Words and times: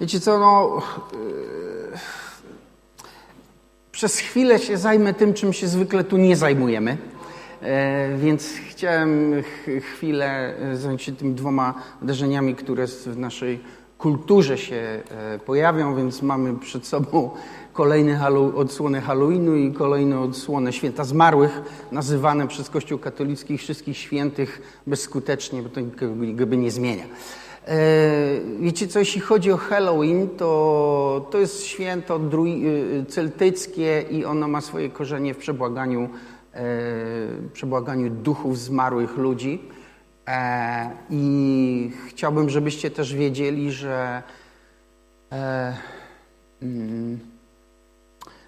Wiecie 0.00 0.20
co, 0.20 0.38
no... 0.38 0.82
Yy, 1.12 1.98
przez 3.92 4.18
chwilę 4.18 4.58
się 4.58 4.76
zajmę 4.76 5.14
tym, 5.14 5.34
czym 5.34 5.52
się 5.52 5.68
zwykle 5.68 6.04
tu 6.04 6.16
nie 6.16 6.36
zajmujemy. 6.36 6.96
E, 7.62 8.16
więc 8.16 8.48
chciałem 8.68 9.42
chwilę 9.80 10.54
zająć 10.74 11.02
się 11.02 11.12
tymi 11.12 11.34
dwoma 11.34 11.74
wydarzeniami, 12.00 12.54
które 12.54 12.86
w 12.86 13.18
naszej 13.18 13.60
kulturze 13.98 14.58
się 14.58 14.76
e, 14.76 15.38
pojawią, 15.38 15.96
więc 15.96 16.22
mamy 16.22 16.58
przed 16.58 16.86
sobą 16.86 17.30
kolejne 17.72 18.16
halu, 18.16 18.52
odsłonę 18.56 19.00
Halloweenu 19.00 19.56
i 19.56 19.72
kolejne 19.72 20.20
odsłonę 20.20 20.72
Święta 20.72 21.04
Zmarłych, 21.04 21.60
nazywane 21.92 22.48
przez 22.48 22.70
Kościół 22.70 22.98
katolicki 22.98 23.58
wszystkich 23.58 23.96
świętych 23.96 24.80
bezskutecznie, 24.86 25.62
bo 25.62 25.68
to 25.68 25.80
jakby 26.22 26.56
nie 26.56 26.70
zmienia. 26.70 27.04
E, 27.66 27.78
wiecie 28.60 28.88
co, 28.88 28.98
jeśli 28.98 29.20
chodzi 29.20 29.52
o 29.52 29.56
Halloween, 29.56 30.28
to, 30.28 31.28
to 31.30 31.38
jest 31.38 31.64
święto 31.64 32.20
y, 32.46 33.04
celtyckie 33.08 34.04
i 34.10 34.24
ono 34.24 34.48
ma 34.48 34.60
swoje 34.60 34.90
korzenie 34.90 35.34
w 35.34 35.38
przebłaganiu, 35.38 36.08
e, 36.54 36.62
przebłaganiu 37.52 38.10
duchów 38.10 38.58
zmarłych 38.58 39.16
ludzi. 39.16 39.62
E, 40.28 40.90
I 41.10 41.92
chciałbym, 42.08 42.50
żebyście 42.50 42.90
też 42.90 43.14
wiedzieli, 43.14 43.72
że. 43.72 44.22
E, 45.32 45.76
mm, 46.62 47.18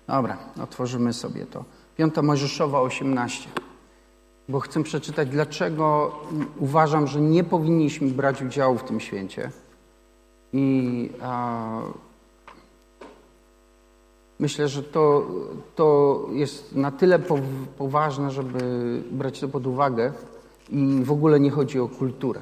dobra, 0.06 0.38
otworzymy 0.62 1.12
sobie 1.12 1.46
to. 1.46 1.64
Piąta 1.96 2.22
Mojżeszowa 2.22 2.80
18. 2.80 3.48
Bo 4.48 4.60
chcę 4.60 4.82
przeczytać, 4.82 5.28
dlaczego 5.28 6.12
uważam, 6.58 7.06
że 7.06 7.20
nie 7.20 7.44
powinniśmy 7.44 8.08
brać 8.08 8.42
udziału 8.42 8.78
w 8.78 8.84
tym 8.84 9.00
święcie. 9.00 9.50
I 10.52 11.10
a, 11.22 11.80
myślę, 14.38 14.68
że 14.68 14.82
to, 14.82 15.26
to 15.74 16.20
jest 16.32 16.76
na 16.76 16.90
tyle 16.90 17.18
poważne, 17.78 18.30
żeby 18.30 18.58
brać 19.10 19.40
to 19.40 19.48
pod 19.48 19.66
uwagę 19.66 20.12
i 20.70 21.00
w 21.04 21.12
ogóle 21.12 21.40
nie 21.40 21.50
chodzi 21.50 21.80
o 21.80 21.88
kulturę. 21.88 22.40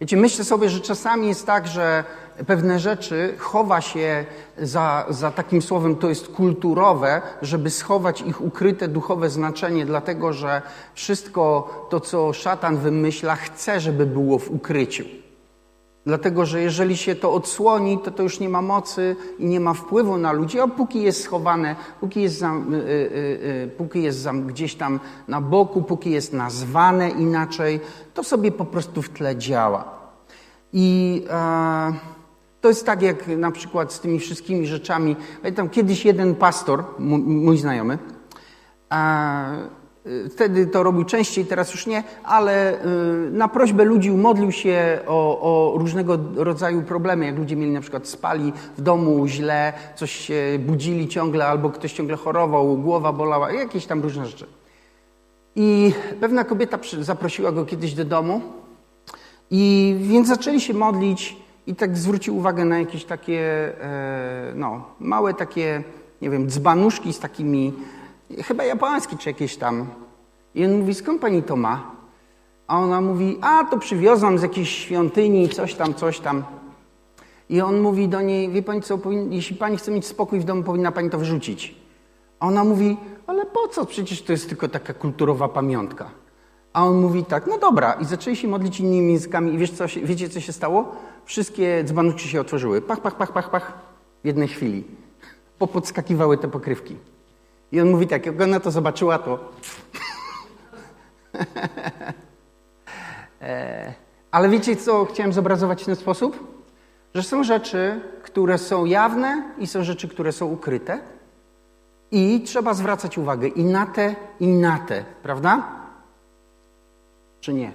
Wiecie, 0.00 0.16
myślę 0.16 0.44
sobie, 0.44 0.68
że 0.68 0.80
czasami 0.80 1.28
jest 1.28 1.46
tak, 1.46 1.66
że 1.66 2.04
pewne 2.46 2.78
rzeczy 2.78 3.34
chowa 3.38 3.80
się 3.80 4.24
za, 4.58 5.06
za 5.10 5.30
takim 5.30 5.62
słowem, 5.62 5.96
to 5.96 6.08
jest 6.08 6.28
kulturowe, 6.28 7.22
żeby 7.42 7.70
schować 7.70 8.20
ich 8.20 8.40
ukryte 8.40 8.88
duchowe 8.88 9.30
znaczenie, 9.30 9.86
dlatego 9.86 10.32
że 10.32 10.62
wszystko 10.94 11.70
to, 11.90 12.00
co 12.00 12.32
szatan 12.32 12.76
wymyśla, 12.76 13.36
chce, 13.36 13.80
żeby 13.80 14.06
było 14.06 14.38
w 14.38 14.50
ukryciu. 14.50 15.04
Dlatego, 16.06 16.46
że 16.46 16.60
jeżeli 16.60 16.96
się 16.96 17.14
to 17.14 17.32
odsłoni, 17.32 17.98
to 17.98 18.10
to 18.10 18.22
już 18.22 18.40
nie 18.40 18.48
ma 18.48 18.62
mocy 18.62 19.16
i 19.38 19.46
nie 19.46 19.60
ma 19.60 19.74
wpływu 19.74 20.16
na 20.18 20.32
ludzi, 20.32 20.60
a 20.60 20.68
póki 20.68 21.02
jest 21.02 21.22
schowane, 21.22 21.76
póki 22.00 22.22
jest, 22.22 22.38
za, 22.38 22.52
y, 22.54 22.74
y, 22.74 22.84
y, 23.64 23.70
póki 23.78 24.02
jest 24.02 24.18
za, 24.18 24.32
gdzieś 24.32 24.74
tam 24.74 25.00
na 25.28 25.40
boku, 25.40 25.82
póki 25.82 26.10
jest 26.10 26.32
nazwane 26.32 27.10
inaczej, 27.10 27.80
to 28.14 28.24
sobie 28.24 28.52
po 28.52 28.64
prostu 28.64 29.02
w 29.02 29.08
tle 29.08 29.36
działa. 29.36 29.96
I 30.72 31.24
e, 31.30 32.15
to 32.66 32.70
jest 32.70 32.86
tak 32.86 33.02
jak 33.02 33.28
na 33.28 33.50
przykład 33.50 33.92
z 33.92 34.00
tymi 34.00 34.18
wszystkimi 34.18 34.66
rzeczami. 34.66 35.16
Pamiętam 35.42 35.68
kiedyś 35.68 36.04
jeden 36.04 36.34
pastor, 36.34 36.84
mój 36.98 37.58
znajomy, 37.58 37.98
e, 38.92 39.68
Y, 40.06 40.28
wtedy 40.28 40.66
to 40.66 40.82
robił 40.82 41.04
częściej, 41.04 41.46
teraz 41.46 41.72
już 41.72 41.86
nie, 41.86 42.04
ale 42.24 42.74
y, 42.74 43.30
na 43.30 43.48
prośbę 43.48 43.84
ludzi 43.84 44.10
modlił 44.10 44.52
się 44.52 44.98
o, 45.06 45.40
o, 45.40 45.78
różnego 45.78 46.18
rodzaju 46.34 46.82
problemy. 46.82 47.26
Jak 47.26 47.38
ludzie 47.38 47.56
mieli 47.56 47.72
na 47.72 47.80
przykład 47.80 48.08
spali 48.08 48.52
w 48.78 48.82
domu 48.82 49.26
źle, 49.26 49.72
coś 49.94 50.10
się 50.10 50.58
budzili 50.58 51.08
ciągle, 51.08 51.46
albo 51.46 51.70
ktoś 51.70 51.92
ciągle 51.92 52.16
chorował, 52.16 52.76
głowa 52.76 53.12
bolała, 53.12 53.52
jakieś 53.52 53.86
tam 53.86 54.02
różne 54.02 54.26
rzeczy. 54.26 54.46
I 55.56 55.92
pewna 56.20 56.44
kobieta 56.44 56.78
zaprosiła 57.00 57.52
go 57.52 57.64
kiedyś 57.64 57.94
do 57.94 58.04
domu, 58.04 58.40
i 59.50 59.96
więc 60.00 60.28
zaczęli 60.28 60.60
się 60.60 60.74
modlić 60.74 61.45
i 61.66 61.74
tak 61.74 61.98
zwrócił 61.98 62.36
uwagę 62.36 62.64
na 62.64 62.78
jakieś 62.78 63.04
takie, 63.04 63.40
e, 63.82 64.52
no, 64.54 64.84
małe 65.00 65.34
takie, 65.34 65.82
nie 66.22 66.30
wiem, 66.30 66.50
dzbanuszki 66.50 67.12
z 67.12 67.18
takimi 67.18 67.72
chyba 68.44 68.64
japoński 68.64 69.18
czy 69.18 69.28
jakieś 69.28 69.56
tam. 69.56 69.86
I 70.54 70.64
on 70.64 70.78
mówi, 70.78 70.94
skąd 70.94 71.20
pani 71.20 71.42
to 71.42 71.56
ma? 71.56 71.90
A 72.66 72.78
ona 72.78 73.00
mówi, 73.00 73.38
a 73.40 73.64
to 73.64 73.78
przywiozłam 73.78 74.38
z 74.38 74.42
jakiejś 74.42 74.70
świątyni, 74.70 75.48
coś 75.48 75.74
tam, 75.74 75.94
coś 75.94 76.20
tam. 76.20 76.44
I 77.48 77.60
on 77.60 77.80
mówi 77.80 78.08
do 78.08 78.20
niej, 78.20 78.50
wie 78.50 78.62
pani 78.62 78.82
co, 78.82 78.98
jeśli 79.30 79.56
pani 79.56 79.76
chce 79.76 79.90
mieć 79.90 80.06
spokój 80.06 80.40
w 80.40 80.44
domu, 80.44 80.62
powinna 80.62 80.92
pani 80.92 81.10
to 81.10 81.18
wyrzucić. 81.18 81.74
A 82.40 82.46
ona 82.46 82.64
mówi, 82.64 82.96
ale 83.26 83.46
po 83.46 83.68
co? 83.68 83.86
Przecież 83.86 84.22
to 84.22 84.32
jest 84.32 84.48
tylko 84.48 84.68
taka 84.68 84.94
kulturowa 84.94 85.48
pamiątka. 85.48 86.10
A 86.76 86.84
on 86.84 86.96
mówi 86.96 87.24
tak, 87.24 87.46
no 87.46 87.58
dobra. 87.58 87.92
I 87.92 88.04
zaczęli 88.04 88.36
się 88.36 88.48
modlić 88.48 88.80
innymi 88.80 89.12
językami. 89.12 89.54
I 89.54 89.58
wiesz, 89.58 89.72
co 89.72 89.88
się, 89.88 90.00
wiecie, 90.00 90.28
co 90.28 90.40
się 90.40 90.52
stało? 90.52 90.96
Wszystkie 91.24 91.84
dzbanuczki 91.84 92.28
się 92.28 92.40
otworzyły. 92.40 92.82
Pach, 92.82 93.00
pach, 93.00 93.16
pach, 93.16 93.32
pach, 93.32 93.50
pach. 93.50 93.72
W 94.24 94.26
jednej 94.26 94.48
chwili. 94.48 94.84
Popodskakiwały 95.58 96.38
te 96.38 96.48
pokrywki. 96.48 96.96
I 97.72 97.80
on 97.80 97.90
mówi 97.90 98.06
tak, 98.06 98.26
jak 98.26 98.40
ona 98.40 98.60
to 98.60 98.70
zobaczyła, 98.70 99.18
to... 99.18 99.38
E, 103.40 103.94
ale 104.30 104.48
wiecie, 104.48 104.76
co 104.76 105.04
chciałem 105.04 105.32
zobrazować 105.32 105.82
w 105.82 105.86
ten 105.86 105.96
sposób? 105.96 106.62
Że 107.14 107.22
są 107.22 107.44
rzeczy, 107.44 108.00
które 108.22 108.58
są 108.58 108.84
jawne 108.84 109.42
i 109.58 109.66
są 109.66 109.84
rzeczy, 109.84 110.08
które 110.08 110.32
są 110.32 110.46
ukryte. 110.46 110.98
I 112.10 112.40
trzeba 112.40 112.74
zwracać 112.74 113.18
uwagę 113.18 113.48
i 113.48 113.64
na 113.64 113.86
te, 113.86 114.14
i 114.40 114.46
na 114.46 114.78
te, 114.78 115.04
prawda? 115.22 115.85
Czy 117.46 117.54
nie? 117.54 117.72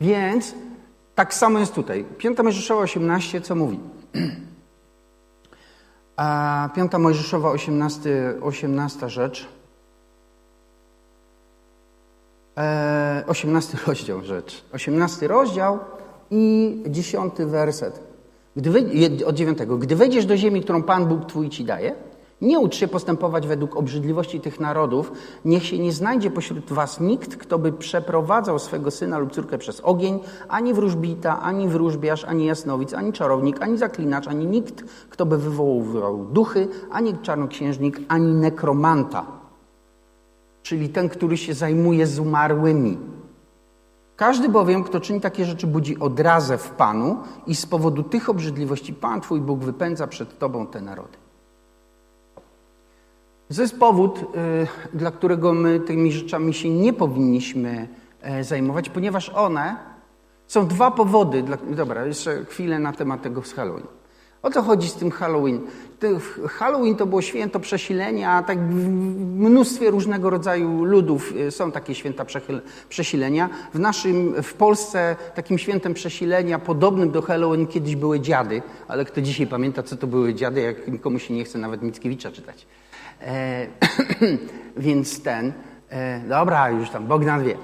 Więc 0.00 0.54
tak 1.14 1.34
samo 1.34 1.58
jest 1.58 1.74
tutaj. 1.74 2.04
Piąta 2.18 2.42
Mojżeszowa 2.42 2.82
18, 2.82 3.40
co 3.40 3.54
mówi? 3.54 3.80
A 6.16 6.68
Piąta 6.74 6.98
Mojżeszowa, 6.98 7.50
18, 7.50 8.34
18 8.40 9.08
rzecz. 9.08 9.48
E, 12.58 13.24
18 13.26 13.78
rozdział 13.86 14.24
rzecz. 14.24 14.64
18 14.72 15.28
rozdział 15.28 15.78
i 16.30 16.82
10 16.86 17.34
werset. 17.38 18.00
Gdy 18.56 18.70
od 19.26 19.34
9. 19.34 19.58
Gdy 19.78 19.96
wejdziesz 19.96 20.26
do 20.26 20.36
ziemi, 20.36 20.62
którą 20.62 20.82
Pan 20.82 21.06
Bóg 21.06 21.26
Twój 21.26 21.48
Ci 21.48 21.64
daje, 21.64 21.94
nie 22.40 22.60
ucz 22.60 22.74
się 22.74 22.88
postępować 22.88 23.46
według 23.46 23.76
obrzydliwości 23.76 24.40
tych 24.40 24.60
narodów. 24.60 25.12
Niech 25.44 25.66
się 25.66 25.78
nie 25.78 25.92
znajdzie 25.92 26.30
pośród 26.30 26.72
was 26.72 27.00
nikt, 27.00 27.36
kto 27.36 27.58
by 27.58 27.72
przeprowadzał 27.72 28.58
swego 28.58 28.90
syna 28.90 29.18
lub 29.18 29.32
córkę 29.32 29.58
przez 29.58 29.80
ogień, 29.80 30.20
ani 30.48 30.74
wróżbita, 30.74 31.40
ani 31.40 31.68
wróżbiarz, 31.68 32.24
ani 32.24 32.46
jasnowic, 32.46 32.94
ani 32.94 33.12
czarownik, 33.12 33.62
ani 33.62 33.78
zaklinacz, 33.78 34.28
ani 34.28 34.46
nikt, 34.46 34.84
kto 35.10 35.26
by 35.26 35.38
wywoływał 35.38 36.24
duchy, 36.24 36.68
ani 36.90 37.18
czarnoksiężnik, 37.18 38.00
ani 38.08 38.32
nekromanta. 38.34 39.26
Czyli 40.62 40.88
ten, 40.88 41.08
który 41.08 41.36
się 41.36 41.54
zajmuje 41.54 42.06
z 42.06 42.18
umarłymi. 42.18 42.98
Każdy 44.16 44.48
bowiem, 44.48 44.84
kto 44.84 45.00
czyni 45.00 45.20
takie 45.20 45.44
rzeczy, 45.44 45.66
budzi 45.66 45.98
odrazę 45.98 46.58
w 46.58 46.70
Panu 46.70 47.16
i 47.46 47.54
z 47.54 47.66
powodu 47.66 48.02
tych 48.02 48.28
obrzydliwości 48.28 48.94
Pan 48.94 49.20
Twój 49.20 49.40
Bóg 49.40 49.60
wypędza 49.60 50.06
przed 50.06 50.38
Tobą 50.38 50.66
te 50.66 50.80
narody. 50.80 51.29
To 53.56 53.62
jest 53.62 53.78
powód, 53.78 54.18
y, 54.18 54.96
dla 54.96 55.10
którego 55.10 55.52
my 55.52 55.80
tymi 55.80 56.12
rzeczami 56.12 56.54
się 56.54 56.70
nie 56.70 56.92
powinniśmy 56.92 57.88
e, 58.22 58.44
zajmować, 58.44 58.88
ponieważ 58.88 59.28
one 59.28 59.76
są 60.46 60.66
dwa 60.66 60.90
powody. 60.90 61.42
Dla... 61.42 61.56
Dobra, 61.56 62.06
jeszcze 62.06 62.44
chwilę 62.44 62.78
na 62.78 62.92
temat 62.92 63.22
tego 63.22 63.42
z 63.42 63.52
Halloween. 63.52 63.86
O 64.42 64.50
co 64.50 64.62
chodzi 64.62 64.88
z 64.88 64.94
tym 64.94 65.10
Halloween? 65.10 65.60
Halloween 66.48 66.96
to 66.96 67.06
było 67.06 67.22
święto 67.22 67.60
przesilenia, 67.60 68.30
a 68.30 68.42
tak 68.42 68.58
w 68.58 68.88
mnóstwie 69.38 69.90
różnego 69.90 70.30
rodzaju 70.30 70.84
ludów 70.84 71.32
y, 71.36 71.50
są 71.50 71.72
takie 71.72 71.94
święta 71.94 72.24
przesilenia. 72.88 73.48
W 73.74 73.78
naszym, 73.78 74.42
w 74.42 74.54
Polsce 74.54 75.16
takim 75.34 75.58
świętem 75.58 75.94
przesilenia 75.94 76.58
podobnym 76.58 77.10
do 77.10 77.22
Halloween 77.22 77.66
kiedyś 77.66 77.96
były 77.96 78.20
dziady, 78.20 78.62
ale 78.88 79.04
kto 79.04 79.20
dzisiaj 79.22 79.46
pamięta, 79.46 79.82
co 79.82 79.96
to 79.96 80.06
były 80.06 80.34
dziady, 80.34 80.60
jak 80.60 80.88
nikomu 80.88 81.18
się 81.18 81.34
nie 81.34 81.44
chce 81.44 81.58
nawet 81.58 81.82
Mickiewicza 81.82 82.32
czytać. 82.32 82.66
E, 83.22 83.66
więc 84.76 85.22
ten, 85.22 85.52
e, 85.90 86.20
dobra, 86.20 86.70
już 86.70 86.90
tam 86.90 87.06
Bogdan 87.06 87.44
wie. 87.44 87.52
E, 87.52 87.56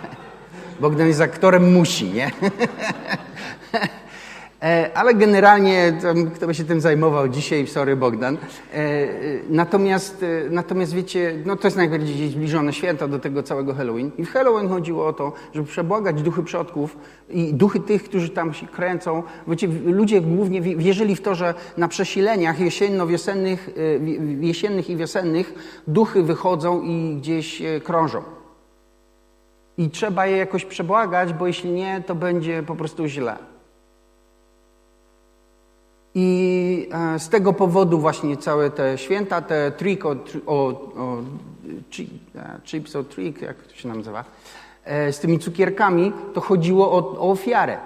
Bogdan 0.80 1.06
jest 1.06 1.20
aktorem 1.20 1.72
musi, 1.72 2.04
nie? 2.10 2.30
E, 4.62 4.90
ale 4.94 5.14
generalnie 5.14 5.98
kto 6.34 6.46
by 6.46 6.54
się 6.54 6.64
tym 6.64 6.80
zajmował 6.80 7.28
dzisiaj, 7.28 7.66
sorry 7.66 7.96
Bogdan. 7.96 8.38
Natomiast, 9.50 10.24
natomiast 10.50 10.94
wiecie, 10.94 11.42
no 11.44 11.56
to 11.56 11.66
jest 11.66 11.76
najbardziej 11.76 12.28
zbliżone 12.28 12.72
święto 12.72 13.08
do 13.08 13.18
tego 13.18 13.42
całego 13.42 13.74
Halloween. 13.74 14.10
I 14.18 14.24
w 14.24 14.30
Halloween 14.30 14.68
chodziło 14.68 15.06
o 15.06 15.12
to, 15.12 15.32
żeby 15.54 15.66
przebłagać 15.66 16.22
duchy 16.22 16.42
przodków 16.42 16.96
i 17.30 17.54
duchy 17.54 17.80
tych, 17.80 18.04
którzy 18.04 18.28
tam 18.28 18.54
się 18.54 18.66
kręcą. 18.66 19.22
Wiecie, 19.48 19.68
ludzie 19.84 20.20
głównie 20.20 20.60
wierzyli 20.60 21.16
w 21.16 21.22
to, 21.22 21.34
że 21.34 21.54
na 21.76 21.88
przesileniach 21.88 22.60
jesienno-wiosennych, 22.60 23.70
jesiennych 24.40 24.90
i 24.90 24.96
wiosennych 24.96 25.54
duchy 25.86 26.22
wychodzą 26.22 26.82
i 26.82 27.16
gdzieś 27.16 27.62
krążą. 27.84 28.22
I 29.78 29.90
trzeba 29.90 30.26
je 30.26 30.36
jakoś 30.36 30.64
przebłagać, 30.64 31.32
bo 31.32 31.46
jeśli 31.46 31.70
nie, 31.70 32.02
to 32.06 32.14
będzie 32.14 32.62
po 32.62 32.76
prostu 32.76 33.06
źle. 33.06 33.36
I 36.14 36.88
e, 36.92 37.18
z 37.18 37.28
tego 37.28 37.52
powodu 37.52 37.98
właśnie 37.98 38.36
całe 38.36 38.70
te 38.70 38.98
święta, 38.98 39.42
te 39.42 39.72
trick 39.72 40.06
o, 40.06 40.16
o, 40.46 40.68
o 40.96 41.18
e, 42.34 42.60
chips 42.64 42.96
o 42.96 43.04
trick, 43.04 43.42
jak 43.42 43.62
to 43.62 43.74
się 43.74 43.88
nazywa, 43.88 44.24
e, 44.84 45.12
z 45.12 45.20
tymi 45.20 45.38
cukierkami, 45.38 46.12
to 46.34 46.40
chodziło 46.40 46.92
o, 46.92 46.96
o 46.96 47.30
ofiarę. 47.30 47.78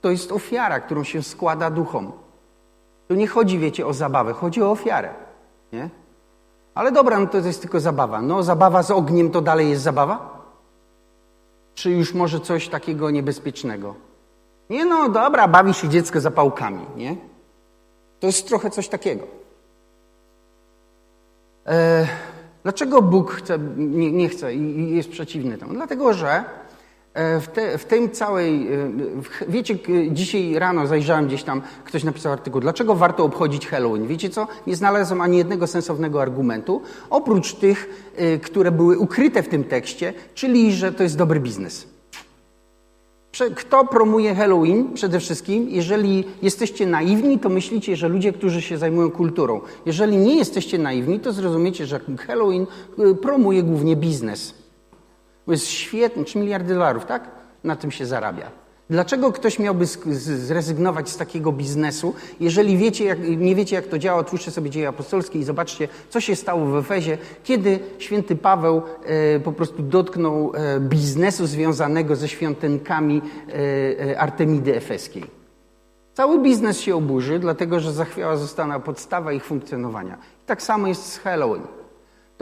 To 0.00 0.10
jest 0.10 0.32
ofiara, 0.32 0.80
którą 0.80 1.04
się 1.04 1.22
składa 1.22 1.70
duchom. 1.70 2.12
Tu 3.08 3.14
nie 3.14 3.26
chodzi, 3.26 3.58
wiecie, 3.58 3.86
o 3.86 3.92
zabawę, 3.92 4.32
chodzi 4.32 4.62
o 4.62 4.70
ofiarę. 4.70 5.08
Nie? 5.72 5.88
Ale 6.74 6.92
dobra, 6.92 7.18
no 7.18 7.26
to 7.26 7.38
jest 7.38 7.60
tylko 7.60 7.80
zabawa. 7.80 8.22
No, 8.22 8.42
zabawa 8.42 8.82
z 8.82 8.90
ogniem 8.90 9.30
to 9.30 9.40
dalej 9.40 9.70
jest 9.70 9.82
zabawa? 9.82 10.42
Czy 11.74 11.90
już 11.90 12.14
może 12.14 12.40
coś 12.40 12.68
takiego 12.68 13.10
niebezpiecznego? 13.10 13.94
Nie 14.70 14.84
no, 14.84 15.08
dobra, 15.08 15.48
bawi 15.48 15.74
się 15.74 15.88
dziecko 15.88 16.20
zapałkami, 16.20 16.86
nie? 16.96 17.16
To 18.20 18.26
jest 18.26 18.48
trochę 18.48 18.70
coś 18.70 18.88
takiego. 18.88 19.26
E, 21.66 22.06
dlaczego 22.62 23.02
Bóg 23.02 23.32
chce, 23.32 23.58
nie, 23.76 24.12
nie, 24.12 24.28
chce 24.28 24.54
i 24.54 24.96
jest 24.96 25.10
przeciwny 25.10 25.58
temu? 25.58 25.74
Dlatego, 25.74 26.14
że 26.14 26.44
e, 27.14 27.40
w, 27.40 27.48
te, 27.48 27.78
w 27.78 27.84
tym 27.84 28.10
całej, 28.10 28.74
e, 28.74 28.90
wiecie, 29.48 29.78
dzisiaj 30.10 30.58
rano 30.58 30.86
zajrzałem 30.86 31.26
gdzieś 31.26 31.42
tam, 31.42 31.62
ktoś 31.84 32.04
napisał 32.04 32.32
artykuł, 32.32 32.60
dlaczego 32.60 32.94
warto 32.94 33.24
obchodzić 33.24 33.66
Halloween? 33.68 34.06
Wiecie 34.06 34.30
co? 34.30 34.46
Nie 34.66 34.76
znalazłem 34.76 35.20
ani 35.20 35.38
jednego 35.38 35.66
sensownego 35.66 36.22
argumentu, 36.22 36.82
oprócz 37.10 37.54
tych, 37.54 38.10
e, 38.16 38.38
które 38.38 38.70
były 38.70 38.98
ukryte 38.98 39.42
w 39.42 39.48
tym 39.48 39.64
tekście, 39.64 40.14
czyli, 40.34 40.72
że 40.72 40.92
to 40.92 41.02
jest 41.02 41.16
dobry 41.16 41.40
biznes. 41.40 41.91
Kto 43.56 43.84
promuje 43.84 44.34
Halloween 44.34 44.92
przede 44.94 45.20
wszystkim? 45.20 45.68
Jeżeli 45.68 46.24
jesteście 46.42 46.86
naiwni, 46.86 47.38
to 47.38 47.48
myślicie, 47.48 47.96
że 47.96 48.08
ludzie, 48.08 48.32
którzy 48.32 48.62
się 48.62 48.78
zajmują 48.78 49.10
kulturą. 49.10 49.60
Jeżeli 49.86 50.16
nie 50.16 50.36
jesteście 50.36 50.78
naiwni, 50.78 51.20
to 51.20 51.32
zrozumiecie, 51.32 51.86
że 51.86 52.00
Halloween 52.26 52.66
y, 52.98 53.14
promuje 53.14 53.62
głównie 53.62 53.96
biznes. 53.96 54.54
Bo 55.46 55.52
jest 55.52 55.66
świetny, 55.66 56.24
3 56.24 56.38
miliardy 56.38 56.74
dolarów, 56.74 57.04
tak? 57.04 57.30
Na 57.64 57.76
tym 57.76 57.90
się 57.90 58.06
zarabia. 58.06 58.61
Dlaczego 58.92 59.32
ktoś 59.32 59.58
miałby 59.58 59.86
zrezygnować 59.86 61.10
z 61.10 61.16
takiego 61.16 61.52
biznesu, 61.52 62.14
jeżeli 62.40 62.76
wiecie, 62.76 63.04
jak, 63.04 63.18
nie 63.38 63.54
wiecie, 63.54 63.76
jak 63.76 63.86
to 63.86 63.98
działa? 63.98 64.20
Otwórzcie 64.20 64.50
sobie 64.50 64.70
dzieje 64.70 64.88
apostolskie 64.88 65.38
i 65.38 65.44
zobaczcie, 65.44 65.88
co 66.10 66.20
się 66.20 66.36
stało 66.36 66.66
w 66.66 66.76
Efezie, 66.76 67.18
kiedy 67.44 67.78
święty 67.98 68.36
Paweł 68.36 68.82
e, 69.04 69.40
po 69.40 69.52
prostu 69.52 69.82
dotknął 69.82 70.52
e, 70.54 70.80
biznesu 70.80 71.46
związanego 71.46 72.16
ze 72.16 72.28
świątynkami 72.28 73.22
e, 73.48 74.10
e 74.10 74.20
Artemidy 74.20 74.76
Efeskiej. 74.76 75.24
Cały 76.14 76.42
biznes 76.42 76.80
się 76.80 76.96
oburzy, 76.96 77.38
dlatego 77.38 77.80
że 77.80 77.92
zachwiała 77.92 78.36
została 78.36 78.80
podstawa 78.80 79.32
ich 79.32 79.44
funkcjonowania. 79.44 80.18
tak 80.46 80.62
samo 80.62 80.88
jest 80.88 81.12
z 81.12 81.18
Halloween. 81.18 81.81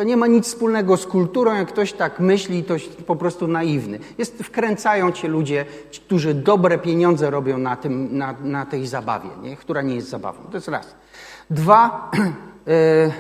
To 0.01 0.05
nie 0.05 0.17
ma 0.17 0.27
nic 0.27 0.47
wspólnego 0.47 0.97
z 0.97 1.07
kulturą, 1.07 1.55
jak 1.55 1.69
ktoś 1.69 1.93
tak 1.93 2.21
myśli, 2.21 2.65
to 2.65 2.75
po 3.07 3.17
prostu 3.17 3.49
naiwny. 3.49 3.99
Jest, 4.19 4.43
wkręcają 4.43 5.13
cię 5.13 5.29
ludzie, 5.29 5.65
którzy 5.93 6.35
dobre 6.35 6.79
pieniądze 6.79 7.31
robią 7.31 7.59
na, 7.59 7.77
tym, 7.77 8.19
na, 8.19 8.35
na 8.43 8.67
tej 8.67 8.87
zabawie, 8.87 9.29
nie? 9.43 9.57
która 9.57 9.83
nie 9.83 9.95
jest 9.95 10.09
zabawą. 10.09 10.39
To 10.51 10.57
jest 10.57 10.69
raz. 10.69 10.95
Dwa, 11.51 12.11
yy, 12.67 13.13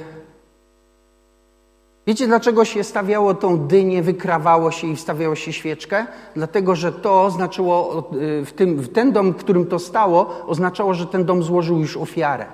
wiecie 2.06 2.26
dlaczego 2.26 2.64
się 2.64 2.84
stawiało 2.84 3.34
tą 3.34 3.58
dynię, 3.58 4.02
wykrawało 4.02 4.70
się 4.70 4.86
i 4.86 4.96
wstawiało 4.96 5.34
się 5.34 5.52
świeczkę? 5.52 6.06
Dlatego, 6.34 6.74
że 6.74 6.92
to 6.92 7.24
oznaczyło, 7.24 7.98
e, 8.40 8.44
w, 8.44 8.52
tym, 8.52 8.76
w 8.76 8.88
ten 8.88 9.12
dom, 9.12 9.32
w 9.32 9.36
którym 9.36 9.66
to 9.66 9.78
stało, 9.78 10.46
oznaczało, 10.46 10.94
że 10.94 11.06
ten 11.06 11.24
dom 11.24 11.42
złożył 11.42 11.78
już 11.78 11.96
ofiarę. 11.96 12.46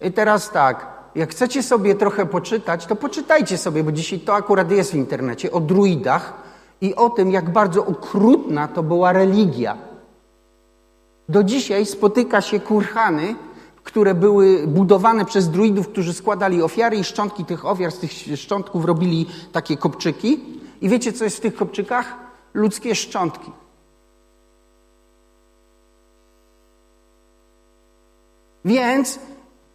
I 0.00 0.12
teraz 0.12 0.50
tak, 0.50 0.99
jak 1.14 1.30
chcecie 1.30 1.62
sobie 1.62 1.94
trochę 1.94 2.26
poczytać, 2.26 2.86
to 2.86 2.96
poczytajcie 2.96 3.58
sobie, 3.58 3.84
bo 3.84 3.92
dzisiaj 3.92 4.20
to 4.20 4.34
akurat 4.34 4.70
jest 4.70 4.92
w 4.92 4.94
internecie, 4.94 5.52
o 5.52 5.60
druidach 5.60 6.34
i 6.80 6.94
o 6.94 7.10
tym, 7.10 7.30
jak 7.30 7.52
bardzo 7.52 7.86
okrutna 7.86 8.68
to 8.68 8.82
była 8.82 9.12
religia. 9.12 9.78
Do 11.28 11.44
dzisiaj 11.44 11.86
spotyka 11.86 12.40
się 12.40 12.60
kurhany, 12.60 13.34
które 13.82 14.14
były 14.14 14.66
budowane 14.66 15.24
przez 15.24 15.50
druidów, 15.50 15.88
którzy 15.88 16.12
składali 16.12 16.62
ofiary 16.62 16.96
i 16.96 17.04
szczątki 17.04 17.44
tych 17.44 17.66
ofiar, 17.66 17.92
z 17.92 17.98
tych 17.98 18.12
szczątków 18.12 18.84
robili 18.84 19.26
takie 19.52 19.76
kopczyki. 19.76 20.40
I 20.80 20.88
wiecie, 20.88 21.12
co 21.12 21.24
jest 21.24 21.36
w 21.36 21.40
tych 21.40 21.54
kopczykach? 21.54 22.14
Ludzkie 22.54 22.94
szczątki. 22.94 23.52
Więc 28.64 29.18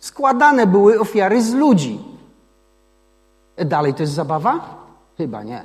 Składane 0.05 0.67
były 0.67 0.99
ofiary 0.99 1.41
z 1.41 1.53
ludzi. 1.53 1.99
Dalej 3.57 3.93
to 3.93 4.03
jest 4.03 4.13
zabawa? 4.13 4.77
Chyba 5.17 5.43
nie. 5.43 5.63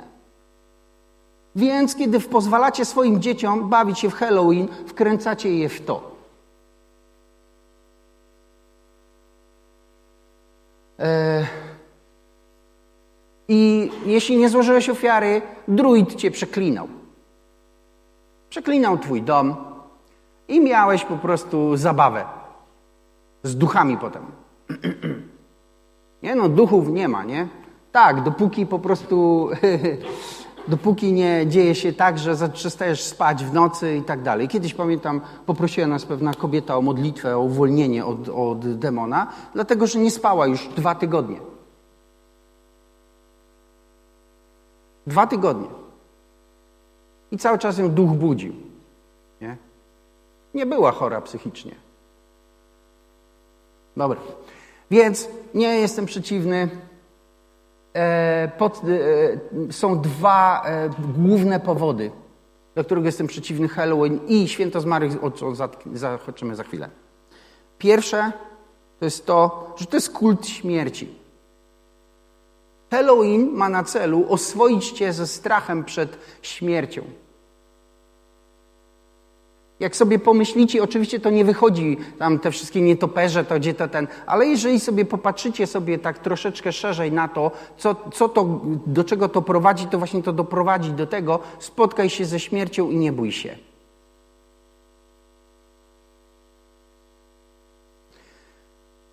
Więc 1.55 1.95
kiedy 1.95 2.19
pozwalacie 2.19 2.85
swoim 2.85 3.21
dzieciom 3.21 3.69
bawić 3.69 3.99
się 3.99 4.09
w 4.09 4.13
Halloween, 4.13 4.67
wkręcacie 4.87 5.57
je 5.57 5.69
w 5.69 5.85
to. 5.85 6.11
E, 10.99 11.45
I 13.47 13.91
jeśli 14.05 14.37
nie 14.37 14.49
złożyłeś 14.49 14.89
ofiary, 14.89 15.41
druid 15.67 16.15
cię 16.15 16.31
przeklinał. 16.31 16.87
Przeklinał 18.49 18.97
twój 18.97 19.21
dom 19.21 19.55
i 20.47 20.61
miałeś 20.61 21.05
po 21.05 21.17
prostu 21.17 21.77
zabawę 21.77 22.40
z 23.43 23.55
duchami 23.57 23.97
potem. 23.97 24.25
Nie 26.23 26.35
no, 26.35 26.49
duchów 26.49 26.89
nie 26.89 27.07
ma, 27.07 27.23
nie? 27.23 27.47
Tak, 27.91 28.23
dopóki 28.23 28.65
po 28.65 28.79
prostu, 28.79 29.49
dopóki 30.67 31.13
nie 31.13 31.47
dzieje 31.47 31.75
się 31.75 31.93
tak, 31.93 32.19
że 32.19 32.49
przestajesz 32.49 33.03
spać 33.03 33.45
w 33.45 33.53
nocy 33.53 33.95
i 33.95 34.01
tak 34.01 34.21
dalej. 34.21 34.47
Kiedyś 34.47 34.73
pamiętam, 34.73 35.21
poprosiła 35.45 35.87
nas 35.87 36.05
pewna 36.05 36.33
kobieta 36.33 36.77
o 36.77 36.81
modlitwę, 36.81 37.37
o 37.37 37.41
uwolnienie 37.41 38.05
od, 38.05 38.29
od 38.29 38.75
demona, 38.75 39.27
dlatego 39.53 39.87
że 39.87 39.99
nie 39.99 40.11
spała 40.11 40.47
już 40.47 40.67
dwa 40.67 40.95
tygodnie. 40.95 41.39
Dwa 45.07 45.27
tygodnie. 45.27 45.67
I 47.31 47.37
cały 47.37 47.57
czas 47.57 47.77
ją 47.77 47.89
duch 47.89 48.09
budził. 48.09 48.53
Nie, 49.41 49.57
nie 50.53 50.65
była 50.65 50.91
chora 50.91 51.21
psychicznie. 51.21 51.90
Dobra. 53.97 54.19
Więc 54.91 55.29
nie 55.53 55.79
jestem 55.79 56.05
przeciwny. 56.05 56.69
E, 57.93 58.51
pod, 58.57 58.81
e, 59.69 59.73
są 59.73 60.01
dwa 60.01 60.63
e, 60.65 60.89
główne 61.17 61.59
powody, 61.59 62.11
dla 62.73 62.83
których 62.83 63.05
jestem 63.05 63.27
przeciwny 63.27 63.67
Halloween 63.67 64.19
i 64.27 64.47
święto 64.47 64.81
zmarłych, 64.81 65.23
o 65.23 65.31
co 65.31 65.53
zahaczymy 65.93 66.55
za 66.55 66.63
chwilę. 66.63 66.89
Pierwsze 67.77 68.31
to 68.99 69.05
jest 69.05 69.25
to, 69.25 69.73
że 69.77 69.85
to 69.85 69.97
jest 69.97 70.13
kult 70.13 70.47
śmierci. 70.47 71.21
Halloween 72.91 73.51
ma 73.51 73.69
na 73.69 73.83
celu 73.83 74.25
oswoić 74.29 74.91
cię 74.91 75.13
ze 75.13 75.27
strachem 75.27 75.83
przed 75.83 76.17
śmiercią. 76.41 77.01
Jak 79.81 79.95
sobie 79.95 80.19
pomyślicie, 80.19 80.83
oczywiście 80.83 81.19
to 81.19 81.29
nie 81.29 81.45
wychodzi 81.45 81.97
tam 82.19 82.39
te 82.39 82.51
wszystkie 82.51 82.81
nietoperze, 82.81 83.45
to 83.45 83.59
gdzie 83.59 83.73
to 83.73 83.87
ten, 83.87 84.07
ale 84.25 84.45
jeżeli 84.45 84.79
sobie 84.79 85.05
popatrzycie 85.05 85.67
sobie 85.67 85.99
tak 85.99 86.19
troszeczkę 86.19 86.71
szerzej 86.71 87.11
na 87.11 87.27
to, 87.27 87.51
co, 87.77 87.95
co 88.13 88.29
to, 88.29 88.61
do 88.85 89.03
czego 89.03 89.29
to 89.29 89.41
prowadzi, 89.41 89.85
to 89.85 89.97
właśnie 89.97 90.23
to 90.23 90.33
doprowadzi 90.33 90.91
do 90.91 91.07
tego, 91.07 91.39
spotkaj 91.59 92.09
się 92.09 92.25
ze 92.25 92.39
śmiercią 92.39 92.89
i 92.89 92.97
nie 92.97 93.11
bój 93.11 93.31
się. 93.31 93.55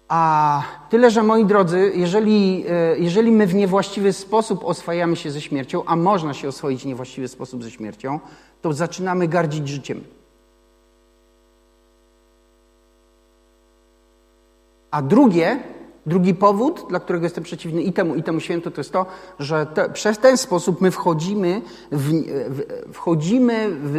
A 0.08 0.62
tyle, 0.90 1.10
że 1.10 1.22
moi 1.22 1.44
drodzy, 1.44 1.92
jeżeli, 1.94 2.64
e, 2.68 2.98
jeżeli 2.98 3.32
my 3.32 3.46
w 3.46 3.54
niewłaściwy 3.54 4.12
sposób 4.12 4.64
oswajamy 4.64 5.16
się 5.16 5.30
ze 5.30 5.40
śmiercią, 5.40 5.84
a 5.84 5.96
można 5.96 6.34
się 6.34 6.48
oswoić 6.48 6.82
w 6.82 6.87
niewłaściwy 6.87 7.28
sposób 7.28 7.64
ze 7.64 7.70
śmiercią, 7.70 8.20
to 8.62 8.72
zaczynamy 8.72 9.28
gardzić 9.28 9.68
życiem. 9.68 10.17
A 14.90 15.02
drugie, 15.02 15.61
drugi 16.09 16.35
powód, 16.35 16.87
dla 16.88 17.00
którego 17.00 17.26
jestem 17.26 17.45
przeciwny 17.45 17.83
i 17.83 17.92
temu, 17.92 18.14
i 18.14 18.23
temu 18.23 18.40
świętu, 18.40 18.71
to 18.71 18.80
jest 18.80 18.92
to, 18.92 19.07
że 19.38 19.66
te, 19.66 19.90
przez 19.90 20.18
ten 20.18 20.37
sposób 20.37 20.80
my 20.80 20.90
wchodzimy, 20.90 21.62
w, 21.92 22.12
w, 22.49 22.62
wchodzimy 22.92 23.68
w, 23.71 23.99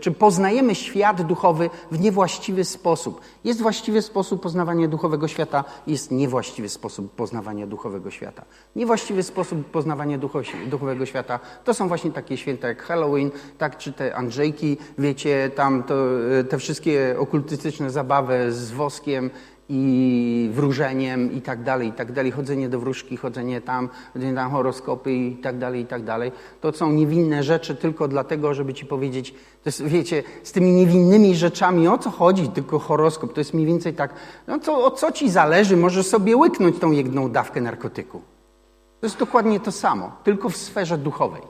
czy 0.00 0.10
poznajemy 0.10 0.74
świat 0.74 1.22
duchowy 1.22 1.70
w 1.90 2.00
niewłaściwy 2.00 2.64
sposób. 2.64 3.20
Jest 3.44 3.62
właściwy 3.62 4.02
sposób 4.02 4.42
poznawania 4.42 4.88
duchowego 4.88 5.28
świata, 5.28 5.64
jest 5.86 6.10
niewłaściwy 6.10 6.68
sposób 6.68 7.14
poznawania 7.14 7.66
duchowego 7.66 8.10
świata. 8.10 8.44
Niewłaściwy 8.76 9.22
sposób 9.22 9.64
poznawania 9.64 10.18
duchowego 10.70 11.06
świata 11.06 11.40
to 11.64 11.74
są 11.74 11.88
właśnie 11.88 12.10
takie 12.10 12.36
święta 12.36 12.68
jak 12.68 12.82
Halloween, 12.82 13.30
tak, 13.58 13.78
czy 13.78 13.92
te 13.92 14.16
Andrzejki, 14.16 14.76
wiecie, 14.98 15.50
tam 15.54 15.82
to, 15.82 15.94
te 16.48 16.58
wszystkie 16.58 17.16
okultystyczne 17.18 17.90
zabawy 17.90 18.52
z 18.52 18.70
woskiem, 18.70 19.30
i 19.72 20.50
wróżeniem 20.52 21.32
i 21.32 21.40
tak 21.40 21.62
dalej, 21.62 21.88
i 21.88 21.92
tak 21.92 22.12
dalej, 22.12 22.32
chodzenie 22.32 22.68
do 22.68 22.80
wróżki, 22.80 23.16
chodzenie 23.16 23.60
tam, 23.60 23.88
chodzenie 24.12 24.34
tam 24.34 24.50
horoskopy 24.50 25.12
i 25.12 25.36
tak 25.36 25.58
dalej, 25.58 25.82
i 25.82 25.86
tak 25.86 26.04
dalej. 26.04 26.32
To 26.60 26.72
są 26.72 26.92
niewinne 26.92 27.42
rzeczy 27.42 27.74
tylko 27.74 28.08
dlatego, 28.08 28.54
żeby 28.54 28.74
ci 28.74 28.86
powiedzieć, 28.86 29.30
to 29.32 29.68
jest, 29.68 29.82
wiecie, 29.82 30.22
z 30.42 30.52
tymi 30.52 30.72
niewinnymi 30.72 31.34
rzeczami 31.34 31.88
o 31.88 31.98
co 31.98 32.10
chodzi, 32.10 32.48
tylko 32.48 32.78
horoskop, 32.78 33.32
to 33.32 33.40
jest 33.40 33.54
mniej 33.54 33.66
więcej 33.66 33.94
tak, 33.94 34.14
no 34.46 34.58
to 34.58 34.84
o 34.84 34.90
co 34.90 35.12
ci 35.12 35.30
zależy, 35.30 35.76
możesz 35.76 36.06
sobie 36.06 36.36
łyknąć 36.36 36.78
tą 36.78 36.90
jedną 36.90 37.30
dawkę 37.30 37.60
narkotyku. 37.60 38.22
To 39.00 39.06
jest 39.06 39.18
dokładnie 39.18 39.60
to 39.60 39.72
samo, 39.72 40.12
tylko 40.24 40.48
w 40.48 40.56
sferze 40.56 40.98
duchowej. 40.98 41.42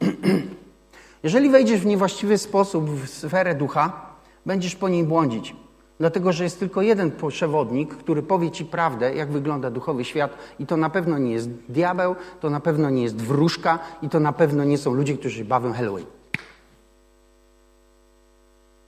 Jeżeli 1.22 1.50
wejdziesz 1.50 1.80
w 1.80 1.86
niewłaściwy 1.86 2.38
sposób 2.38 2.90
w 2.90 3.08
sferę 3.08 3.54
ducha, 3.54 4.06
będziesz 4.46 4.76
po 4.76 4.88
niej 4.88 5.04
błądzić. 5.04 5.63
Dlatego, 5.98 6.32
że 6.32 6.44
jest 6.44 6.58
tylko 6.58 6.82
jeden 6.82 7.12
przewodnik, 7.28 7.96
który 7.96 8.22
powie 8.22 8.50
ci 8.50 8.64
prawdę, 8.64 9.14
jak 9.14 9.30
wygląda 9.30 9.70
duchowy 9.70 10.04
świat, 10.04 10.38
i 10.58 10.66
to 10.66 10.76
na 10.76 10.90
pewno 10.90 11.18
nie 11.18 11.32
jest 11.32 11.50
diabeł, 11.68 12.14
to 12.40 12.50
na 12.50 12.60
pewno 12.60 12.90
nie 12.90 13.02
jest 13.02 13.16
wróżka, 13.16 13.78
i 14.02 14.08
to 14.08 14.20
na 14.20 14.32
pewno 14.32 14.64
nie 14.64 14.78
są 14.78 14.94
ludzie, 14.94 15.18
którzy 15.18 15.44
bawią 15.44 15.72
Halloween. 15.72 16.06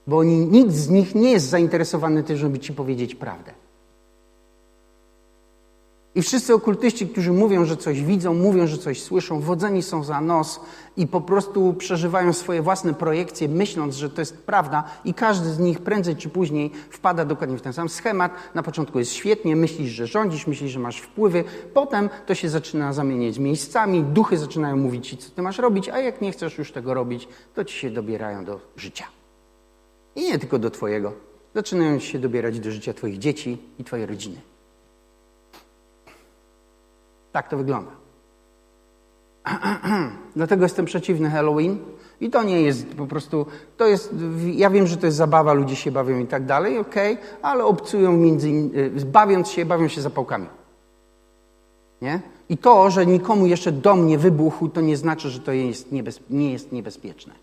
Bo 0.07 0.17
oni, 0.17 0.37
nikt 0.37 0.71
z 0.71 0.89
nich 0.89 1.15
nie 1.15 1.31
jest 1.31 1.49
zainteresowany 1.49 2.23
tym, 2.23 2.37
żeby 2.37 2.59
ci 2.59 2.73
powiedzieć 2.73 3.15
prawdę. 3.15 3.66
I 6.17 6.21
wszyscy 6.21 6.53
okultyści, 6.53 7.07
którzy 7.07 7.31
mówią, 7.31 7.65
że 7.65 7.77
coś 7.77 8.03
widzą, 8.03 8.33
mówią, 8.33 8.67
że 8.67 8.77
coś 8.77 9.01
słyszą, 9.01 9.39
wodzeni 9.39 9.83
są 9.83 10.03
za 10.03 10.21
nos 10.21 10.59
i 10.97 11.07
po 11.07 11.21
prostu 11.21 11.73
przeżywają 11.73 12.33
swoje 12.33 12.61
własne 12.61 12.93
projekcje, 12.93 13.47
myśląc, 13.49 13.95
że 13.95 14.09
to 14.09 14.21
jest 14.21 14.37
prawda, 14.37 14.83
i 15.05 15.13
każdy 15.13 15.49
z 15.49 15.59
nich 15.59 15.79
prędzej 15.79 16.15
czy 16.15 16.29
później 16.29 16.71
wpada 16.89 17.25
dokładnie 17.25 17.57
w 17.57 17.61
ten 17.61 17.73
sam 17.73 17.89
schemat. 17.89 18.31
Na 18.55 18.63
początku 18.63 18.99
jest 18.99 19.11
świetnie, 19.13 19.55
myślisz, 19.55 19.91
że 19.91 20.07
rządzisz, 20.07 20.47
myślisz, 20.47 20.71
że 20.71 20.79
masz 20.79 20.99
wpływy, 20.99 21.43
potem 21.73 22.09
to 22.25 22.35
się 22.35 22.49
zaczyna 22.49 22.93
zamieniać 22.93 23.39
miejscami, 23.39 24.03
duchy 24.03 24.37
zaczynają 24.37 24.77
mówić 24.77 25.07
ci, 25.07 25.17
co 25.17 25.29
ty 25.29 25.41
masz 25.41 25.57
robić, 25.57 25.89
a 25.89 25.99
jak 25.99 26.21
nie 26.21 26.31
chcesz 26.31 26.57
już 26.57 26.71
tego 26.71 26.93
robić, 26.93 27.27
to 27.55 27.65
ci 27.65 27.77
się 27.77 27.89
dobierają 27.89 28.45
do 28.45 28.59
życia. 28.75 29.05
I 30.15 30.21
nie 30.21 30.39
tylko 30.39 30.59
do 30.59 30.69
twojego. 30.69 31.13
Zaczynają 31.55 31.99
ci 31.99 32.07
się 32.07 32.19
dobierać 32.19 32.59
do 32.59 32.71
życia 32.71 32.93
twoich 32.93 33.17
dzieci 33.17 33.57
i 33.79 33.83
twojej 33.83 34.05
rodziny. 34.05 34.41
Tak 37.31 37.49
to 37.49 37.57
wygląda. 37.57 37.91
Dlatego 40.35 40.63
jestem 40.63 40.85
przeciwny 40.85 41.29
Halloween. 41.29 41.77
I 42.21 42.29
to 42.29 42.43
nie 42.43 42.61
jest 42.61 42.85
po 42.95 43.07
prostu, 43.07 43.45
to 43.77 43.87
jest, 43.87 44.15
ja 44.53 44.69
wiem, 44.69 44.87
że 44.87 44.97
to 44.97 45.05
jest 45.05 45.17
zabawa, 45.17 45.53
ludzie 45.53 45.75
się 45.75 45.91
bawią 45.91 46.19
i 46.19 46.27
tak 46.27 46.45
dalej, 46.45 46.77
okej, 46.77 47.13
okay, 47.13 47.25
ale 47.41 47.65
obcują 47.65 48.11
między 48.11 48.49
innymi, 48.49 48.89
bawiąc 49.05 49.49
się, 49.49 49.65
bawią 49.65 49.87
się 49.87 50.01
zapałkami. 50.01 50.47
Nie? 52.01 52.21
I 52.49 52.57
to, 52.57 52.89
że 52.89 53.05
nikomu 53.05 53.45
jeszcze 53.45 53.71
dom 53.71 54.07
nie 54.07 54.17
wybuchł, 54.17 54.69
to 54.69 54.81
nie 54.81 54.97
znaczy, 54.97 55.29
że 55.29 55.39
to 55.39 55.51
jest 55.51 55.91
niebez, 55.91 56.19
nie 56.29 56.51
jest 56.51 56.71
niebezpieczne. 56.71 57.33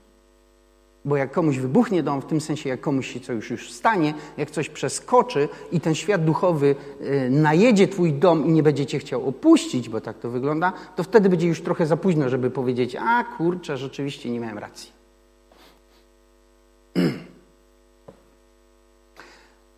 Bo 1.04 1.16
jak 1.16 1.32
komuś 1.32 1.58
wybuchnie 1.58 2.02
dom, 2.02 2.20
w 2.20 2.25
tym 2.25 2.40
sensie 2.40 2.68
jak 2.68 2.80
komuś 2.80 3.12
się 3.12 3.20
coś 3.20 3.50
już 3.50 3.73
stanie, 3.73 4.14
jak 4.37 4.50
coś 4.50 4.68
przeskoczy 4.68 5.49
i 5.73 5.80
ten 5.80 5.94
świat 5.94 6.25
duchowy 6.25 6.75
y, 7.00 7.30
najedzie 7.30 7.88
twój 7.88 8.12
dom 8.12 8.46
i 8.46 8.52
nie 8.52 8.62
będzie 8.62 8.87
cię 8.87 8.99
chciał 8.99 9.28
opuścić, 9.28 9.88
bo 9.88 10.00
tak 10.00 10.18
to 10.18 10.30
wygląda, 10.30 10.73
to 10.96 11.02
wtedy 11.02 11.28
będzie 11.28 11.49
już 11.49 11.62
trochę 11.62 11.87
za 11.87 11.96
późno, 11.96 12.28
żeby 12.28 12.50
powiedzieć, 12.50 12.96
a 12.96 13.25
kurczę, 13.25 13.76
rzeczywiście 13.76 14.30
nie 14.30 14.40
miałem 14.40 14.58
racji. 14.58 14.92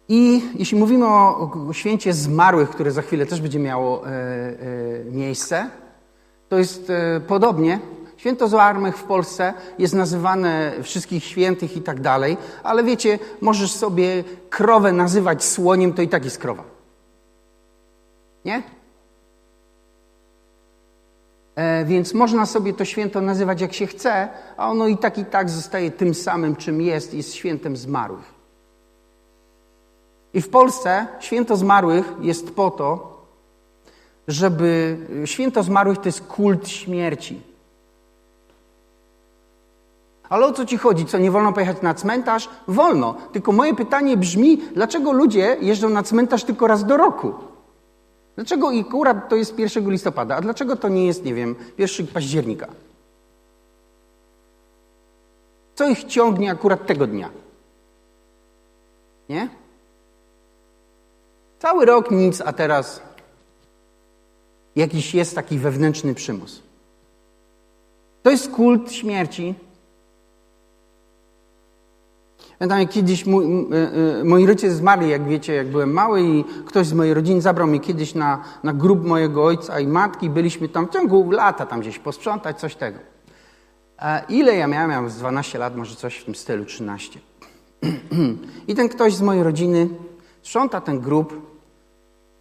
I 0.09 0.42
jeśli 0.54 0.78
mówimy 0.78 1.06
o, 1.06 1.68
święcie 1.73 2.12
zmarłych, 2.12 2.71
które 2.71 2.90
za 2.90 3.02
chwilę 3.02 3.26
też 3.26 3.40
będzie 3.40 3.59
miało 3.59 4.09
e, 4.09 4.11
e, 4.11 5.04
miejsce, 5.04 5.71
to 6.49 6.59
jest 6.59 6.90
e, 6.90 7.21
podobnie, 7.26 7.80
Święto 8.16 8.49
Zmarłych 8.49 8.99
w 8.99 9.04
Polsce 9.04 9.54
jest 9.78 9.94
nazywane 9.94 10.73
wszystkich 10.82 11.25
świętych 11.25 11.76
i 11.76 11.82
tak 11.82 12.00
dalej, 12.00 12.37
ale 12.62 12.85
wiecie, 12.85 13.18
możesz 13.40 13.73
sobie 13.73 14.25
krowę 14.50 14.92
nazywać 14.92 15.44
słoniem, 15.44 15.92
to 15.92 16.02
i 16.02 16.08
tak 16.08 16.25
jest 16.25 16.38
krowa. 16.38 16.64
Nie? 18.44 18.62
E, 21.54 21.85
więc 21.85 22.14
można 22.14 22.46
sobie 22.46 22.73
to 22.73 22.85
święto 22.85 23.20
nazywać 23.20 23.61
jak 23.61 23.73
się 23.73 23.87
chce, 23.87 24.28
a 24.56 24.70
ono 24.70 24.88
i 24.88 24.96
tak 24.96 25.18
i 25.18 25.25
tak 25.25 25.50
zostaje 25.50 25.90
tym 25.90 26.14
samym, 26.14 26.56
czym 26.56 26.80
jest, 26.80 27.14
jest 27.14 27.35
świętem 27.35 27.76
zmarłych. 27.76 28.35
I 30.35 30.42
w 30.42 30.49
Polsce 30.49 31.06
święto 31.20 31.56
zmarłych 31.56 32.12
jest 32.20 32.50
po 32.50 32.70
to, 32.70 33.16
żeby 34.28 34.99
święto 35.25 35.62
zmarłych 35.62 35.99
to 35.99 36.08
jest 36.08 36.20
kult 36.20 36.68
śmierci. 36.68 37.55
Ale 40.28 40.47
o 40.47 40.52
co 40.52 40.66
ci 40.66 40.78
chodzi? 40.78 41.06
Co, 41.06 41.18
nie 41.18 41.30
wolno 41.30 41.52
pojechać 41.52 41.83
na 41.83 41.95
cmentarz? 41.95 42.49
Wolno. 42.68 43.14
Tylko 43.33 43.52
moje 43.52 43.75
pytanie 43.75 44.16
brzmi, 44.16 44.59
dlaczego 44.75 45.12
ludzie 45.12 45.56
jeżdżą 45.61 45.88
na 45.88 46.02
cmentarz 46.02 46.45
tylko 46.45 46.66
raz 46.66 46.85
do 46.85 46.97
roku? 46.97 47.35
Dlaczego 48.37 48.71
i 48.71 48.80
akurat 48.80 49.28
to 49.28 49.37
jest 49.37 49.59
1 49.59 49.90
listopada, 49.90 50.37
a 50.37 50.40
dlaczego 50.40 50.76
to 50.76 50.88
nie 50.88 51.06
jest, 51.06 51.25
nie 51.25 51.35
wiem, 51.35 51.54
1 51.78 52.06
października? 52.06 52.66
Co 55.75 55.88
ich 55.88 56.04
ciągnie 56.04 56.50
akurat 56.50 56.87
tego 56.87 57.06
dnia? 57.06 57.30
Nie? 59.28 59.49
Cały 61.59 61.85
rok 61.85 62.11
nic, 62.11 62.40
a 62.40 62.52
teraz 62.52 63.02
jakiś 64.76 65.14
jest 65.14 65.35
taki 65.35 65.59
wewnętrzny 65.59 66.14
przymus. 66.14 66.62
To 68.23 68.30
jest 68.30 68.50
kult 68.50 68.92
śmierci, 68.92 69.54
Pamiętam, 72.58 72.88
kiedyś 72.88 73.26
mój, 73.26 73.44
e, 73.44 74.20
e, 74.20 74.25
moi 74.25 74.46
rodzice 74.46 74.75
zmarli, 74.75 75.10
jak 75.10 75.25
wiecie, 75.28 75.54
jak 75.54 75.68
byłem 75.68 75.92
mały 75.92 76.22
i 76.22 76.44
ktoś 76.66 76.86
z 76.86 76.92
mojej 76.92 77.14
rodziny 77.14 77.40
zabrał 77.40 77.66
mnie 77.66 77.80
kiedyś 77.80 78.14
na, 78.14 78.42
na 78.62 78.72
grób 78.72 79.06
mojego 79.06 79.44
ojca 79.44 79.80
i 79.80 79.86
matki. 79.86 80.30
Byliśmy 80.30 80.68
tam 80.68 80.86
w 80.86 80.90
ciągu 80.90 81.30
lata 81.30 81.66
tam 81.66 81.80
gdzieś 81.80 81.98
posprzątać, 81.98 82.60
coś 82.60 82.76
tego. 82.76 82.98
A 83.98 84.18
ile 84.18 84.56
ja 84.56 84.66
miałem? 84.66 84.90
Miałem 84.90 85.10
z 85.10 85.16
12 85.16 85.58
lat, 85.58 85.76
może 85.76 85.96
coś 85.96 86.16
w 86.16 86.25
tym 86.25 86.34
stylu, 86.34 86.64
13. 86.64 87.20
I 88.68 88.75
ten 88.75 88.88
ktoś 88.88 89.14
z 89.14 89.22
mojej 89.22 89.42
rodziny 89.42 89.88
sprząta 90.42 90.80
ten 90.80 91.00
grób 91.00 91.56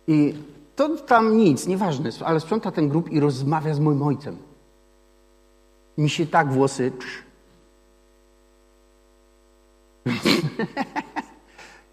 i 0.08 0.34
to 0.76 0.90
tam 0.90 1.38
nic, 1.38 1.68
nieważne, 1.68 2.10
ale 2.26 2.40
sprząta 2.40 2.72
ten 2.72 2.90
grób 2.90 3.12
i 3.12 3.20
rozmawia 3.20 3.74
z 3.74 3.80
moim 3.80 4.04
ojcem. 4.04 4.38
Mi 5.98 6.10
się 6.10 6.26
tak 6.26 6.54
włosy 6.54 6.92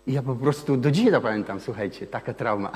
ja 0.06 0.22
po 0.22 0.34
prostu 0.34 0.76
do 0.76 0.90
dzisiaj 0.90 1.12
to 1.12 1.20
pamiętam, 1.20 1.60
słuchajcie, 1.60 2.06
taka 2.06 2.34
trauma. 2.34 2.72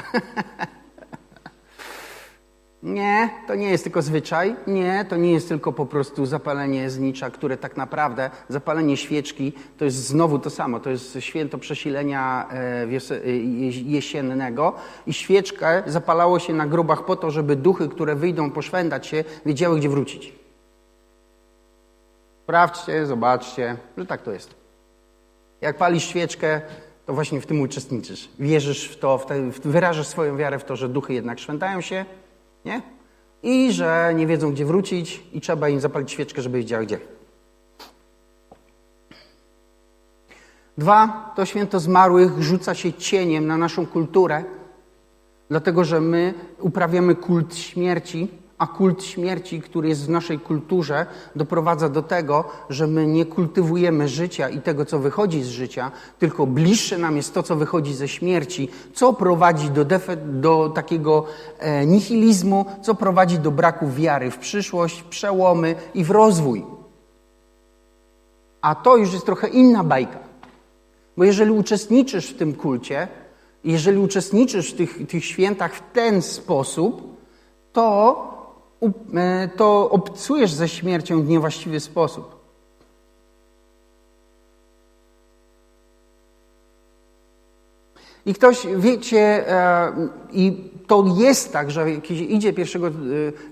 Nie, 2.83 3.31
to 3.47 3.55
nie 3.55 3.71
jest 3.71 3.85
tylko 3.85 4.03
zwyczaj. 4.03 4.57
Nie, 4.67 5.05
to 5.09 5.17
nie 5.17 5.33
jest 5.33 5.49
tylko 5.49 5.73
po 5.73 5.87
prostu 5.87 6.27
zapalenie 6.27 6.91
znicza, 6.91 7.31
które 7.31 7.57
tak 7.57 7.77
naprawdę, 7.77 8.31
zapalenie 8.49 8.97
świeczki, 8.97 9.53
to 9.79 9.85
jest 9.85 9.97
znowu 9.97 10.39
to 10.39 10.51
samo. 10.51 10.81
To 10.81 10.91
jest 10.91 11.17
święto 11.21 11.59
przesilenia 11.59 12.49
e, 12.51 13.15
e, 13.25 13.31
jesiennego 13.71 14.73
i 15.07 15.13
świeczkę 15.13 15.83
zapalało 15.87 16.39
się 16.39 16.53
na 16.53 16.67
grobach 16.67 17.05
po 17.05 17.17
to, 17.17 17.31
żeby 17.31 17.57
duchy, 17.57 17.89
które 17.89 18.15
wyjdą 18.15 18.51
poszwędać 18.51 19.07
się, 19.07 19.25
wiedziały, 19.47 19.79
gdzie 19.79 19.89
wrócić. 19.89 20.33
Sprawdźcie, 22.43 23.07
zobaczcie, 23.07 23.77
że 23.99 24.07
tak 24.07 24.23
to 24.23 24.33
jest. 24.33 24.66
Jak 25.61 25.77
palisz 25.77 26.05
świeczkę, 26.05 26.61
to 27.07 27.15
właśnie 27.15 27.41
w 27.41 27.47
tym 27.47 27.61
uczestniczysz. 27.61 28.29
Wierzysz 28.39 28.89
w 28.89 28.99
to, 28.99 29.19
w 29.19 29.27
te, 29.27 29.51
wyrażasz 29.51 30.07
swoją 30.07 30.37
wiarę 30.37 30.59
w 30.59 30.65
to, 30.65 30.77
że 30.77 30.89
duchy 30.89 31.15
jednak 31.15 31.39
szwętają 31.39 31.81
się, 31.81 32.05
nie? 32.65 32.83
I 33.43 33.73
że 33.73 34.13
nie 34.17 34.27
wiedzą, 34.27 34.53
gdzie 34.53 34.65
wrócić 34.65 35.23
i 35.33 35.41
trzeba 35.41 35.69
im 35.69 35.81
zapalić 35.81 36.11
świeczkę, 36.11 36.43
żeby 36.43 36.59
wiedziały 36.59 36.87
gdzie. 36.87 36.99
Dwa, 40.79 41.33
to 41.37 41.47
święto 41.47 41.81
zmarłych 41.81 42.43
rzuca 42.43 42.75
się 42.75 42.93
cieniem 42.93 43.47
na 43.47 43.57
naszą 43.57 43.87
kulturę, 43.87 44.45
dlatego 45.49 45.85
że 45.85 46.01
my 46.01 46.35
uprawiamy 46.61 47.15
kult 47.15 47.57
śmierci, 47.57 48.29
a 48.59 48.67
kult 48.67 49.05
śmierci, 49.05 49.61
który 49.61 49.89
jest 49.89 50.07
w 50.07 50.09
naszej 50.09 50.39
kulturze, 50.39 51.07
doprowadza 51.37 51.89
do 51.89 52.03
tego, 52.03 52.45
że 52.71 52.87
my 52.87 53.07
nie 53.07 53.27
kultywujemy 53.27 54.09
życia 54.09 54.49
i 54.49 54.61
tego, 54.61 54.85
co 54.85 54.99
wychodzi 54.99 55.43
z 55.43 55.49
życia, 55.49 55.91
tylko 56.19 56.47
bliższe 56.47 56.99
nam 56.99 57.17
jest 57.17 57.35
to, 57.35 57.43
co 57.43 57.57
wychodzi 57.57 57.95
ze 57.95 58.09
śmierci, 58.09 58.69
co 58.95 59.13
prowadzi 59.13 59.71
do, 59.71 59.85
do 60.25 60.73
takiego 60.75 61.25
e, 61.59 61.87
nihilizmu, 61.87 62.67
co 62.83 62.95
prowadzi 62.95 63.39
do 63.39 63.51
braku 63.51 63.91
wiary 63.91 64.31
w 64.31 64.39
przyszłość, 64.39 65.03
przełomy 65.03 65.75
i 65.95 66.05
w 66.05 66.11
rozwój. 66.11 66.65
A 68.61 68.75
to 68.75 68.97
już 68.97 69.13
jest 69.13 69.27
trochę 69.27 69.49
inna 69.49 69.85
bajka. 69.85 70.19
Bo 71.17 71.25
jeżeli 71.25 71.51
uczestniczysz 71.51 72.31
w 72.31 72.37
tym 72.37 72.55
kulcie, 72.55 73.09
jeżeli 73.65 73.99
uczestniczysz 73.99 74.73
w 74.73 74.77
tych, 74.77 75.07
tych 75.07 75.25
świętach 75.25 75.75
w 75.75 75.93
ten 75.93 76.23
sposób, 76.23 77.17
to 77.73 78.36
to 79.57 79.91
obcujesz 79.91 80.53
ze 80.53 80.69
śmiercią 80.69 81.23
w 81.23 81.29
niewłaściwy 81.29 81.81
sposób. 81.81 82.37
I 88.27 88.35
ktoś, 88.35 88.67
wiecie, 88.77 89.51
e, 89.53 89.93
i 90.33 90.71
to 90.87 91.05
jest 91.17 91.53
tak, 91.53 91.71
że 91.71 91.91
jak 91.91 92.11
idzie 92.11 92.53
1 92.57 92.85
e, 92.85 92.91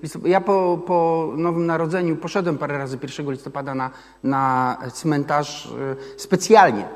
listopada, 0.03 0.29
ja 0.29 0.41
po, 0.41 0.81
po 0.87 1.29
Nowym 1.37 1.67
Narodzeniu 1.67 2.17
poszedłem 2.17 2.59
parę 2.59 2.79
razy 2.79 2.99
1 3.03 3.31
listopada 3.31 3.75
na, 3.75 3.91
na 4.25 4.79
cmentarz 4.93 5.69
specjalnie. 6.17 6.89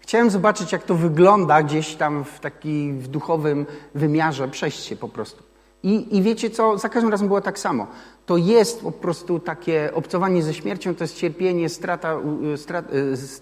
Chciałem 0.00 0.30
zobaczyć, 0.30 0.72
jak 0.72 0.82
to 0.82 0.94
wygląda 0.94 1.62
gdzieś 1.62 1.94
tam 1.94 2.24
w 2.24 2.40
takim 2.40 3.00
w 3.00 3.08
duchowym 3.08 3.66
wymiarze, 3.94 4.48
przejść 4.48 4.84
się 4.84 4.96
po 4.96 5.08
prostu. 5.08 5.51
I, 5.82 6.16
I 6.16 6.22
wiecie 6.22 6.50
co, 6.50 6.78
za 6.78 6.88
każdym 6.88 7.10
razem 7.10 7.26
było 7.26 7.40
tak 7.40 7.58
samo. 7.58 7.86
To 8.26 8.36
jest 8.36 8.80
po 8.80 8.92
prostu 8.92 9.38
takie 9.38 9.90
obcowanie 9.94 10.42
ze 10.42 10.54
śmiercią, 10.54 10.94
to 10.94 11.04
jest 11.04 11.16
cierpienie, 11.16 11.68
strata, 11.68 12.16
strata, 12.56 12.88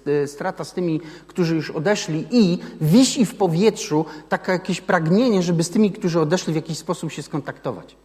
e, 0.07 0.27
strata 0.27 0.65
z 0.65 0.73
tymi, 0.73 1.01
którzy 1.27 1.55
już 1.55 1.71
odeszli 1.71 2.27
i 2.31 2.59
wisi 2.81 3.27
w 3.27 3.35
powietrzu 3.35 4.05
takie 4.29 4.53
jakieś 4.53 4.81
pragnienie, 4.81 5.43
żeby 5.43 5.65
z 5.65 5.71
tymi, 5.71 5.93
którzy 5.93 6.21
odeszli 6.21 6.53
w 6.53 6.57
jakiś 6.57 6.79
sposób 6.79 7.13
się 7.13 7.23
skontaktować. 7.23 7.97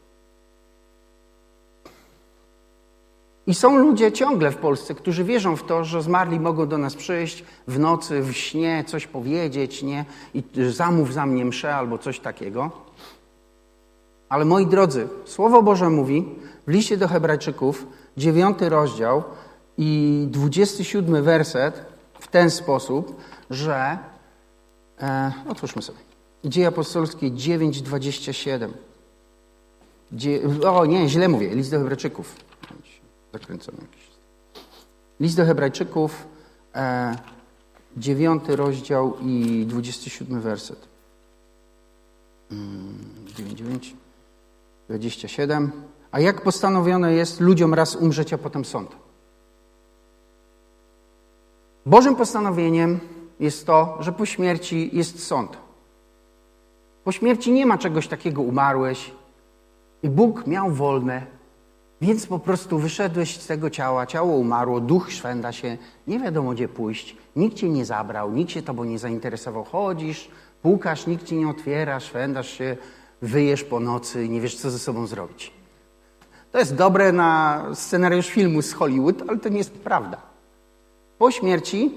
I 3.48 3.54
są 3.54 3.77
ludzie 3.77 4.12
ciągle 4.12 4.51
w 4.51 4.58
Polsce, 4.58 4.96
którzy 4.96 5.24
wierzą 5.24 5.56
w 5.56 5.63
to, 5.63 5.84
że 5.84 6.01
zmarli 6.01 6.39
mogą 6.39 6.68
do 6.68 6.77
nas 6.77 6.96
przyjść 6.96 7.44
w 7.68 7.80
nocy, 7.80 8.22
w 8.22 8.34
śnie, 8.34 8.84
coś 8.88 9.08
powiedzieć, 9.08 9.84
nie? 9.84 10.06
I 10.34 10.44
zamów 10.72 11.13
za 11.13 11.25
mnie 11.25 11.46
mszę 11.46 11.75
albo 11.75 11.98
coś 11.98 12.20
takiego. 12.20 12.72
Ale 14.29 14.46
moi 14.46 14.67
drodzy, 14.67 15.08
Słowo 15.25 15.63
Boże 15.63 15.89
mówi 15.89 16.25
w 16.67 16.72
liście 16.72 16.98
do 16.98 17.08
Hebrajczyków, 17.08 17.88
dziewiąty 18.17 18.70
rozdział 18.70 19.24
i 19.77 20.27
dwudziesty 20.32 20.84
siódmy 20.84 21.22
werset 21.22 21.86
w 22.20 22.27
ten 22.27 22.50
sposób, 22.50 23.22
że. 23.50 23.98
E, 25.01 25.32
otwórzmy 25.50 25.82
sobie. 25.82 26.00
Dzieje 26.46 26.67
apostolskie 26.67 27.32
9:27. 27.32 28.70
Dzie, 30.12 30.41
o 30.72 30.86
nie, 30.86 31.10
źle 31.10 31.27
mówię. 31.27 31.55
List 31.55 31.72
do 31.72 31.77
Hebrajczyków. 31.77 32.36
Zakręcony 33.34 33.77
jakiś. 33.82 34.08
List 35.20 35.38
do 35.38 35.46
Hebrajczyków, 35.46 36.27
e, 36.75 37.15
dziewiąty 37.98 38.55
rozdział 38.55 39.17
i 39.22 39.65
27 39.67 40.41
werset. 40.41 40.88
9, 42.51 43.39
mm, 43.39 43.55
9. 43.55 43.96
27. 44.88 45.72
A 46.12 46.20
jak 46.20 46.42
postanowione 46.42 47.13
jest 47.13 47.39
ludziom 47.39 47.74
raz 47.74 47.96
umrzeć, 47.96 48.34
a 48.34 48.38
potem 48.38 48.65
sąd? 48.65 48.96
Bożym 51.86 52.15
postanowieniem 52.15 53.00
jest 53.39 53.65
to, 53.65 53.98
że 54.00 54.12
po 54.12 54.25
śmierci 54.25 54.89
jest 54.94 55.27
sąd. 55.27 55.58
Po 57.04 57.12
śmierci 57.12 57.52
nie 57.52 57.65
ma 57.65 57.78
czegoś 57.78 58.08
takiego, 58.08 58.41
umarłeś 58.41 59.12
i 60.04 60.10
Bóg 60.10 60.48
miał 60.48 60.71
wolne, 60.71 61.26
więc 62.02 62.28
po 62.28 62.39
prostu 62.39 62.80
wyszedłeś 62.80 63.41
z 63.41 63.48
tego 63.48 63.69
ciała, 63.69 64.06
ciało 64.06 64.36
umarło, 64.36 64.80
duch 64.80 65.12
szwenda 65.12 65.52
się, 65.52 65.78
nie 66.08 66.19
wiadomo 66.19 66.52
gdzie 66.52 66.67
pójść, 66.67 67.17
nikt 67.36 67.58
cię 67.58 67.69
nie 67.69 67.86
zabrał, 67.86 68.32
nikt 68.32 68.52
się 68.52 68.62
tobą 68.62 68.84
nie 68.84 69.00
zainteresował. 69.00 69.63
Chodzisz, 69.63 70.30
pukasz, 70.62 71.08
nikt 71.08 71.26
ci 71.26 71.36
nie 71.36 71.50
otwiera, 71.50 72.00
szwendasz 72.00 72.50
się, 72.50 72.78
wyjesz 73.21 73.63
po 73.63 73.80
nocy 73.80 74.25
i 74.25 74.30
nie 74.30 74.41
wiesz, 74.41 74.56
co 74.56 74.71
ze 74.71 74.80
sobą 74.80 75.08
zrobić. 75.08 75.51
To 76.51 76.60
jest 76.60 76.75
dobre 76.75 77.12
na 77.12 77.63
scenariusz 77.73 78.28
filmu 78.28 78.62
z 78.62 78.73
Hollywood, 78.73 79.23
ale 79.28 79.38
to 79.38 79.49
nie 79.49 79.58
jest 79.58 79.73
prawda. 79.73 80.17
Po 81.17 81.32
śmierci 81.32 81.91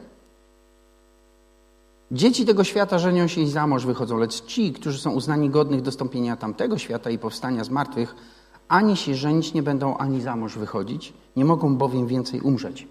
Dzieci 2.11 2.45
tego 2.45 2.63
świata 2.63 2.99
żenią 2.99 3.27
się 3.27 3.41
i 3.41 3.49
za 3.49 3.67
mąż 3.67 3.85
wychodzą, 3.85 4.17
lecz 4.17 4.45
ci, 4.45 4.73
którzy 4.73 4.99
są 4.99 5.11
uznani 5.11 5.49
godnych 5.49 5.81
dostąpienia 5.81 6.37
tamtego 6.37 6.77
świata 6.77 7.09
i 7.09 7.17
powstania 7.17 7.63
z 7.63 7.69
martwych, 7.69 8.15
ani 8.67 8.97
się 8.97 9.15
żenić 9.15 9.53
nie 9.53 9.63
będą, 9.63 9.97
ani 9.97 10.21
za 10.21 10.35
mąż 10.35 10.57
wychodzić, 10.57 11.13
nie 11.35 11.45
mogą 11.45 11.75
bowiem 11.75 12.07
więcej 12.07 12.41
umrzeć 12.41 12.87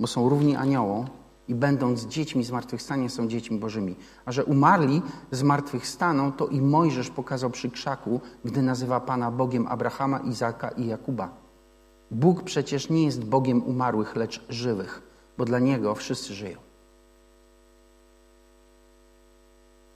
bo 0.00 0.06
są 0.06 0.28
równi 0.28 0.56
aniołom 0.56 1.06
i 1.48 1.54
będąc 1.54 2.06
dziećmi 2.06 2.44
zmartwychwstania 2.44 3.08
są 3.08 3.28
dziećmi 3.28 3.58
bożymi. 3.58 3.96
A 4.24 4.32
że 4.32 4.44
umarli 4.44 5.02
zmartwychwstaną, 5.30 6.32
to 6.32 6.46
i 6.46 6.60
Mojżesz 6.60 7.10
pokazał 7.10 7.50
przy 7.50 7.70
krzaku, 7.70 8.20
gdy 8.44 8.62
nazywa 8.62 9.00
Pana 9.00 9.30
Bogiem 9.30 9.66
Abrahama, 9.66 10.18
Izaka 10.18 10.68
i 10.68 10.86
Jakuba. 10.86 11.28
Bóg 12.10 12.42
przecież 12.42 12.90
nie 12.90 13.04
jest 13.04 13.24
Bogiem 13.24 13.62
umarłych, 13.62 14.16
lecz 14.16 14.44
żywych, 14.48 15.02
bo 15.38 15.44
dla 15.44 15.58
Niego 15.58 15.94
wszyscy 15.94 16.34
żyją. 16.34 16.67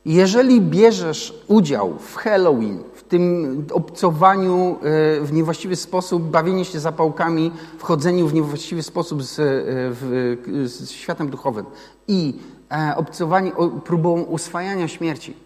Jeżeli 0.04 0.60
bierzesz 0.60 1.44
udział 1.48 1.98
w 1.98 2.16
Halloween, 2.16 2.82
w 2.94 3.02
tym 3.02 3.66
obcowaniu 3.72 4.76
e, 4.82 5.20
w 5.20 5.32
niewłaściwy 5.32 5.76
sposób, 5.76 6.22
bawienie 6.22 6.64
się 6.64 6.80
zapałkami, 6.80 7.52
wchodzeniu 7.78 8.28
w 8.28 8.34
niewłaściwy 8.34 8.82
sposób 8.82 9.22
z, 9.22 9.38
e, 9.38 9.42
w, 9.90 10.36
z 10.64 10.90
światem 10.90 11.30
duchowym 11.30 11.66
i 12.08 12.38
e, 12.70 12.96
obcowanie 12.96 13.52
próbą 13.84 14.22
uswajania 14.22 14.88
śmierci, 14.88 15.36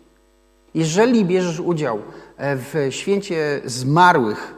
jeżeli 0.74 1.24
bierzesz 1.24 1.60
udział 1.60 1.98
w 2.38 2.86
święcie 2.90 3.60
zmarłych, 3.64 4.54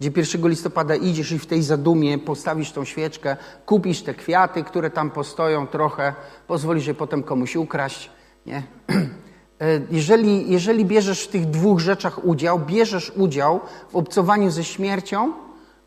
gdzie 0.00 0.10
1 0.16 0.48
listopada 0.48 0.94
idziesz 0.94 1.32
i 1.32 1.38
w 1.38 1.46
tej 1.46 1.62
zadumie 1.62 2.18
postawisz 2.18 2.72
tą 2.72 2.84
świeczkę, 2.84 3.36
kupisz 3.66 4.02
te 4.02 4.14
kwiaty, 4.14 4.64
które 4.64 4.90
tam 4.90 5.10
postoją 5.10 5.66
trochę, 5.66 6.14
pozwolisz 6.46 6.86
je 6.86 6.94
potem 6.94 7.22
komuś 7.22 7.56
ukraść, 7.56 8.10
nie? 8.46 8.62
E, 9.60 9.80
jeżeli, 9.90 10.50
jeżeli 10.50 10.84
bierzesz 10.84 11.24
w 11.24 11.28
tych 11.28 11.50
dwóch 11.50 11.80
rzeczach 11.80 12.24
udział, 12.24 12.58
bierzesz 12.58 13.12
udział 13.16 13.60
w 13.90 13.96
obcowaniu 13.96 14.50
ze 14.50 14.64
śmiercią 14.64 15.32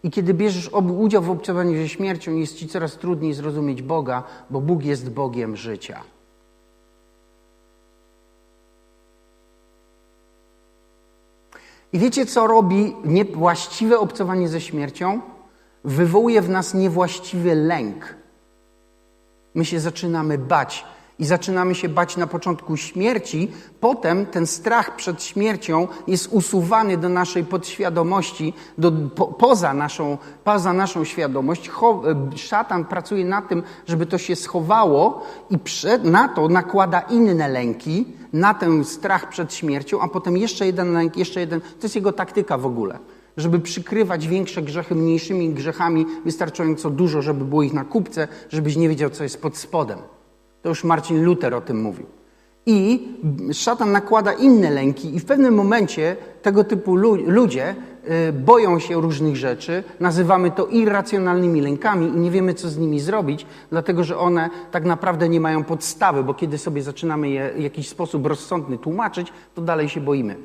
i 0.03 0.11
kiedy 0.11 0.33
bierzesz 0.33 0.69
udział 0.97 1.21
w 1.21 1.29
obcowaniu 1.29 1.77
ze 1.77 1.89
śmiercią, 1.89 2.35
jest 2.35 2.55
ci 2.55 2.67
coraz 2.67 2.97
trudniej 2.97 3.33
zrozumieć 3.33 3.81
Boga, 3.81 4.23
bo 4.49 4.61
Bóg 4.61 4.83
jest 4.83 5.09
Bogiem 5.09 5.55
życia. 5.55 6.01
I 11.93 11.99
wiecie, 11.99 12.25
co 12.25 12.47
robi 12.47 12.95
niewłaściwe 13.05 13.99
obcowanie 13.99 14.49
ze 14.49 14.61
śmiercią? 14.61 15.21
Wywołuje 15.83 16.41
w 16.41 16.49
nas 16.49 16.73
niewłaściwy 16.73 17.55
lęk. 17.55 18.15
My 19.55 19.65
się 19.65 19.79
zaczynamy 19.79 20.37
bać 20.37 20.85
i 21.19 21.25
zaczynamy 21.25 21.75
się 21.75 21.89
bać 21.89 22.17
na 22.17 22.27
początku 22.27 22.77
śmierci, 22.77 23.51
potem 23.79 24.25
ten 24.25 24.47
strach 24.47 24.95
przed 24.95 25.23
śmiercią 25.23 25.87
jest 26.07 26.27
usuwany 26.31 26.97
do 26.97 27.09
naszej 27.09 27.43
podświadomości, 27.43 28.53
do, 28.77 28.91
po, 28.91 29.27
poza, 29.27 29.73
naszą, 29.73 30.17
poza 30.43 30.73
naszą 30.73 31.03
świadomość. 31.03 31.69
Cho, 31.69 32.03
e, 32.33 32.37
szatan 32.37 32.85
pracuje 32.85 33.25
na 33.25 33.41
tym, 33.41 33.63
żeby 33.87 34.05
to 34.05 34.17
się 34.17 34.35
schowało 34.35 35.25
i 35.49 35.57
przed, 35.57 36.03
na 36.03 36.27
to 36.27 36.47
nakłada 36.47 36.99
inne 36.99 37.47
lęki, 37.47 38.05
na 38.33 38.53
ten 38.53 38.83
strach 38.85 39.29
przed 39.29 39.53
śmiercią, 39.53 40.01
a 40.01 40.07
potem 40.07 40.37
jeszcze 40.37 40.65
jeden 40.65 40.93
lęk, 40.93 41.17
jeszcze 41.17 41.39
jeden. 41.39 41.61
To 41.61 41.83
jest 41.83 41.95
jego 41.95 42.11
taktyka 42.11 42.57
w 42.57 42.65
ogóle 42.65 42.99
żeby 43.37 43.59
przykrywać 43.59 44.27
większe 44.27 44.61
grzechy 44.61 44.95
mniejszymi 44.95 45.49
grzechami, 45.49 46.05
wystarczająco 46.25 46.89
dużo, 46.89 47.21
żeby 47.21 47.45
było 47.45 47.63
ich 47.63 47.73
na 47.73 47.85
kupce, 47.85 48.27
żebyś 48.49 48.75
nie 48.75 48.89
wiedział, 48.89 49.09
co 49.09 49.23
jest 49.23 49.41
pod 49.41 49.57
spodem. 49.57 49.99
To 50.61 50.69
już 50.69 50.83
Marcin 50.83 51.23
Luther 51.23 51.53
o 51.53 51.61
tym 51.61 51.81
mówił. 51.81 52.05
I 52.65 53.07
szatan 53.53 53.91
nakłada 53.91 54.33
inne 54.33 54.69
lęki, 54.69 55.15
i 55.15 55.19
w 55.19 55.25
pewnym 55.25 55.53
momencie 55.53 56.15
tego 56.41 56.63
typu 56.63 56.95
ludzie 57.25 57.75
y, 58.29 58.33
boją 58.33 58.79
się 58.79 59.01
różnych 59.01 59.35
rzeczy, 59.35 59.83
nazywamy 59.99 60.51
to 60.51 60.65
irracjonalnymi 60.65 61.61
lękami 61.61 62.07
i 62.07 62.17
nie 62.17 62.31
wiemy, 62.31 62.53
co 62.53 62.69
z 62.69 62.77
nimi 62.77 62.99
zrobić, 62.99 63.45
dlatego 63.69 64.03
że 64.03 64.17
one 64.17 64.49
tak 64.71 64.85
naprawdę 64.85 65.29
nie 65.29 65.39
mają 65.39 65.63
podstawy, 65.63 66.23
bo 66.23 66.33
kiedy 66.33 66.57
sobie 66.57 66.81
zaczynamy 66.81 67.29
je 67.29 67.53
w 67.53 67.61
jakiś 67.61 67.89
sposób 67.89 68.25
rozsądny 68.25 68.77
tłumaczyć, 68.77 69.33
to 69.55 69.61
dalej 69.61 69.89
się 69.89 70.01
boimy. 70.01 70.35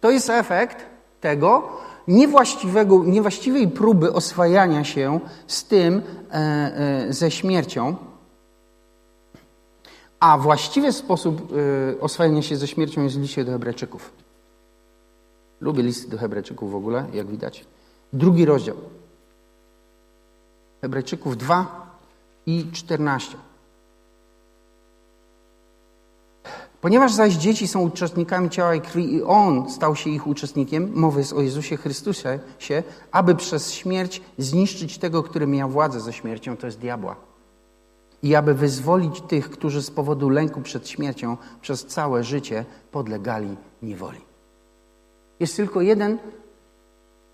To 0.00 0.10
jest 0.10 0.30
efekt 0.30 0.86
tego 1.20 1.68
niewłaściwego, 2.08 3.04
niewłaściwej 3.04 3.68
próby 3.68 4.12
oswajania 4.12 4.84
się 4.84 5.20
z 5.46 5.64
tym, 5.64 6.02
e, 6.30 6.34
e, 6.34 7.12
ze 7.12 7.30
śmiercią. 7.30 7.96
A 10.22 10.38
właściwy 10.38 10.92
sposób 10.92 11.52
y, 11.52 12.00
oswajania 12.00 12.42
się 12.42 12.56
ze 12.56 12.66
śmiercią 12.66 13.02
jest 13.02 13.18
w 13.18 13.20
liście 13.20 13.44
do 13.44 13.52
Hebrajczyków. 13.52 14.12
Lubię 15.60 15.82
listy 15.82 16.10
do 16.10 16.18
Hebrajczyków 16.18 16.72
w 16.72 16.74
ogóle, 16.74 17.06
jak 17.12 17.26
widać. 17.26 17.64
Drugi 18.12 18.44
rozdział. 18.44 18.76
Hebrajczyków 20.80 21.36
2 21.36 21.96
i 22.46 22.66
14. 22.72 23.36
Ponieważ 26.80 27.12
zaś 27.12 27.34
dzieci 27.34 27.68
są 27.68 27.80
uczestnikami 27.80 28.50
ciała 28.50 28.74
i 28.74 28.80
krwi 28.80 29.14
i 29.14 29.22
On 29.22 29.70
stał 29.70 29.96
się 29.96 30.10
ich 30.10 30.26
uczestnikiem, 30.26 30.92
mowy 30.94 31.20
jest 31.20 31.32
o 31.32 31.42
Jezusie 31.42 31.76
Chrystusie, 31.76 32.38
aby 33.12 33.34
przez 33.34 33.72
śmierć 33.72 34.22
zniszczyć 34.38 34.98
tego, 34.98 35.22
który 35.22 35.46
miał 35.46 35.70
władzę 35.70 36.00
ze 36.00 36.12
śmiercią, 36.12 36.56
to 36.56 36.66
jest 36.66 36.78
diabła 36.78 37.31
i 38.22 38.34
aby 38.34 38.54
wyzwolić 38.54 39.20
tych, 39.20 39.50
którzy 39.50 39.82
z 39.82 39.90
powodu 39.90 40.28
lęku 40.28 40.60
przed 40.60 40.88
śmiercią 40.88 41.36
przez 41.60 41.86
całe 41.86 42.24
życie 42.24 42.64
podlegali 42.90 43.56
niewoli. 43.82 44.20
Jest 45.40 45.56
tylko 45.56 45.80
jeden 45.80 46.18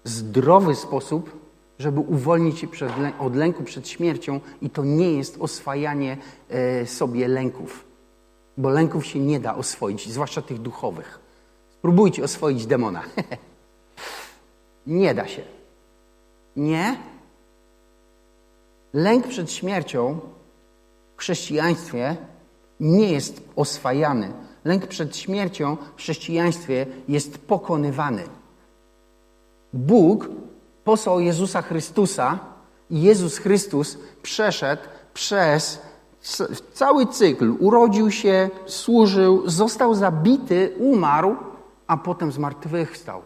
zdrowy 0.04 0.74
sposób, 0.74 1.48
żeby 1.78 2.00
uwolnić 2.00 2.58
się 2.58 2.68
od 3.18 3.36
lęku 3.36 3.64
przed 3.64 3.88
śmiercią, 3.88 4.40
i 4.62 4.70
to 4.70 4.84
nie 4.84 5.12
jest 5.12 5.36
oswajanie 5.40 6.16
e, 6.48 6.86
sobie 6.86 7.28
lęków, 7.28 7.84
bo 8.56 8.68
lęków 8.68 9.06
się 9.06 9.18
nie 9.18 9.40
da 9.40 9.54
oswoić, 9.54 10.12
zwłaszcza 10.12 10.42
tych 10.42 10.58
duchowych. 10.58 11.20
Spróbujcie 11.78 12.24
oswoić 12.24 12.66
demona. 12.66 13.02
nie 14.86 15.14
da 15.14 15.28
się. 15.28 15.42
Nie. 16.56 16.96
Lęk 18.92 19.28
przed 19.28 19.52
śmiercią 19.52 20.20
w 21.18 21.20
chrześcijaństwie 21.20 22.16
nie 22.80 23.12
jest 23.12 23.42
oswajany. 23.56 24.32
Lęk 24.64 24.86
przed 24.86 25.16
śmiercią 25.16 25.76
w 25.96 25.98
chrześcijaństwie 25.98 26.86
jest 27.08 27.38
pokonywany. 27.38 28.22
Bóg 29.72 30.28
posłał 30.84 31.20
Jezusa 31.20 31.62
Chrystusa 31.62 32.38
i 32.90 33.02
Jezus 33.02 33.38
Chrystus 33.38 33.98
przeszedł 34.22 34.82
przez 35.14 35.82
cały 36.72 37.06
cykl. 37.06 37.54
Urodził 37.58 38.10
się, 38.10 38.50
służył, 38.66 39.50
został 39.50 39.94
zabity, 39.94 40.74
umarł, 40.78 41.36
a 41.86 41.96
potem 41.96 42.32
zmartwychwstał. 42.32 43.22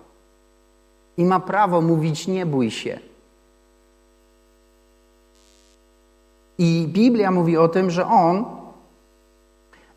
I 1.16 1.24
ma 1.24 1.40
prawo 1.40 1.80
mówić: 1.80 2.28
Nie 2.28 2.46
bój 2.46 2.70
się. 2.70 3.11
I 6.58 6.88
Biblia 6.88 7.30
mówi 7.30 7.56
o 7.56 7.68
tym, 7.68 7.90
że 7.90 8.06
on 8.06 8.44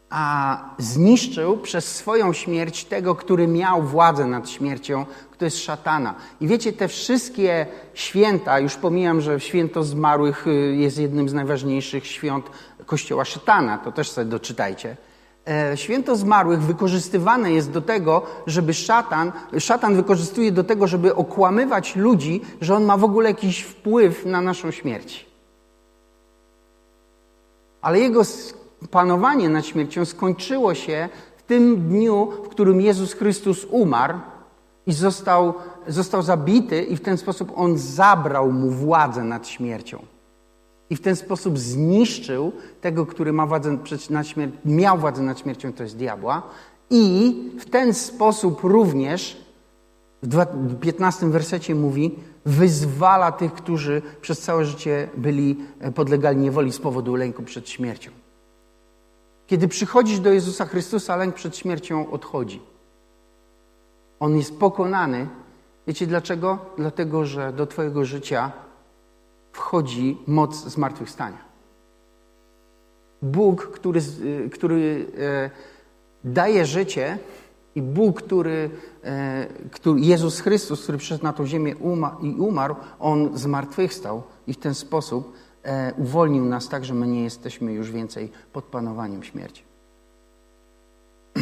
a, 0.09 0.59
zniszczył 0.77 1.57
przez 1.57 1.95
swoją 1.95 2.33
śmierć 2.33 2.85
tego, 2.85 3.15
który 3.15 3.47
miał 3.47 3.83
władzę 3.83 4.25
nad 4.25 4.49
śmiercią, 4.49 5.05
kto 5.31 5.45
jest 5.45 5.57
szatana. 5.57 6.15
I 6.41 6.47
wiecie, 6.47 6.73
te 6.73 6.87
wszystkie 6.87 7.65
święta, 7.93 8.59
już 8.59 8.75
pomijam, 8.75 9.21
że 9.21 9.39
święto 9.39 9.83
zmarłych 9.83 10.47
y, 10.47 10.75
jest 10.75 10.97
jednym 10.97 11.29
z 11.29 11.33
najważniejszych 11.33 12.07
świąt 12.07 12.49
Kościoła 12.85 13.25
szatana, 13.25 13.77
to 13.77 13.91
też 13.91 14.09
sobie 14.09 14.29
doczytajcie. 14.29 14.97
E, 15.47 15.77
święto 15.77 16.15
zmarłych 16.15 16.61
wykorzystywane 16.61 17.51
jest 17.51 17.71
do 17.71 17.81
tego, 17.81 18.25
żeby 18.47 18.73
szatan, 18.73 19.31
szatan 19.59 19.95
wykorzystuje 19.95 20.51
do 20.51 20.63
tego, 20.63 20.87
żeby 20.87 21.15
okłamywać 21.15 21.95
ludzi, 21.95 22.41
że 22.61 22.75
on 22.75 22.85
ma 22.85 22.97
w 22.97 23.03
ogóle 23.03 23.29
jakiś 23.29 23.61
wpływ 23.61 24.25
na 24.25 24.41
naszą 24.41 24.71
śmierć. 24.71 25.24
Ale 27.85 27.99
jego 27.99 28.21
panowanie 28.91 29.49
nad 29.49 29.65
śmiercią 29.65 30.05
skończyło 30.05 30.73
się 30.73 31.09
w 31.37 31.43
tym 31.43 31.87
dniu, 31.89 32.31
w 32.45 32.49
którym 32.49 32.81
Jezus 32.81 33.13
Chrystus 33.13 33.65
umarł 33.69 34.19
i 34.85 34.93
został, 34.93 35.53
został 35.87 36.21
zabity, 36.21 36.83
i 36.83 36.95
w 36.95 37.01
ten 37.01 37.17
sposób 37.17 37.51
on 37.55 37.77
zabrał 37.77 38.51
mu 38.51 38.69
władzę 38.69 39.23
nad 39.23 39.47
śmiercią. 39.47 40.05
I 40.89 40.95
w 40.95 41.01
ten 41.01 41.15
sposób 41.15 41.59
zniszczył 41.59 42.51
tego, 42.81 43.05
który 43.05 43.33
ma 43.33 43.45
władzę 43.45 43.77
nad 44.09 44.27
śmiercią, 44.27 44.57
miał 44.65 44.97
władzę 44.97 45.23
nad 45.23 45.39
śmiercią, 45.39 45.73
to 45.73 45.83
jest 45.83 45.97
diabła. 45.97 46.41
I 46.89 47.35
w 47.59 47.69
ten 47.69 47.93
sposób 47.93 48.63
również, 48.63 49.44
w 50.23 50.79
15 50.79 51.29
wersecie 51.29 51.75
mówi, 51.75 52.19
wyzwala 52.45 53.31
tych, 53.31 53.53
którzy 53.53 54.01
przez 54.21 54.41
całe 54.41 54.65
życie 54.65 55.09
byli 55.17 55.57
e, 55.79 55.91
podlegali 55.91 56.37
niewoli 56.37 56.71
z 56.71 56.79
powodu 56.79 57.15
lęku 57.15 57.43
przed 57.43 57.69
śmiercią. 57.69 58.11
Kiedy 59.47 59.67
przychodzisz 59.67 60.19
do 60.19 60.33
Jezusa 60.33 60.65
Chrystusa, 60.65 61.15
lęk 61.15 61.35
przed 61.35 61.57
śmiercią 61.57 62.11
odchodzi. 62.11 62.61
On 64.19 64.37
jest 64.37 64.59
pokonany. 64.59 65.27
Wiecie 65.87 66.07
dlaczego? 66.07 66.57
Dlatego, 66.77 67.25
że 67.25 67.53
do 67.53 67.67
Twojego 67.67 68.05
życia 68.05 68.51
wchodzi 69.51 70.17
moc 70.27 70.55
zmartwychwstania. 70.55 71.45
Bóg, 73.21 73.71
który, 73.71 73.99
e, 74.45 74.49
który 74.49 75.05
e, 75.17 75.49
daje 76.23 76.65
życie, 76.65 77.17
i 77.75 77.81
Bóg, 77.81 78.21
który, 78.21 78.69
e, 79.03 79.47
który, 79.71 79.99
Jezus 79.99 80.39
Chrystus, 80.39 80.83
który 80.83 80.97
przyszedł 80.97 81.23
na 81.23 81.33
tą 81.33 81.45
ziemię 81.45 81.75
i 82.21 82.35
umarł, 82.39 82.75
On 82.99 83.37
zmartwychwstał 83.37 84.23
i 84.47 84.53
w 84.53 84.57
ten 84.57 84.73
sposób 84.73 85.33
e, 85.63 85.93
uwolnił 85.97 86.45
nas 86.45 86.69
tak, 86.69 86.85
że 86.85 86.93
my 86.93 87.07
nie 87.07 87.23
jesteśmy 87.23 87.73
już 87.73 87.91
więcej 87.91 88.31
pod 88.53 88.63
panowaniem 88.63 89.23
śmierci. 89.23 89.63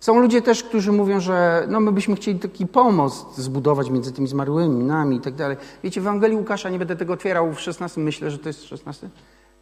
Są 0.00 0.20
ludzie 0.20 0.42
też, 0.42 0.62
którzy 0.62 0.92
mówią, 0.92 1.20
że 1.20 1.66
no 1.68 1.80
my 1.80 1.92
byśmy 1.92 2.16
chcieli 2.16 2.38
taki 2.38 2.66
pomost 2.66 3.38
zbudować 3.38 3.90
między 3.90 4.12
tymi 4.12 4.28
zmarłymi, 4.28 4.84
nami 4.84 5.16
i 5.16 5.20
tak 5.20 5.34
dalej. 5.34 5.56
Wiecie, 5.82 6.00
w 6.00 6.06
Ewangelii 6.06 6.36
Łukasza, 6.36 6.70
nie 6.70 6.78
będę 6.78 6.96
tego 6.96 7.12
otwierał 7.12 7.52
w 7.52 7.60
16, 7.60 8.00
myślę, 8.00 8.30
że 8.30 8.38
to 8.38 8.48
jest 8.48 8.64
16. 8.64 9.10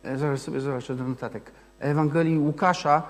E, 0.02 0.18
zaraz 0.18 0.42
sobie 0.42 0.60
zobaczę 0.60 0.94
do 0.94 1.04
notatek. 1.04 1.52
Ewangelii 1.78 2.38
Łukasza, 2.38 3.02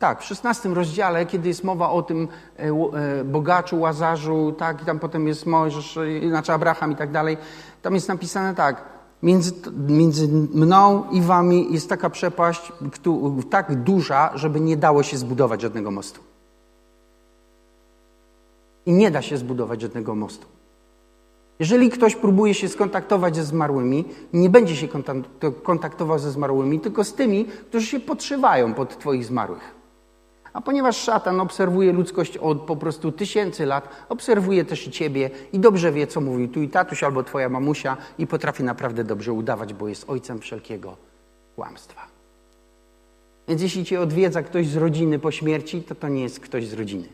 tak, 0.00 0.20
w 0.20 0.24
16 0.24 0.68
rozdziale, 0.68 1.26
kiedy 1.26 1.48
jest 1.48 1.64
mowa 1.64 1.90
o 1.90 2.02
tym 2.02 2.28
e, 2.58 2.62
e, 2.62 3.24
bogaczu, 3.24 3.80
łazarzu, 3.80 4.54
tak, 4.58 4.82
i 4.82 4.84
tam 4.84 4.98
potem 4.98 5.28
jest 5.28 5.46
Mojżesz, 5.46 5.98
znaczy 6.28 6.52
Abraham 6.52 6.92
i 6.92 6.96
tak 6.96 7.10
dalej, 7.10 7.36
tam 7.82 7.94
jest 7.94 8.08
napisane 8.08 8.54
tak, 8.54 8.84
między, 9.22 9.52
między 9.88 10.28
mną 10.54 11.04
i 11.10 11.20
wami 11.20 11.72
jest 11.72 11.88
taka 11.88 12.10
przepaść 12.10 12.72
tak 13.50 13.82
duża, 13.82 14.30
żeby 14.34 14.60
nie 14.60 14.76
dało 14.76 15.02
się 15.02 15.16
zbudować 15.16 15.60
żadnego 15.60 15.90
mostu. 15.90 16.20
I 18.86 18.92
nie 18.92 19.10
da 19.10 19.22
się 19.22 19.36
zbudować 19.36 19.80
żadnego 19.80 20.14
mostu. 20.14 20.46
Jeżeli 21.58 21.90
ktoś 21.90 22.16
próbuje 22.16 22.54
się 22.54 22.68
skontaktować 22.68 23.36
ze 23.36 23.44
zmarłymi, 23.44 24.04
nie 24.32 24.50
będzie 24.50 24.76
się 24.76 24.88
kontaktował 25.62 26.18
ze 26.18 26.30
zmarłymi, 26.30 26.80
tylko 26.80 27.04
z 27.04 27.14
tymi, 27.14 27.44
którzy 27.44 27.86
się 27.86 28.00
podszywają 28.00 28.74
pod 28.74 28.98
Twoich 28.98 29.24
zmarłych. 29.24 29.79
A 30.52 30.60
ponieważ 30.60 30.96
szatan 30.96 31.40
obserwuje 31.40 31.92
ludzkość 31.92 32.36
od 32.36 32.60
po 32.60 32.76
prostu 32.76 33.12
tysięcy 33.12 33.66
lat, 33.66 33.88
obserwuje 34.08 34.64
też 34.64 34.86
i 34.86 34.90
ciebie 34.90 35.30
i 35.52 35.58
dobrze 35.58 35.92
wie, 35.92 36.06
co 36.06 36.20
mówi 36.20 36.48
tu 36.48 36.62
i 36.62 36.68
tatuś 36.68 37.02
albo 37.02 37.22
twoja 37.22 37.48
mamusia 37.48 37.96
i 38.18 38.26
potrafi 38.26 38.64
naprawdę 38.64 39.04
dobrze 39.04 39.32
udawać, 39.32 39.74
bo 39.74 39.88
jest 39.88 40.10
ojcem 40.10 40.40
wszelkiego 40.40 40.96
kłamstwa. 41.56 42.06
Więc 43.48 43.62
jeśli 43.62 43.84
cię 43.84 44.00
odwiedza 44.00 44.42
ktoś 44.42 44.68
z 44.68 44.76
rodziny 44.76 45.18
po 45.18 45.30
śmierci, 45.30 45.82
to 45.82 45.94
to 45.94 46.08
nie 46.08 46.22
jest 46.22 46.40
ktoś 46.40 46.66
z 46.66 46.72
rodziny. 46.72 47.08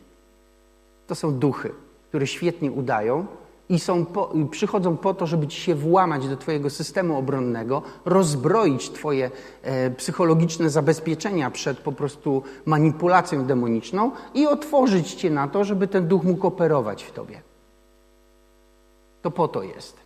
To 1.07 1.15
są 1.15 1.39
duchy, 1.39 1.71
które 2.09 2.27
świetnie 2.27 2.71
udają, 2.71 3.25
i 3.69 3.79
są 3.79 4.05
po, 4.05 4.33
przychodzą 4.51 4.97
po 4.97 5.13
to, 5.13 5.27
żeby 5.27 5.47
ci 5.47 5.61
się 5.61 5.75
włamać 5.75 6.27
do 6.27 6.37
Twojego 6.37 6.69
systemu 6.69 7.17
obronnego, 7.17 7.81
rozbroić 8.05 8.89
Twoje 8.89 9.31
e, 9.63 9.91
psychologiczne 9.91 10.69
zabezpieczenia 10.69 11.51
przed 11.51 11.77
po 11.77 11.91
prostu 11.91 12.43
manipulacją 12.65 13.45
demoniczną 13.45 14.11
i 14.33 14.47
otworzyć 14.47 15.13
Cię 15.13 15.29
na 15.29 15.47
to, 15.47 15.63
żeby 15.63 15.87
ten 15.87 16.07
duch 16.07 16.23
mógł 16.23 16.47
operować 16.47 17.03
w 17.03 17.11
Tobie. 17.11 17.41
To 19.21 19.31
po 19.31 19.47
to 19.47 19.63
jest. 19.63 19.97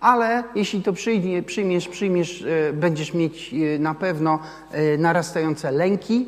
Ale 0.00 0.44
jeśli 0.54 0.82
to 0.82 0.92
przyjmie, 0.92 1.42
przyjmiesz, 1.42 1.88
przyjmiesz, 1.88 2.42
e, 2.42 2.72
będziesz 2.72 3.14
mieć 3.14 3.54
e, 3.54 3.78
na 3.78 3.94
pewno 3.94 4.38
e, 4.70 4.98
narastające 4.98 5.70
lęki, 5.70 6.26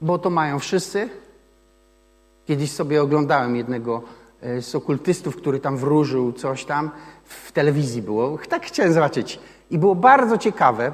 bo 0.00 0.18
to 0.18 0.30
mają 0.30 0.58
wszyscy. 0.58 1.08
Kiedyś 2.46 2.70
sobie 2.70 3.02
oglądałem 3.02 3.56
jednego 3.56 4.02
z 4.60 4.74
okultystów, 4.74 5.36
który 5.36 5.60
tam 5.60 5.76
wróżył 5.76 6.32
coś 6.32 6.64
tam, 6.64 6.90
w 7.24 7.52
telewizji 7.52 8.02
było. 8.02 8.38
Tak 8.48 8.66
chciałem 8.66 8.92
zobaczyć. 8.92 9.38
I 9.70 9.78
było 9.78 9.94
bardzo 9.94 10.38
ciekawe, 10.38 10.92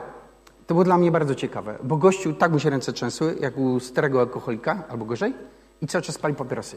to 0.67 0.75
było 0.75 0.85
dla 0.85 0.99
mnie 0.99 1.11
bardzo 1.11 1.35
ciekawe, 1.35 1.79
bo 1.83 1.97
gościu 1.97 2.33
tak 2.33 2.53
mu 2.53 2.59
się 2.59 2.71
ręce 2.71 2.93
trzęsły, 2.93 3.37
jak 3.41 3.59
u 3.59 3.81
starego 3.81 4.21
alkoholika, 4.21 4.83
albo 4.89 5.05
gorzej, 5.05 5.35
i 5.83 5.87
cały 5.87 6.03
czas 6.03 6.19
palił 6.19 6.37
papierosy. 6.37 6.77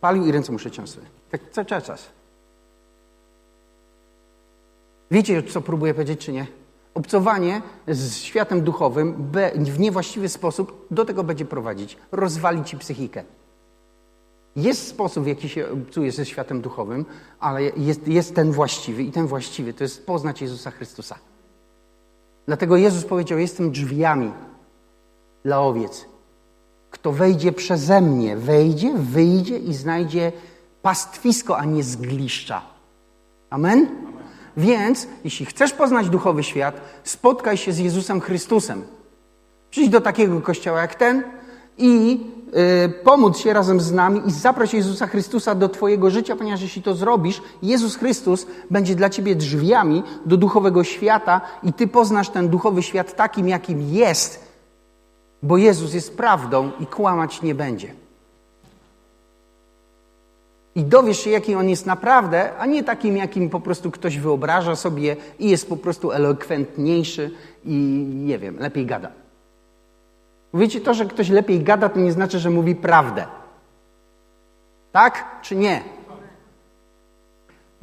Palił 0.00 0.26
i 0.26 0.32
ręce 0.32 0.52
mu 0.52 0.58
się 0.58 0.70
trzęsły. 0.70 1.02
Tak 1.30 1.40
cały 1.50 1.66
czas. 1.66 2.08
Wiecie, 5.10 5.42
co 5.42 5.60
próbuję 5.60 5.94
powiedzieć, 5.94 6.20
czy 6.20 6.32
nie? 6.32 6.46
Obcowanie 6.94 7.62
z 7.88 8.16
światem 8.16 8.62
duchowym 8.62 9.32
w 9.56 9.78
niewłaściwy 9.78 10.28
sposób 10.28 10.86
do 10.90 11.04
tego 11.04 11.24
będzie 11.24 11.44
prowadzić. 11.44 11.96
Rozwali 12.12 12.64
ci 12.64 12.78
psychikę. 12.78 13.24
Jest 14.56 14.88
sposób, 14.88 15.24
w 15.24 15.26
jaki 15.26 15.48
się 15.48 15.70
obcuje 15.70 16.12
ze 16.12 16.26
światem 16.26 16.60
duchowym, 16.60 17.04
ale 17.40 17.62
jest, 17.62 18.08
jest 18.08 18.34
ten 18.34 18.52
właściwy 18.52 19.02
i 19.02 19.12
ten 19.12 19.26
właściwy 19.26 19.74
to 19.74 19.84
jest 19.84 20.06
poznać 20.06 20.42
Jezusa 20.42 20.70
Chrystusa. 20.70 21.18
Dlatego 22.46 22.76
Jezus 22.76 23.04
powiedział: 23.04 23.38
Jestem 23.38 23.70
drzwiami 23.70 24.32
dla 25.44 25.60
owiec. 25.60 26.04
Kto 26.90 27.12
wejdzie 27.12 27.52
przeze 27.52 28.00
mnie, 28.00 28.36
wejdzie, 28.36 28.94
wyjdzie 28.94 29.58
i 29.58 29.74
znajdzie 29.74 30.32
pastwisko, 30.82 31.58
a 31.58 31.64
nie 31.64 31.82
zgliszcza. 31.82 32.62
Amen? 33.50 33.88
Więc, 34.56 35.08
jeśli 35.24 35.46
chcesz 35.46 35.72
poznać 35.72 36.08
duchowy 36.08 36.42
świat, 36.42 36.80
spotkaj 37.04 37.56
się 37.56 37.72
z 37.72 37.78
Jezusem 37.78 38.20
Chrystusem. 38.20 38.82
Przyjdź 39.70 39.88
do 39.88 40.00
takiego 40.00 40.40
kościoła 40.40 40.80
jak 40.80 40.94
ten 40.94 41.22
i 41.78 42.20
pomóc 43.04 43.38
się 43.38 43.52
razem 43.52 43.80
z 43.80 43.92
nami 43.92 44.22
i 44.26 44.30
zaproś 44.30 44.74
Jezusa 44.74 45.06
Chrystusa 45.06 45.54
do 45.54 45.68
Twojego 45.68 46.10
życia, 46.10 46.36
ponieważ 46.36 46.62
jeśli 46.62 46.82
to 46.82 46.94
zrobisz, 46.94 47.42
Jezus 47.62 47.96
Chrystus 47.96 48.46
będzie 48.70 48.94
dla 48.94 49.10
Ciebie 49.10 49.34
drzwiami 49.34 50.02
do 50.26 50.36
duchowego 50.36 50.84
świata 50.84 51.40
i 51.62 51.72
Ty 51.72 51.88
poznasz 51.88 52.28
ten 52.28 52.48
duchowy 52.48 52.82
świat 52.82 53.16
takim, 53.16 53.48
jakim 53.48 53.80
jest, 53.94 54.44
bo 55.42 55.56
Jezus 55.56 55.94
jest 55.94 56.16
prawdą 56.16 56.70
i 56.80 56.86
kłamać 56.86 57.42
nie 57.42 57.54
będzie. 57.54 57.94
I 60.74 60.84
dowiesz 60.84 61.18
się, 61.18 61.30
jaki 61.30 61.54
on 61.54 61.68
jest 61.68 61.86
naprawdę, 61.86 62.58
a 62.58 62.66
nie 62.66 62.84
takim, 62.84 63.16
jakim 63.16 63.50
po 63.50 63.60
prostu 63.60 63.90
ktoś 63.90 64.18
wyobraża 64.18 64.76
sobie 64.76 65.16
i 65.38 65.50
jest 65.50 65.68
po 65.68 65.76
prostu 65.76 66.12
elokwentniejszy 66.12 67.30
i 67.64 67.74
nie 68.14 68.38
wiem, 68.38 68.58
lepiej 68.58 68.86
gada. 68.86 69.19
Wiecie, 70.54 70.80
to, 70.80 70.94
że 70.94 71.06
ktoś 71.06 71.28
lepiej 71.28 71.62
gada, 71.62 71.88
to 71.88 71.98
nie 71.98 72.12
znaczy, 72.12 72.38
że 72.38 72.50
mówi 72.50 72.74
prawdę. 72.74 73.26
Tak 74.92 75.40
czy 75.42 75.56
nie? 75.56 75.82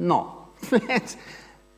No, 0.00 0.36
więc 0.88 1.16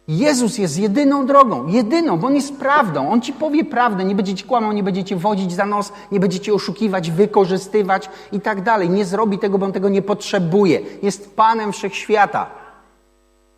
Jezus 0.08 0.58
jest 0.58 0.78
jedyną 0.78 1.26
drogą, 1.26 1.66
jedyną, 1.66 2.18
bo 2.18 2.26
On 2.26 2.34
jest 2.34 2.56
prawdą. 2.56 3.10
On 3.10 3.20
ci 3.20 3.32
powie 3.32 3.64
prawdę, 3.64 4.04
nie 4.04 4.14
będzie 4.14 4.34
ci 4.34 4.44
kłamał, 4.44 4.72
nie 4.72 4.82
będzie 4.82 5.04
cię 5.04 5.16
wodzić 5.16 5.52
za 5.52 5.66
nos, 5.66 5.92
nie 6.12 6.20
będzie 6.20 6.40
cię 6.40 6.54
oszukiwać, 6.54 7.10
wykorzystywać 7.10 8.10
i 8.32 8.40
tak 8.40 8.62
dalej. 8.62 8.90
Nie 8.90 9.04
zrobi 9.04 9.38
tego, 9.38 9.58
bo 9.58 9.66
On 9.66 9.72
tego 9.72 9.88
nie 9.88 10.02
potrzebuje. 10.02 10.80
Jest 11.02 11.36
Panem 11.36 11.72
Wszechświata. 11.72 12.46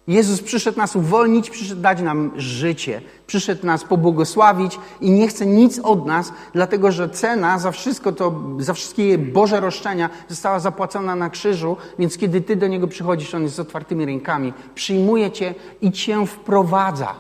Jezus 0.07 0.43
przyszedł 0.43 0.79
nas 0.79 0.97
uwolnić, 0.97 1.51
przyszedł 1.51 1.81
dać 1.81 2.01
nam 2.01 2.33
życie, 2.37 3.03
przyszedł 3.27 3.67
nas 3.67 3.85
pobłogosławić 3.85 4.79
i 5.01 5.11
nie 5.11 5.29
chce 5.29 5.47
nic 5.47 5.79
od 5.79 6.07
nas, 6.07 6.33
dlatego 6.53 6.93
że 6.93 7.09
cena 7.09 7.59
za 7.59 7.71
wszystko 7.71 8.13
to, 8.13 8.41
za 8.59 8.75
wszystkie 8.75 9.19
Boże 9.19 9.61
roszczenia 9.61 10.11
została 10.29 10.61
zapłacona 10.61 11.17
na 11.17 11.31
krzyżu, 11.31 11.77
więc 11.99 12.19
kiedy 12.19 12.41
Ty 12.41 12.57
do 12.57 12.67
Niego 12.67 12.89
przychodzisz, 12.89 13.35
On 13.35 13.43
jest 13.43 13.55
z 13.55 13.61
otwartymi 13.61 14.07
rękami, 14.07 14.53
przyjmuje 14.75 15.31
Cię 15.31 15.55
i 15.81 15.93
Cię 15.93 16.27
wprowadza. 16.27 17.15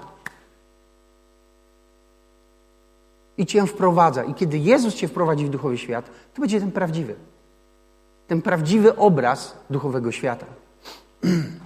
I 3.38 3.46
Cię 3.46 3.66
wprowadza. 3.66 4.24
I 4.24 4.34
kiedy 4.34 4.58
Jezus 4.58 4.94
Cię 4.94 5.08
wprowadzi 5.08 5.46
w 5.46 5.50
duchowy 5.50 5.78
świat, 5.78 6.10
to 6.34 6.40
będzie 6.40 6.60
ten 6.60 6.72
prawdziwy. 6.72 7.14
Ten 8.26 8.42
prawdziwy 8.42 8.96
obraz 8.96 9.56
duchowego 9.70 10.12
świata. 10.12 10.46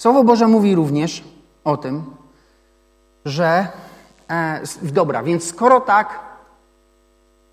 Słowo 0.00 0.24
Boże 0.24 0.46
mówi 0.46 0.74
również 0.74 1.24
o 1.64 1.76
tym, 1.76 2.04
że 3.24 3.66
e, 4.30 4.60
dobra, 4.82 5.22
więc 5.22 5.44
skoro 5.44 5.80
tak 5.80 6.20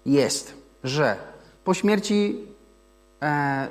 jest, 0.06 0.54
że 0.84 1.16
po 1.64 1.74
śmierci 1.74 2.47
e, 3.22 3.70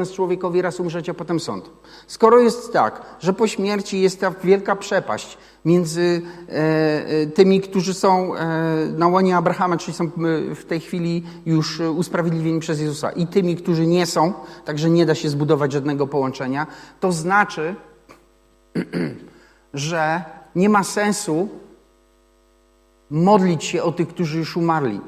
e, 0.00 0.06
człowiekowi 0.14 0.62
raz 0.62 0.80
umrzeć, 0.80 1.08
a 1.08 1.14
potem 1.14 1.40
sąd. 1.40 1.70
Skoro 2.06 2.38
jest 2.38 2.72
tak, 2.72 3.02
że 3.20 3.32
po 3.32 3.46
śmierci 3.46 4.00
jest 4.00 4.20
ta 4.20 4.30
wielka 4.30 4.76
przepaść 4.76 5.38
między 5.64 6.22
e, 6.48 6.52
e, 6.52 7.26
tymi, 7.26 7.60
którzy 7.60 7.94
są 7.94 8.32
na 8.98 9.06
łonie 9.06 9.36
Abrahama, 9.36 9.76
czyli 9.76 9.96
są 9.96 10.10
w 10.54 10.64
tej 10.64 10.80
chwili 10.80 11.24
już 11.46 11.80
usprawiedliwieni 11.80 12.60
przez 12.60 12.80
Jezusa, 12.80 13.10
i 13.10 13.26
tymi, 13.26 13.56
którzy 13.56 13.86
nie 13.86 14.06
są, 14.06 14.32
także 14.64 14.90
nie 14.90 15.06
da 15.06 15.14
się 15.14 15.28
zbudować 15.28 15.72
żadnego 15.72 16.06
połączenia, 16.06 16.66
to 17.00 17.12
znaczy, 17.12 17.74
że 19.74 20.24
nie 20.54 20.68
ma 20.68 20.84
sensu 20.84 21.48
modlić 23.10 23.64
się 23.64 23.82
o 23.82 23.92
tych, 23.92 24.08
którzy 24.08 24.38
już 24.38 24.56
umarli. 24.56 25.00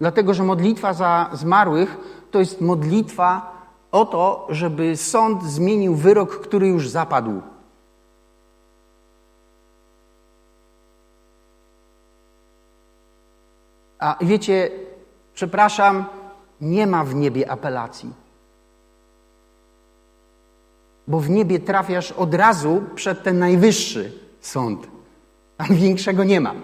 Dlatego, 0.00 0.34
że 0.34 0.42
modlitwa 0.42 0.92
za 0.92 1.30
zmarłych 1.32 1.96
to 2.30 2.38
jest 2.38 2.60
modlitwa 2.60 3.56
o 3.92 4.04
to, 4.04 4.46
żeby 4.50 4.96
sąd 4.96 5.42
zmienił 5.42 5.94
wyrok, 5.94 6.40
który 6.40 6.68
już 6.68 6.88
zapadł. 6.88 7.42
A 13.98 14.16
wiecie, 14.20 14.70
przepraszam, 15.34 16.04
nie 16.60 16.86
ma 16.86 17.04
w 17.04 17.14
niebie 17.14 17.50
apelacji. 17.50 18.12
Bo 21.08 21.20
w 21.20 21.30
niebie 21.30 21.58
trafiasz 21.58 22.12
od 22.12 22.34
razu 22.34 22.82
przed 22.94 23.22
ten 23.22 23.38
najwyższy 23.38 24.12
sąd. 24.40 24.86
Tam 25.56 25.66
większego 25.66 26.24
nie 26.24 26.40
ma. 26.40 26.54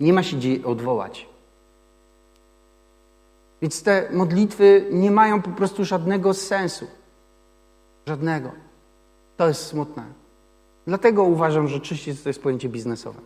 Nie 0.00 0.12
ma 0.12 0.22
się 0.22 0.36
gdzie 0.36 0.64
odwołać. 0.64 1.29
Więc 3.62 3.82
te 3.82 4.08
modlitwy 4.12 4.86
nie 4.90 5.10
mają 5.10 5.42
po 5.42 5.50
prostu 5.50 5.84
żadnego 5.84 6.34
sensu. 6.34 6.86
Żadnego. 8.06 8.50
To 9.36 9.48
jest 9.48 9.66
smutne. 9.66 10.04
Dlatego 10.86 11.22
uważam, 11.22 11.68
że 11.68 11.80
czyściec 11.80 12.22
to 12.22 12.28
jest 12.28 12.42
pojęcie 12.42 12.68
biznesowe. 12.68 13.20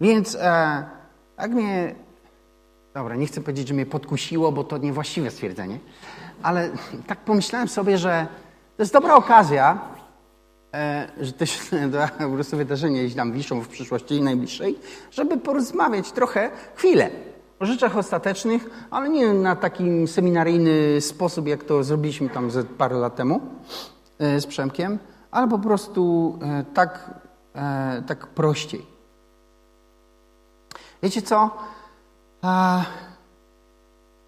Więc 0.00 0.34
e, 0.34 0.84
tak 1.36 1.50
mnie, 1.50 1.94
dobra, 2.94 3.16
nie 3.16 3.26
chcę 3.26 3.40
powiedzieć, 3.40 3.68
że 3.68 3.74
mnie 3.74 3.86
podkusiło, 3.86 4.52
bo 4.52 4.64
to 4.64 4.78
niewłaściwe 4.78 5.30
stwierdzenie, 5.30 5.78
ale 6.42 6.70
tak 7.06 7.18
pomyślałem 7.18 7.68
sobie, 7.68 7.98
że 7.98 8.26
to 8.76 8.82
jest 8.82 8.92
dobra 8.92 9.14
okazja, 9.14 9.80
że 11.20 11.32
też 11.32 11.58
po 12.18 12.30
prostu 12.30 12.56
wydarzenia 12.56 13.02
gdzieś 13.02 13.14
tam 13.14 13.32
wiszą 13.32 13.60
w 13.60 13.68
przyszłości 13.68 14.22
najbliższej, 14.22 14.78
żeby 15.10 15.36
porozmawiać 15.36 16.12
trochę, 16.12 16.50
chwilę 16.74 17.10
o 17.62 17.66
rzeczach 17.66 17.96
ostatecznych, 17.96 18.86
ale 18.90 19.08
nie 19.08 19.34
na 19.34 19.56
taki 19.56 20.08
seminaryjny 20.08 21.00
sposób, 21.00 21.48
jak 21.48 21.64
to 21.64 21.84
zrobiliśmy 21.84 22.28
tam 22.28 22.50
ze 22.50 22.64
parę 22.64 22.96
lat 22.96 23.16
temu 23.16 23.40
e, 24.18 24.40
z 24.40 24.46
Przemkiem, 24.46 24.98
ale 25.30 25.48
po 25.48 25.58
prostu 25.58 26.38
e, 26.42 26.64
tak, 26.74 27.20
e, 27.54 28.02
tak 28.06 28.26
prościej. 28.26 28.86
Wiecie 31.02 31.22
co? 31.22 31.50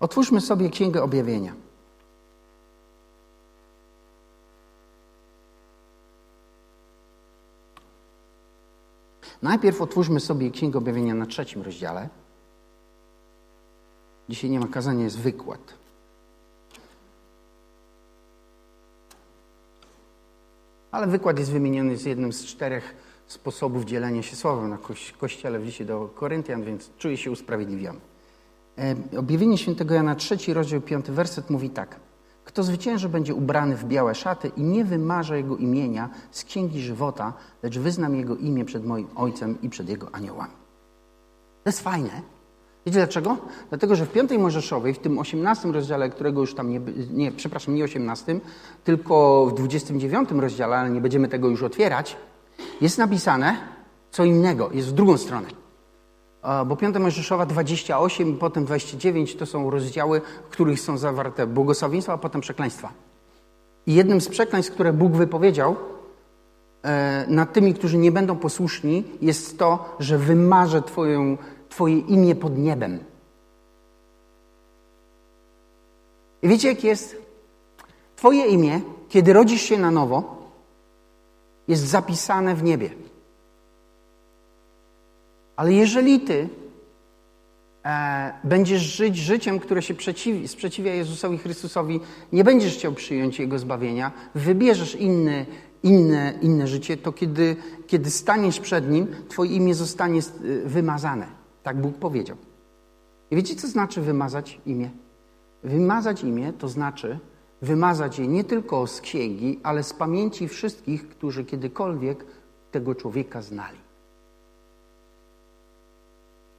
Otwórzmy 0.00 0.40
sobie 0.40 0.70
Księgę 0.70 1.02
Objawienia. 1.02 1.52
Najpierw 9.44 9.82
otwórzmy 9.82 10.20
sobie 10.20 10.50
Księgę 10.50 10.78
Objawienia 10.78 11.14
na 11.14 11.26
trzecim 11.26 11.62
rozdziale. 11.62 12.08
Dzisiaj 14.28 14.50
nie 14.50 14.60
ma 14.60 14.66
kazania, 14.66 15.04
jest 15.04 15.18
wykład. 15.18 15.74
Ale 20.90 21.06
wykład 21.06 21.38
jest 21.38 21.52
wymieniony 21.52 21.96
z 21.96 22.04
jednym 22.04 22.32
z 22.32 22.44
czterech 22.44 22.94
sposobów 23.26 23.84
dzielenia 23.84 24.22
się 24.22 24.36
słowem 24.36 24.70
na 24.70 24.78
kościele 25.18 25.58
w 25.58 25.64
liście 25.64 25.84
do 25.84 26.08
Koryntian, 26.14 26.62
więc 26.62 26.90
czuję 26.98 27.16
się 27.16 27.30
usprawiedliwiony. 27.30 28.00
E, 28.78 29.18
objawienie 29.18 29.58
świętego 29.58 29.94
Jana, 29.94 30.14
trzeci 30.14 30.54
rozdział, 30.54 30.80
piąty 30.80 31.12
werset 31.12 31.50
mówi 31.50 31.70
tak. 31.70 32.00
Kto 32.54 32.62
zwycięży, 32.62 33.08
będzie 33.08 33.34
ubrany 33.34 33.76
w 33.76 33.84
białe 33.84 34.14
szaty 34.14 34.50
i 34.56 34.62
nie 34.62 34.84
wymarza 34.84 35.36
jego 35.36 35.56
imienia 35.56 36.10
z 36.30 36.44
księgi 36.44 36.80
żywota, 36.80 37.32
lecz 37.62 37.78
wyznam 37.78 38.16
jego 38.16 38.36
imię 38.36 38.64
przed 38.64 38.86
moim 38.86 39.06
ojcem 39.16 39.58
i 39.62 39.68
przed 39.70 39.88
jego 39.88 40.08
aniołami. 40.12 40.52
To 41.64 41.68
jest 41.68 41.80
fajne. 41.80 42.22
Wiecie 42.86 42.98
dlaczego? 42.98 43.36
Dlatego, 43.68 43.96
że 43.96 44.06
w 44.06 44.12
piątej 44.12 44.38
Mojżeszowej, 44.38 44.94
w 44.94 44.98
tym 44.98 45.18
18 45.18 45.72
rozdziale, 45.72 46.10
którego 46.10 46.40
już 46.40 46.54
tam 46.54 46.70
nie, 46.70 46.80
nie, 47.12 47.32
przepraszam, 47.32 47.74
nie 47.74 47.84
18, 47.84 48.40
tylko 48.84 49.46
w 49.46 49.54
29 49.54 50.28
rozdziale, 50.30 50.76
ale 50.76 50.90
nie 50.90 51.00
będziemy 51.00 51.28
tego 51.28 51.48
już 51.48 51.62
otwierać, 51.62 52.16
jest 52.80 52.98
napisane 52.98 53.56
co 54.10 54.24
innego, 54.24 54.70
jest 54.72 54.88
w 54.88 54.92
drugą 54.92 55.16
stronę. 55.16 55.63
Bo 56.66 56.76
piąta 56.76 56.98
Mojżeszowa 56.98 57.46
28 57.46 58.30
i 58.30 58.34
potem 58.34 58.64
29 58.64 59.36
to 59.36 59.46
są 59.46 59.70
rozdziały, 59.70 60.20
w 60.20 60.48
których 60.48 60.80
są 60.80 60.98
zawarte 60.98 61.46
błogosławieństwa, 61.46 62.12
a 62.12 62.18
potem 62.18 62.40
przekleństwa. 62.40 62.92
I 63.86 63.94
jednym 63.94 64.20
z 64.20 64.28
przekleństw, 64.28 64.72
które 64.72 64.92
Bóg 64.92 65.12
wypowiedział 65.12 65.76
e, 66.82 67.24
nad 67.28 67.52
tymi, 67.52 67.74
którzy 67.74 67.98
nie 67.98 68.12
będą 68.12 68.36
posłuszni, 68.36 69.04
jest 69.20 69.58
to, 69.58 69.96
że 69.98 70.18
wymarzę 70.18 70.82
twoją, 70.82 71.36
Twoje 71.74 71.98
imię 71.98 72.34
pod 72.34 72.58
niebem. 72.58 72.98
I 76.42 76.48
wiecie, 76.48 76.68
jak 76.68 76.84
jest? 76.84 77.16
Twoje 78.16 78.46
imię, 78.46 78.80
kiedy 79.08 79.32
rodzisz 79.32 79.62
się 79.62 79.78
na 79.78 79.90
nowo, 79.90 80.36
jest 81.68 81.82
zapisane 81.82 82.54
w 82.54 82.62
niebie. 82.62 82.90
Ale 85.56 85.72
jeżeli 85.72 86.20
ty 86.20 86.48
e, 87.84 88.32
będziesz 88.44 88.82
żyć 88.82 89.16
życiem, 89.16 89.58
które 89.58 89.82
się 89.82 89.94
przeciwi, 89.94 90.48
sprzeciwia 90.48 90.94
Jezusowi 90.94 91.38
Chrystusowi, 91.38 92.00
nie 92.32 92.44
będziesz 92.44 92.74
chciał 92.74 92.92
przyjąć 92.92 93.38
Jego 93.38 93.58
zbawienia, 93.58 94.12
wybierzesz 94.34 94.94
inny, 94.94 95.46
inne, 95.82 96.34
inne 96.42 96.66
życie, 96.66 96.96
to 96.96 97.12
kiedy, 97.12 97.56
kiedy 97.86 98.10
staniesz 98.10 98.60
przed 98.60 98.90
Nim, 98.90 99.06
Twoje 99.28 99.50
imię 99.50 99.74
zostanie 99.74 100.20
e, 100.20 100.68
wymazane. 100.68 101.26
Tak 101.62 101.80
Bóg 101.80 101.98
powiedział. 101.98 102.36
I 103.30 103.36
wiecie, 103.36 103.56
co 103.56 103.68
znaczy 103.68 104.00
wymazać 104.00 104.60
imię? 104.66 104.90
Wymazać 105.62 106.22
imię 106.22 106.52
to 106.52 106.68
znaczy 106.68 107.18
wymazać 107.62 108.18
je 108.18 108.26
nie 108.26 108.44
tylko 108.44 108.86
z 108.86 109.00
księgi, 109.00 109.60
ale 109.62 109.82
z 109.82 109.92
pamięci 109.92 110.48
wszystkich, 110.48 111.08
którzy 111.08 111.44
kiedykolwiek 111.44 112.24
tego 112.70 112.94
człowieka 112.94 113.42
znali. 113.42 113.83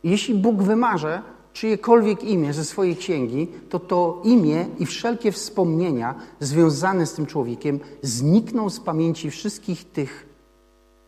Jeśli 0.05 0.35
Bóg 0.35 0.63
wymarze 0.63 1.21
czyjekolwiek 1.53 2.23
imię 2.23 2.53
ze 2.53 2.65
swojej 2.65 2.95
księgi, 2.95 3.47
to 3.69 3.79
to 3.79 4.21
imię 4.23 4.65
i 4.79 4.85
wszelkie 4.85 5.31
wspomnienia 5.31 6.15
związane 6.39 7.05
z 7.05 7.13
tym 7.13 7.25
człowiekiem 7.25 7.79
znikną 8.01 8.69
z 8.69 8.79
pamięci 8.79 9.31
wszystkich 9.31 9.91
tych, 9.91 10.29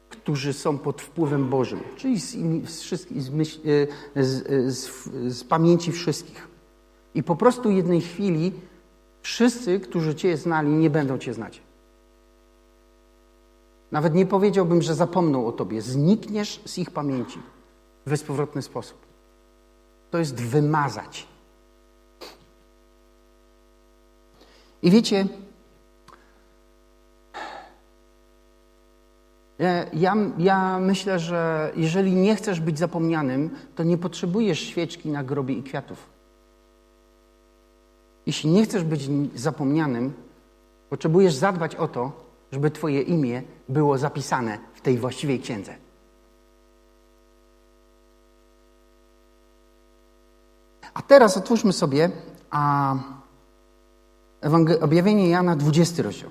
którzy 0.09 0.53
są 0.53 0.77
pod 0.77 1.01
wpływem 1.01 1.49
Bożym, 1.49 1.79
czyli 1.95 2.19
z, 2.19 2.37
z, 2.65 3.07
z, 3.17 3.29
myśl, 3.29 3.59
e, 4.15 4.71
z 5.31 5.43
pamięci 5.43 5.91
wszystkich. 5.91 6.47
I 7.15 7.23
po 7.23 7.35
prostu 7.35 7.71
jednej 7.71 8.01
chwili 8.01 8.51
Wszyscy, 9.27 9.79
którzy 9.79 10.15
Cię 10.15 10.37
znali, 10.37 10.69
nie 10.69 10.89
będą 10.89 11.17
Cię 11.17 11.33
znać. 11.33 11.61
Nawet 13.91 14.13
nie 14.13 14.25
powiedziałbym, 14.25 14.81
że 14.81 14.95
zapomną 14.95 15.47
o 15.47 15.51
Tobie. 15.51 15.81
Znikniesz 15.81 16.61
z 16.65 16.77
ich 16.77 16.91
pamięci 16.91 17.39
w 18.07 18.09
bezpowrotny 18.09 18.61
sposób. 18.61 18.97
To 20.11 20.17
jest 20.17 20.41
wymazać. 20.41 21.27
I 24.81 24.91
wiecie, 24.91 25.27
ja, 29.93 30.15
ja, 30.37 30.79
myślę, 30.79 31.19
że 31.19 31.71
jeżeli 31.75 32.15
nie 32.15 32.35
chcesz 32.35 32.59
być 32.59 32.79
zapomnianym, 32.79 33.49
to 33.75 33.83
nie 33.83 33.97
potrzebujesz 33.97 34.59
świeczki 34.59 35.09
na 35.09 35.23
grobie 35.23 35.55
i 35.55 35.63
kwiatów. 35.63 36.09
Jeśli 38.25 38.49
nie 38.49 38.63
chcesz 38.63 38.83
być 38.83 39.09
zapomnianym, 39.35 40.13
potrzebujesz 40.89 41.33
zadbać 41.33 41.75
o 41.75 41.87
to, 41.87 42.11
żeby 42.51 42.71
Twoje 42.71 43.01
imię 43.01 43.41
było 43.69 43.97
zapisane 43.97 44.57
w 44.73 44.81
tej 44.81 44.97
właściwej 44.97 45.39
księdze. 45.39 45.86
A 50.97 51.01
teraz 51.01 51.37
otwórzmy 51.37 51.73
sobie 51.73 52.09
a, 52.49 52.95
objawienie 54.81 55.29
Jana 55.29 55.55
20 55.55 56.03
rozdział. 56.03 56.29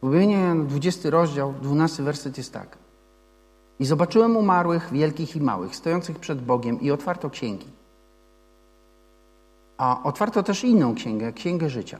Objawienie 0.00 0.34
Jana 0.34 0.64
20 0.64 1.10
rozdział, 1.10 1.54
12 1.62 2.02
werset 2.02 2.38
jest 2.38 2.52
tak. 2.52 2.78
I 3.78 3.84
zobaczyłem 3.84 4.36
umarłych, 4.36 4.88
wielkich 4.92 5.36
i 5.36 5.40
małych, 5.40 5.76
stojących 5.76 6.18
przed 6.18 6.44
Bogiem 6.44 6.80
i 6.80 6.90
otwarto 6.90 7.30
księgi. 7.30 7.70
A 9.78 10.02
otwarto 10.02 10.42
też 10.42 10.64
inną 10.64 10.94
księgę, 10.94 11.32
księgę 11.32 11.70
życia. 11.70 11.98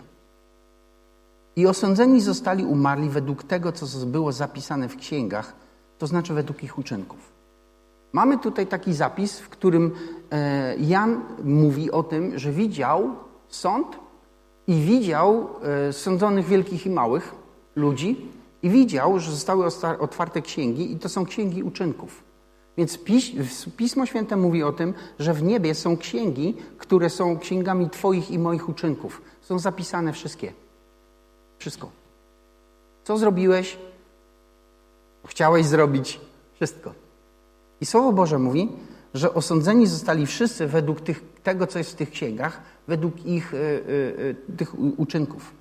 I 1.56 1.66
osądzeni 1.66 2.20
zostali 2.20 2.64
umarli 2.64 3.08
według 3.08 3.42
tego, 3.42 3.72
co 3.72 4.06
było 4.06 4.32
zapisane 4.32 4.88
w 4.88 4.96
księgach, 4.96 5.52
to 5.98 6.06
znaczy 6.06 6.34
według 6.34 6.62
ich 6.62 6.78
uczynków. 6.78 7.41
Mamy 8.12 8.38
tutaj 8.38 8.66
taki 8.66 8.94
zapis, 8.94 9.38
w 9.38 9.48
którym 9.48 9.90
e, 10.30 10.76
Jan 10.76 11.20
mówi 11.44 11.90
o 11.90 12.02
tym, 12.02 12.38
że 12.38 12.52
widział 12.52 13.10
sąd 13.48 13.86
i 14.66 14.80
widział 14.80 15.48
e, 15.88 15.92
sądzonych 15.92 16.46
wielkich 16.46 16.86
i 16.86 16.90
małych 16.90 17.34
ludzi, 17.76 18.28
i 18.62 18.70
widział, 18.70 19.18
że 19.18 19.30
zostały 19.30 19.64
otwarte 19.98 20.42
księgi 20.42 20.92
i 20.92 20.98
to 20.98 21.08
są 21.08 21.26
księgi 21.26 21.62
uczynków. 21.62 22.24
Więc 22.76 22.98
Pismo 23.76 24.06
Święte 24.06 24.36
mówi 24.36 24.62
o 24.62 24.72
tym, 24.72 24.94
że 25.18 25.34
w 25.34 25.42
niebie 25.42 25.74
są 25.74 25.96
księgi, 25.96 26.56
które 26.78 27.10
są 27.10 27.38
księgami 27.38 27.90
Twoich 27.90 28.30
i 28.30 28.38
moich 28.38 28.68
uczynków. 28.68 29.22
Są 29.40 29.58
zapisane 29.58 30.12
wszystkie. 30.12 30.52
Wszystko. 31.58 31.90
Co 33.04 33.18
zrobiłeś? 33.18 33.78
Chciałeś 35.26 35.66
zrobić 35.66 36.20
wszystko. 36.54 37.01
I 37.82 37.86
Słowo 37.86 38.12
Boże 38.12 38.38
mówi, 38.38 38.68
że 39.14 39.34
osądzeni 39.34 39.86
zostali 39.86 40.26
wszyscy 40.26 40.66
według 40.66 41.00
tych, 41.00 41.24
tego, 41.42 41.66
co 41.66 41.78
jest 41.78 41.90
w 41.90 41.94
tych 41.94 42.10
księgach, 42.10 42.60
według 42.88 43.26
ich 43.26 43.54
y, 43.54 43.56
y, 43.58 44.56
tych 44.56 44.74
uczynków. 44.96 45.54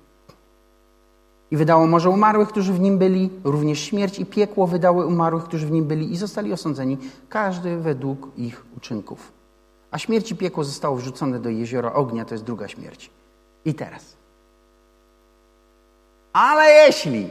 I 1.50 1.56
wydało 1.56 1.86
morze 1.86 2.10
umarłych, 2.10 2.48
którzy 2.48 2.72
w 2.72 2.80
nim 2.80 2.98
byli, 2.98 3.30
również 3.44 3.80
śmierć 3.80 4.18
i 4.18 4.26
piekło 4.26 4.66
wydały 4.66 5.06
umarłych, 5.06 5.44
którzy 5.44 5.66
w 5.66 5.70
nim 5.70 5.84
byli 5.84 6.12
i 6.12 6.16
zostali 6.16 6.52
osądzeni, 6.52 6.98
każdy 7.28 7.76
według 7.76 8.28
ich 8.36 8.64
uczynków. 8.76 9.32
A 9.90 9.98
śmierć 9.98 10.30
i 10.30 10.36
piekło 10.36 10.64
zostało 10.64 10.96
wrzucone 10.96 11.38
do 11.38 11.48
jeziora 11.48 11.92
ognia, 11.92 12.24
to 12.24 12.34
jest 12.34 12.44
druga 12.44 12.68
śmierć. 12.68 13.10
I 13.64 13.74
teraz. 13.74 14.16
Ale 16.32 16.86
jeśli 16.86 17.28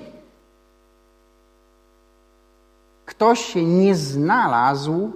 ktoś 3.11 3.39
się 3.39 3.65
nie 3.65 3.95
znalazł 3.95 5.11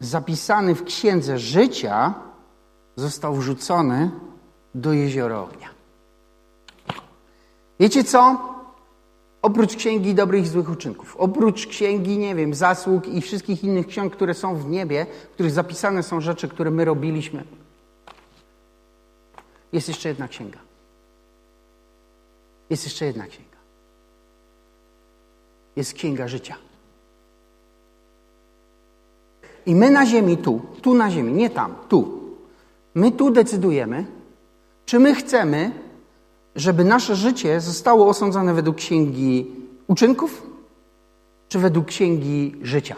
zapisany 0.00 0.74
w 0.74 0.84
księdze 0.84 1.38
życia, 1.38 2.14
został 2.96 3.34
wrzucony 3.34 4.10
do 4.74 4.92
jeziora 4.92 5.38
ognia. 5.40 5.68
Wiecie 7.80 8.04
co? 8.04 8.52
Oprócz 9.42 9.76
księgi 9.76 10.14
dobrych 10.14 10.44
i 10.44 10.48
złych 10.48 10.70
uczynków, 10.70 11.16
oprócz 11.16 11.66
księgi, 11.66 12.18
nie 12.18 12.34
wiem, 12.34 12.54
zasług 12.54 13.06
i 13.06 13.20
wszystkich 13.20 13.64
innych 13.64 13.86
ksiąg, 13.86 14.12
które 14.12 14.34
są 14.34 14.56
w 14.56 14.68
niebie, 14.68 15.06
w 15.30 15.34
których 15.34 15.52
zapisane 15.52 16.02
są 16.02 16.20
rzeczy, 16.20 16.48
które 16.48 16.70
my 16.70 16.84
robiliśmy, 16.84 17.44
jest 19.72 19.88
jeszcze 19.88 20.08
jedna 20.08 20.28
księga. 20.28 20.58
Jest 22.70 22.84
jeszcze 22.84 23.04
jedna 23.06 23.26
księga. 23.26 23.51
Jest 25.76 25.94
księga 25.94 26.28
życia. 26.28 26.56
I 29.66 29.74
my 29.74 29.90
na 29.90 30.06
ziemi 30.06 30.36
tu, 30.36 30.60
tu 30.82 30.94
na 30.94 31.10
ziemi, 31.10 31.32
nie 31.32 31.50
tam, 31.50 31.74
tu. 31.88 32.22
My 32.94 33.12
tu 33.12 33.30
decydujemy, 33.30 34.06
czy 34.86 34.98
my 34.98 35.14
chcemy, 35.14 35.72
żeby 36.56 36.84
nasze 36.84 37.16
życie 37.16 37.60
zostało 37.60 38.08
osądzone 38.08 38.54
według 38.54 38.76
księgi 38.76 39.46
uczynków, 39.86 40.46
czy 41.48 41.58
według 41.58 41.86
księgi 41.86 42.56
życia. 42.62 42.96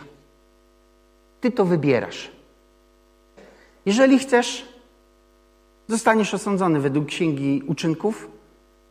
Ty 1.40 1.50
to 1.50 1.64
wybierasz. 1.64 2.30
Jeżeli 3.86 4.18
chcesz, 4.18 4.68
zostaniesz 5.88 6.34
osądzony 6.34 6.80
według 6.80 7.06
księgi 7.06 7.62
uczynków, 7.66 8.28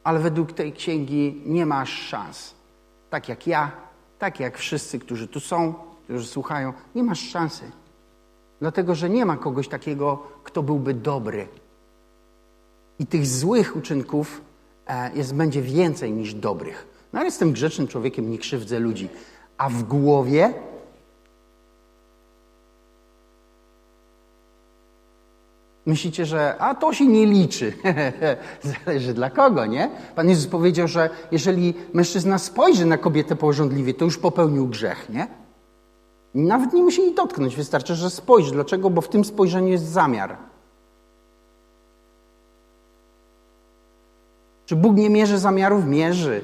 ale 0.03 0.19
według 0.19 0.51
tej 0.51 0.73
księgi 0.73 1.41
nie 1.45 1.65
masz 1.65 1.91
szans. 1.91 2.55
Tak 3.13 3.29
jak 3.29 3.47
ja, 3.47 3.71
tak 4.19 4.39
jak 4.39 4.57
wszyscy, 4.57 4.99
którzy 4.99 5.27
tu 5.27 5.39
są, 5.39 5.73
którzy 6.03 6.27
słuchają, 6.27 6.73
nie 6.95 7.03
masz 7.03 7.29
szansy. 7.29 7.71
Dlatego, 8.59 8.95
że 8.95 9.09
nie 9.09 9.25
ma 9.25 9.37
kogoś 9.37 9.67
takiego, 9.67 10.23
kto 10.43 10.63
byłby 10.63 10.93
dobry. 10.93 11.47
I 12.99 13.05
tych 13.05 13.27
złych 13.27 13.75
uczynków 13.75 14.41
e, 14.87 15.15
jest, 15.15 15.35
będzie 15.35 15.61
więcej 15.61 16.11
niż 16.11 16.33
dobrych. 16.33 16.87
No 17.13 17.19
ale 17.19 17.27
jestem 17.27 17.51
grzecznym 17.51 17.87
człowiekiem, 17.87 18.31
nie 18.31 18.37
krzywdzę 18.37 18.79
ludzi. 18.79 19.09
A 19.57 19.69
w 19.69 19.83
głowie 19.83 20.53
Myślicie, 25.85 26.25
że 26.25 26.55
a 26.59 26.75
to 26.75 26.93
się 26.93 27.07
nie 27.07 27.25
liczy. 27.25 27.73
Zależy 28.85 29.13
dla 29.13 29.29
kogo, 29.29 29.65
nie? 29.65 29.89
Pan 30.15 30.29
Jezus 30.29 30.47
powiedział, 30.47 30.87
że 30.87 31.09
jeżeli 31.31 31.73
mężczyzna 31.93 32.37
spojrzy 32.37 32.85
na 32.85 32.97
kobietę 32.97 33.35
porządliwie, 33.35 33.93
to 33.93 34.05
już 34.05 34.17
popełnił 34.17 34.67
grzech, 34.67 35.09
nie? 35.09 35.27
Nawet 36.33 36.73
nie 36.73 36.83
musi 36.83 37.01
jej 37.01 37.15
dotknąć, 37.15 37.55
wystarczy, 37.55 37.95
że 37.95 38.09
spojrzy. 38.09 38.51
Dlaczego? 38.51 38.89
Bo 38.89 39.01
w 39.01 39.09
tym 39.09 39.25
spojrzeniu 39.25 39.67
jest 39.67 39.85
zamiar. 39.85 40.37
Czy 44.65 44.75
Bóg 44.75 44.95
nie 44.95 45.09
mierzy 45.09 45.37
zamiarów? 45.37 45.85
Mierzy. 45.85 46.43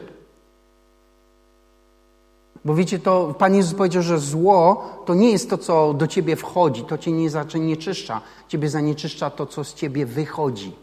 Bo 2.66 2.76
wiecie, 2.76 3.00
to 3.00 3.36
Pan 3.38 3.56
Jezus 3.56 3.74
powiedział, 3.74 4.04
że 4.04 4.20
zło 4.20 4.86
to 5.06 5.14
nie 5.14 5.32
jest 5.32 5.50
to, 5.50 5.58
co 5.58 5.94
do 5.94 6.08
ciebie 6.08 6.36
wchodzi, 6.36 6.84
to 6.84 6.98
cię 6.98 7.12
nie 7.12 7.30
zanieczyszcza. 7.30 8.22
Ciebie 8.48 8.70
zanieczyszcza 8.70 9.30
to, 9.30 9.46
co 9.46 9.64
z 9.64 9.74
ciebie 9.74 10.06
wychodzi. 10.06 10.76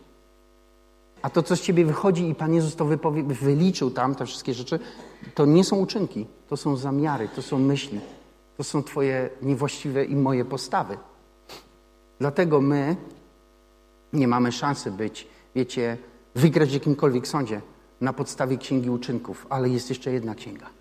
A 1.23 1.31
to, 1.31 1.43
co 1.43 1.57
z 1.57 1.61
ciebie 1.61 1.85
wychodzi, 1.85 2.29
i 2.29 2.35
Pan 2.35 2.55
Jezus 2.55 2.77
to 2.77 2.85
wypowie, 2.85 3.23
wyliczył 3.23 3.91
tam, 3.91 4.15
te 4.15 4.27
wszystkie 4.27 4.55
rzeczy, 4.55 4.79
to 5.35 5.47
nie 5.47 5.65
są 5.65 5.77
uczynki, 5.77 6.27
to 6.49 6.57
są 6.57 6.77
zamiary, 6.77 7.29
to 7.37 7.43
są 7.43 7.59
myśli, 7.59 8.01
to 8.57 8.65
są 8.65 8.83
Twoje 8.83 9.31
niewłaściwe 9.43 10.05
i 10.05 10.17
moje 10.17 10.45
postawy. 10.45 10.99
Dlatego 12.19 12.61
my 12.61 12.97
nie 14.13 14.29
mamy 14.29 14.53
szansy 14.53 14.91
być, 14.91 15.29
wiecie, 15.55 15.99
wygrać 16.35 16.71
w 16.71 16.75
jakimkolwiek 16.75 17.29
sądzie 17.29 17.61
na 18.01 18.13
podstawie 18.13 18.57
księgi 18.57 18.91
uczynków, 18.91 19.47
ale 19.51 19.69
jest 19.69 19.89
jeszcze 19.89 20.13
jedna 20.13 20.35
księga 20.35 20.76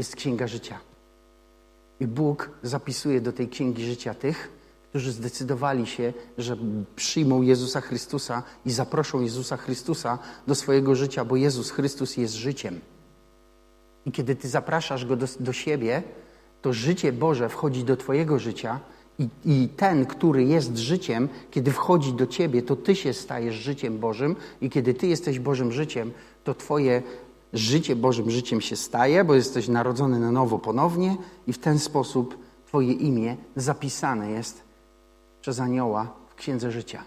jest 0.00 0.16
księga 0.16 0.46
życia. 0.46 0.78
I 2.00 2.06
Bóg 2.06 2.50
zapisuje 2.62 3.20
do 3.20 3.32
tej 3.32 3.48
księgi 3.48 3.84
życia 3.84 4.14
tych, 4.14 4.50
którzy 4.88 5.12
zdecydowali 5.12 5.86
się, 5.86 6.12
że 6.38 6.56
przyjmą 6.96 7.42
Jezusa 7.42 7.80
Chrystusa 7.80 8.42
i 8.66 8.70
zaproszą 8.70 9.20
Jezusa 9.20 9.56
Chrystusa 9.56 10.18
do 10.46 10.54
swojego 10.54 10.94
życia, 10.94 11.24
bo 11.24 11.36
Jezus 11.36 11.70
Chrystus 11.70 12.16
jest 12.16 12.34
życiem. 12.34 12.80
I 14.06 14.12
kiedy 14.12 14.36
ty 14.36 14.48
zapraszasz 14.48 15.04
go 15.04 15.16
do, 15.16 15.26
do 15.40 15.52
siebie, 15.52 16.02
to 16.62 16.72
życie 16.72 17.12
Boże 17.12 17.48
wchodzi 17.48 17.84
do 17.84 17.96
Twojego 17.96 18.38
życia 18.38 18.80
i, 19.18 19.28
i, 19.44 19.68
ten, 19.68 20.06
który 20.06 20.44
jest 20.44 20.76
życiem, 20.76 21.28
kiedy 21.50 21.70
wchodzi 21.70 22.12
do 22.12 22.26
Ciebie, 22.26 22.62
to 22.62 22.76
Ty 22.76 22.96
się 22.96 23.12
stajesz 23.12 23.54
życiem 23.54 23.98
Bożym 23.98 24.36
i 24.60 24.70
kiedy 24.70 24.94
Ty 24.94 25.06
jesteś 25.06 25.38
Bożym 25.38 25.72
życiem, 25.72 26.12
to 26.44 26.54
Twoje 26.54 27.02
życie 27.52 27.96
Bożym 27.96 28.30
życiem 28.30 28.60
się 28.60 28.76
staje, 28.76 29.24
bo 29.24 29.34
jesteś 29.34 29.68
narodzony 29.68 30.20
na 30.20 30.32
nowo 30.32 30.58
ponownie 30.58 31.16
i 31.46 31.52
w 31.52 31.58
ten 31.58 31.78
sposób 31.78 32.38
Twoje 32.66 32.92
imię 32.92 33.36
zapisane 33.56 34.30
jest 34.30 34.62
przez 35.40 35.60
anioła 35.60 36.12
w 36.28 36.34
Księdze 36.34 36.70
Życia. 36.70 37.04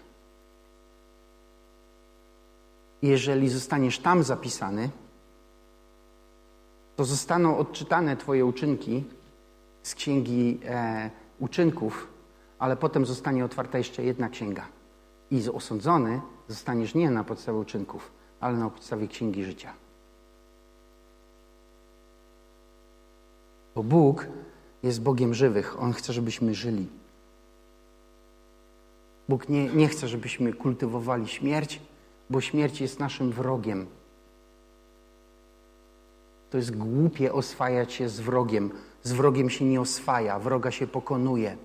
Jeżeli 3.02 3.48
zostaniesz 3.48 3.98
tam 3.98 4.22
zapisany, 4.22 4.90
to 6.96 7.04
zostaną 7.04 7.58
odczytane 7.58 8.16
Twoje 8.16 8.46
uczynki 8.46 9.04
z 9.82 9.94
Księgi 9.94 10.60
e, 10.64 11.10
Uczynków, 11.38 12.08
ale 12.58 12.76
potem 12.76 13.06
zostanie 13.06 13.44
otwarta 13.44 13.78
jeszcze 13.78 14.04
jedna 14.04 14.28
księga. 14.28 14.66
I 15.30 15.48
osądzony 15.48 16.20
zostaniesz 16.48 16.94
nie 16.94 17.10
na 17.10 17.24
podstawie 17.24 17.58
uczynków, 17.58 18.12
ale 18.40 18.56
na 18.56 18.70
podstawie 18.70 19.08
Księgi 19.08 19.44
Życia. 19.44 19.83
Bo 23.74 23.82
Bóg 23.82 24.26
jest 24.82 25.02
Bogiem 25.02 25.34
żywych. 25.34 25.82
On 25.82 25.92
chce, 25.92 26.12
żebyśmy 26.12 26.54
żyli. 26.54 26.86
Bóg 29.28 29.48
nie, 29.48 29.68
nie 29.68 29.88
chce, 29.88 30.08
żebyśmy 30.08 30.52
kultywowali 30.52 31.28
śmierć, 31.28 31.80
bo 32.30 32.40
śmierć 32.40 32.80
jest 32.80 33.00
naszym 33.00 33.32
wrogiem. 33.32 33.86
To 36.50 36.56
jest 36.56 36.76
głupie 36.76 37.32
oswajać 37.32 37.92
się 37.92 38.08
z 38.08 38.20
wrogiem. 38.20 38.70
Z 39.02 39.12
wrogiem 39.12 39.50
się 39.50 39.64
nie 39.64 39.80
oswaja, 39.80 40.38
wroga 40.38 40.70
się 40.70 40.86
pokonuje. 40.86 41.56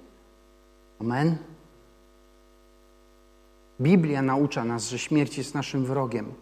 Amen? 1.00 1.38
Biblia 3.82 4.22
naucza 4.22 4.66
nas, 4.66 4.90
że 4.90 5.00
śmierć 5.00 5.38
jest 5.38 5.54
naszym 5.54 5.86
wrogiem, 5.86 6.34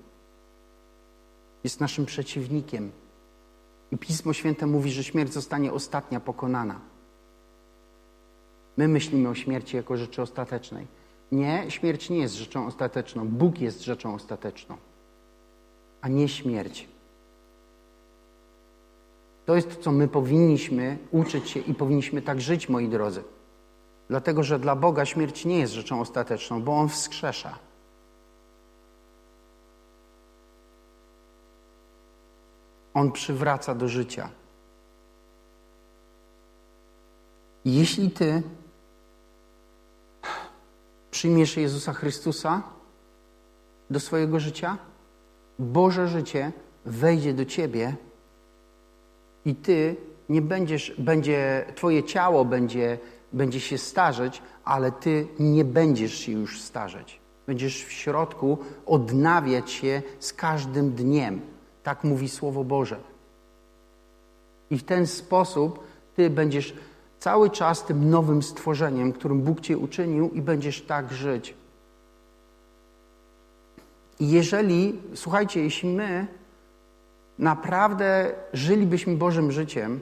jest 1.64 1.80
naszym 1.80 2.06
przeciwnikiem. 2.06 2.92
I 3.92 3.98
Pismo 3.98 4.34
Święte 4.34 4.66
mówi, 4.66 4.92
że 4.92 5.04
śmierć 5.04 5.34
zostanie 5.34 5.74
ostatnia 5.74 6.20
pokonana. 6.20 6.80
My 8.78 8.88
myślimy 8.88 9.30
o 9.30 9.36
śmierci 9.36 9.76
jako 9.76 9.98
rzeczy 9.98 10.22
ostatecznej. 10.22 10.88
Nie, 11.32 11.66
śmierć 11.70 12.10
nie 12.10 12.18
jest 12.18 12.36
rzeczą 12.36 12.68
ostateczną. 12.68 13.28
Bóg 13.28 13.60
jest 13.60 13.84
rzeczą 13.84 14.16
ostateczną, 14.16 14.78
a 16.02 16.08
nie 16.08 16.28
śmierć. 16.28 16.88
To 19.46 19.56
jest, 19.56 19.78
co 19.78 19.92
my 19.92 20.08
powinniśmy 20.08 20.98
uczyć 21.12 21.50
się 21.50 21.60
i 21.60 21.74
powinniśmy 21.74 22.22
tak 22.22 22.42
żyć, 22.42 22.70
moi 22.70 22.88
drodzy. 22.88 23.24
Dlatego, 24.10 24.44
że 24.44 24.60
dla 24.60 24.76
Boga 24.76 25.06
śmierć 25.06 25.46
nie 25.46 25.60
jest 25.60 25.74
rzeczą 25.74 26.02
ostateczną, 26.02 26.64
bo 26.64 26.78
On 26.78 26.90
wskrzesza. 26.90 27.67
On 32.98 33.12
przywraca 33.12 33.76
do 33.76 33.88
życia. 33.88 34.30
Jeśli 37.66 38.12
Ty 38.12 38.42
przyjmiesz 41.12 41.58
Jezusa 41.58 41.94
Chrystusa 41.94 42.64
do 43.90 44.00
swojego 44.00 44.40
życia, 44.40 44.78
Boże 45.60 46.08
życie 46.08 46.52
wejdzie 46.86 47.34
do 47.34 47.46
Ciebie 47.46 47.96
i 49.46 49.56
Ty 49.56 49.96
nie 50.30 50.42
będziesz, 50.42 50.96
będzie, 50.98 51.66
twoje 51.76 52.04
ciało 52.04 52.46
będzie, 52.46 52.98
będzie 53.34 53.60
się 53.60 53.78
starzeć, 53.78 54.42
ale 54.64 54.92
ty 54.92 55.28
nie 55.40 55.66
będziesz 55.66 56.14
się 56.14 56.32
już 56.32 56.62
starzeć. 56.62 57.20
Będziesz 57.48 57.86
w 57.86 57.92
środku 57.92 58.58
odnawiać 58.86 59.72
się 59.72 60.02
z 60.20 60.34
każdym 60.34 60.92
dniem. 60.92 61.57
Tak 61.88 62.04
mówi 62.04 62.30
Słowo 62.30 62.64
Boże. 62.64 63.00
I 64.70 64.78
w 64.78 64.84
ten 64.84 65.08
sposób 65.08 65.80
ty 66.16 66.30
będziesz 66.30 66.74
cały 67.20 67.50
czas 67.50 67.86
tym 67.86 68.10
nowym 68.10 68.44
stworzeniem, 68.44 69.14
którym 69.14 69.42
Bóg 69.42 69.62
cię 69.62 69.78
uczynił 69.78 70.30
i 70.30 70.42
będziesz 70.42 70.82
tak 70.82 71.14
żyć. 71.14 71.54
I 74.20 74.30
jeżeli, 74.30 75.00
słuchajcie, 75.16 75.64
jeśli 75.64 75.90
my 75.90 76.28
naprawdę 77.40 78.32
żylibyśmy 78.54 79.16
Bożym 79.16 79.52
życiem, 79.52 80.00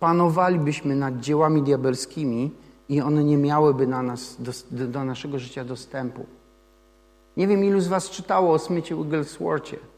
panowalibyśmy 0.00 0.96
nad 0.96 1.20
dziełami 1.20 1.62
diabelskimi 1.62 2.50
i 2.88 3.00
one 3.00 3.24
nie 3.24 3.36
miałyby 3.36 3.86
na 3.86 4.02
nas, 4.02 4.36
do, 4.38 4.52
do 4.86 5.04
naszego 5.04 5.38
życia 5.38 5.64
dostępu. 5.64 6.26
Nie 7.36 7.46
wiem, 7.46 7.64
ilu 7.64 7.80
z 7.80 7.88
Was 7.88 8.10
czytało 8.10 8.52
o 8.52 8.58
Smycie 8.58 8.96
Wigglesworthie. 8.96 9.91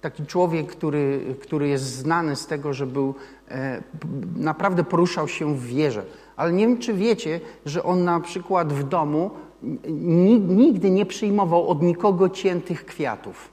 Taki 0.00 0.26
człowiek, 0.26 0.66
który, 0.66 1.34
który 1.42 1.68
jest 1.68 1.84
znany 1.84 2.36
z 2.36 2.46
tego, 2.46 2.72
że 2.72 2.86
był, 2.86 3.14
e, 3.48 3.82
naprawdę 4.36 4.84
poruszał 4.84 5.28
się 5.28 5.54
w 5.54 5.64
wierze. 5.64 6.04
Ale 6.36 6.52
nie 6.52 6.68
wiem, 6.68 6.78
czy 6.78 6.94
wiecie, 6.94 7.40
że 7.66 7.82
on 7.82 8.04
na 8.04 8.20
przykład 8.20 8.72
w 8.72 8.88
domu 8.88 9.30
nigdy 10.48 10.90
nie 10.90 11.06
przyjmował 11.06 11.68
od 11.68 11.82
nikogo 11.82 12.28
ciętych 12.28 12.86
kwiatów. 12.86 13.48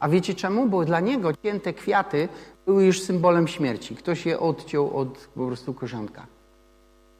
A 0.00 0.08
wiecie 0.08 0.34
czemu? 0.34 0.68
Bo 0.68 0.84
dla 0.84 1.00
niego 1.00 1.32
cięte 1.42 1.72
kwiaty 1.72 2.28
były 2.66 2.84
już 2.84 3.02
symbolem 3.02 3.48
śmierci. 3.48 3.96
Ktoś 3.96 4.26
je 4.26 4.40
odciął 4.40 4.96
od 4.96 5.28
po 5.34 5.46
prostu 5.46 5.74
korzonka. 5.74 6.26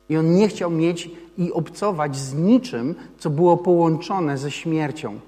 I 0.09 0.17
on 0.17 0.35
nie 0.35 0.49
chciał 0.49 0.71
mieć 0.71 1.11
i 1.39 1.53
obcować 1.53 2.17
z 2.17 2.35
niczym, 2.35 2.95
co 3.19 3.31
było 3.31 3.57
połączone 3.57 4.39
ze 4.39 4.51
śmiercią. 4.51 5.21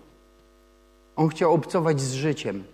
On 1.22 1.28
chciał 1.28 1.52
obcować 1.54 2.00
z 2.00 2.12
życiem. 2.12 2.64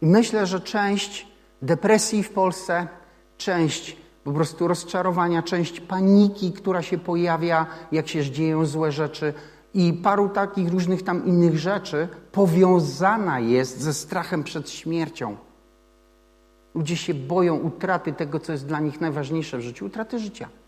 Myślę, 0.00 0.46
że 0.46 0.60
część 0.60 1.26
depresji 1.62 2.22
w 2.22 2.30
Polsce, 2.30 2.88
część 3.38 3.96
po 4.24 4.32
prostu 4.32 4.68
rozczarowania, 4.68 5.42
część 5.42 5.80
paniki, 5.80 6.52
która 6.52 6.82
się 6.82 6.98
pojawia, 6.98 7.66
jak 7.92 8.08
się 8.08 8.30
dzieją 8.30 8.66
złe 8.66 8.92
rzeczy 8.92 9.34
i 9.74 9.92
paru 9.92 10.28
takich 10.28 10.68
różnych 10.68 11.02
tam 11.02 11.26
innych 11.26 11.58
rzeczy 11.58 12.08
powiązana 12.32 13.40
jest 13.40 13.80
ze 13.80 13.94
strachem 13.94 14.44
przed 14.44 14.70
śmiercią. 14.70 15.36
Ludzie 16.74 16.96
się 16.96 17.14
boją 17.14 17.56
utraty 17.56 18.12
tego, 18.12 18.40
co 18.40 18.52
jest 18.52 18.66
dla 18.66 18.80
nich 18.80 19.00
najważniejsze 19.00 19.58
w 19.58 19.60
życiu 19.60 19.86
utraty 19.86 20.18
życia. 20.18 20.59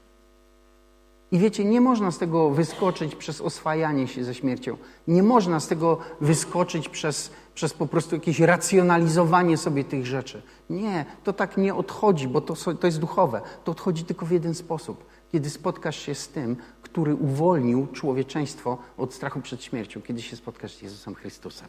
I 1.32 1.38
wiecie, 1.38 1.64
nie 1.64 1.80
można 1.80 2.10
z 2.10 2.18
tego 2.18 2.50
wyskoczyć 2.50 3.14
przez 3.14 3.40
oswajanie 3.40 4.08
się 4.08 4.24
ze 4.24 4.34
śmiercią. 4.34 4.76
Nie 5.08 5.22
można 5.22 5.60
z 5.60 5.68
tego 5.68 5.98
wyskoczyć 6.20 6.88
przez, 6.88 7.30
przez 7.54 7.74
po 7.74 7.86
prostu 7.86 8.14
jakieś 8.14 8.40
racjonalizowanie 8.40 9.56
sobie 9.56 9.84
tych 9.84 10.06
rzeczy. 10.06 10.42
Nie, 10.70 11.04
to 11.24 11.32
tak 11.32 11.56
nie 11.56 11.74
odchodzi, 11.74 12.28
bo 12.28 12.40
to, 12.40 12.74
to 12.74 12.86
jest 12.86 12.98
duchowe. 12.98 13.40
To 13.64 13.72
odchodzi 13.72 14.04
tylko 14.04 14.26
w 14.26 14.30
jeden 14.30 14.54
sposób. 14.54 15.04
Kiedy 15.32 15.50
spotkasz 15.50 15.96
się 15.98 16.14
z 16.14 16.28
tym, 16.28 16.56
który 16.82 17.14
uwolnił 17.14 17.86
człowieczeństwo 17.86 18.78
od 18.98 19.14
strachu 19.14 19.40
przed 19.40 19.64
śmiercią, 19.64 20.02
kiedy 20.02 20.22
się 20.22 20.36
spotkasz 20.36 20.74
z 20.74 20.82
Jezusem 20.82 21.14
Chrystusem. 21.14 21.68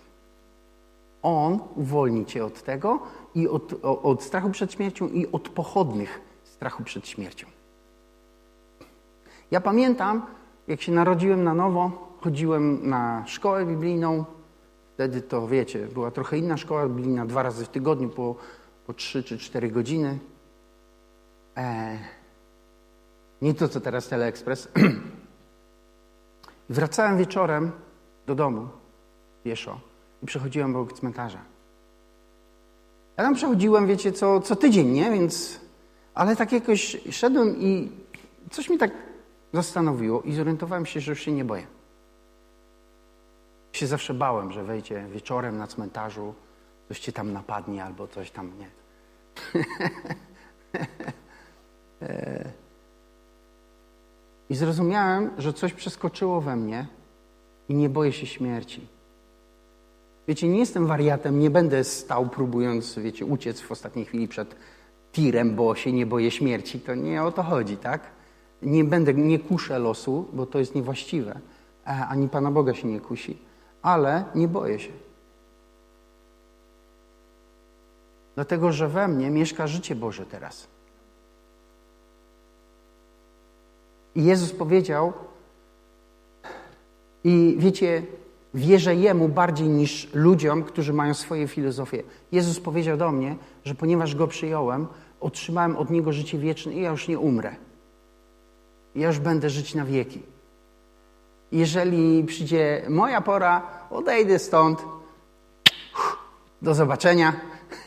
On 1.21 1.59
uwolni 1.75 2.25
cię 2.25 2.45
od 2.45 2.63
tego 2.63 2.99
i 3.35 3.47
od, 3.47 3.73
od 3.83 4.23
strachu 4.23 4.49
przed 4.49 4.73
śmiercią 4.73 5.07
i 5.07 5.31
od 5.31 5.49
pochodnych 5.49 6.21
strachu 6.43 6.83
przed 6.83 7.07
śmiercią. 7.07 7.52
Ja 9.53 9.61
pamiętam, 9.61 10.25
jak 10.67 10.81
się 10.81 10.91
narodziłem 10.91 11.43
na 11.43 11.53
nowo, 11.53 11.91
chodziłem 12.21 12.89
na 12.89 13.23
szkołę 13.27 13.65
biblijną. 13.65 14.25
Wtedy 14.93 15.21
to, 15.21 15.47
wiecie, 15.47 15.87
była 15.87 16.11
trochę 16.11 16.37
inna 16.37 16.57
szkoła 16.57 16.87
biblijna, 16.87 17.25
dwa 17.25 17.43
razy 17.43 17.65
w 17.65 17.69
tygodniu 17.69 18.09
po, 18.09 18.35
po 18.87 18.93
trzy 18.93 19.23
czy 19.23 19.37
cztery 19.37 19.71
godziny. 19.71 20.19
E, 21.57 21.97
nie 23.41 23.53
to, 23.53 23.69
co 23.69 23.81
teraz 23.81 24.07
Teleekspres. 24.07 24.69
Wracałem 26.69 27.17
wieczorem 27.17 27.71
do 28.25 28.35
domu 28.35 28.67
pieszo 29.43 29.79
i 30.23 30.25
przechodziłem 30.25 30.75
obok 30.75 30.93
cmentarza. 30.93 31.39
Ja 33.17 33.23
tam 33.23 33.35
przechodziłem, 33.35 33.87
wiecie, 33.87 34.11
co, 34.11 34.41
co 34.41 34.55
tydzień, 34.55 34.87
nie? 34.87 35.11
Więc, 35.11 35.59
ale 36.13 36.35
tak 36.35 36.51
jakoś 36.51 36.97
szedłem 37.11 37.55
i 37.57 37.91
coś 38.51 38.69
mi 38.69 38.77
tak 38.77 39.12
zastanowiło 39.53 40.21
i 40.21 40.33
zorientowałem 40.33 40.85
się, 40.85 40.99
że 40.99 41.11
już 41.11 41.21
się 41.21 41.31
nie 41.31 41.45
boję. 41.45 41.67
Się 43.71 43.87
zawsze 43.87 44.13
bałem, 44.13 44.51
że 44.51 44.63
wejdzie 44.63 45.05
wieczorem 45.13 45.57
na 45.57 45.67
cmentarzu, 45.67 46.33
coś 46.87 46.99
cię 46.99 47.11
tam 47.11 47.33
napadnie 47.33 47.83
albo 47.83 48.07
coś 48.07 48.31
tam 48.31 48.51
nie. 48.59 48.69
I 54.49 54.55
zrozumiałem, 54.55 55.31
że 55.37 55.53
coś 55.53 55.73
przeskoczyło 55.73 56.41
we 56.41 56.55
mnie 56.55 56.87
i 57.69 57.75
nie 57.75 57.89
boję 57.89 58.13
się 58.13 58.25
śmierci. 58.25 58.87
Wiecie, 60.27 60.47
nie 60.47 60.59
jestem 60.59 60.87
wariatem, 60.87 61.39
nie 61.39 61.49
będę 61.49 61.83
stał 61.83 62.29
próbując, 62.29 62.99
wiecie, 62.99 63.25
uciec 63.25 63.61
w 63.61 63.71
ostatniej 63.71 64.05
chwili 64.05 64.27
przed 64.27 64.55
tirem, 65.11 65.55
bo 65.55 65.75
się 65.75 65.91
nie 65.91 66.05
boję 66.05 66.31
śmierci. 66.31 66.79
To 66.79 66.95
nie 66.95 67.23
o 67.23 67.31
to 67.31 67.43
chodzi, 67.43 67.77
tak? 67.77 68.01
Nie 68.63 68.83
będę, 68.83 69.13
nie 69.13 69.39
kuszę 69.39 69.79
losu, 69.79 70.25
bo 70.33 70.45
to 70.45 70.59
jest 70.59 70.75
niewłaściwe. 70.75 71.39
E, 71.87 71.89
ani 71.89 72.29
Pana 72.29 72.51
Boga 72.51 72.73
się 72.73 72.87
nie 72.87 72.99
kusi. 72.99 73.37
Ale 73.81 74.25
nie 74.35 74.47
boję 74.47 74.79
się. 74.79 74.91
Dlatego, 78.35 78.71
że 78.71 78.87
we 78.87 79.07
mnie 79.07 79.29
mieszka 79.29 79.67
życie 79.67 79.95
Boże 79.95 80.25
teraz. 80.25 80.67
I 84.15 84.23
Jezus 84.23 84.51
powiedział, 84.51 85.13
i 87.23 87.55
wiecie, 87.59 88.03
wierzę 88.53 88.95
Jemu 88.95 89.29
bardziej 89.29 89.67
niż 89.67 90.13
ludziom, 90.13 90.63
którzy 90.63 90.93
mają 90.93 91.13
swoje 91.13 91.47
filozofie. 91.47 92.03
Jezus 92.31 92.59
powiedział 92.59 92.97
do 92.97 93.11
mnie, 93.11 93.35
że 93.65 93.75
ponieważ 93.75 94.15
Go 94.15 94.27
przyjąłem, 94.27 94.87
otrzymałem 95.19 95.77
od 95.77 95.89
Niego 95.89 96.13
życie 96.13 96.37
wieczne 96.37 96.73
i 96.73 96.81
ja 96.81 96.89
już 96.89 97.07
nie 97.07 97.19
umrę. 97.19 97.55
Ja 98.95 99.07
już 99.07 99.19
będę 99.19 99.49
żyć 99.49 99.75
na 99.75 99.85
wieki. 99.85 100.21
Jeżeli 101.51 102.23
przyjdzie 102.23 102.85
moja 102.89 103.21
pora, 103.21 103.67
odejdę 103.89 104.39
stąd. 104.39 104.85
Do 106.61 106.73
zobaczenia. 106.73 107.33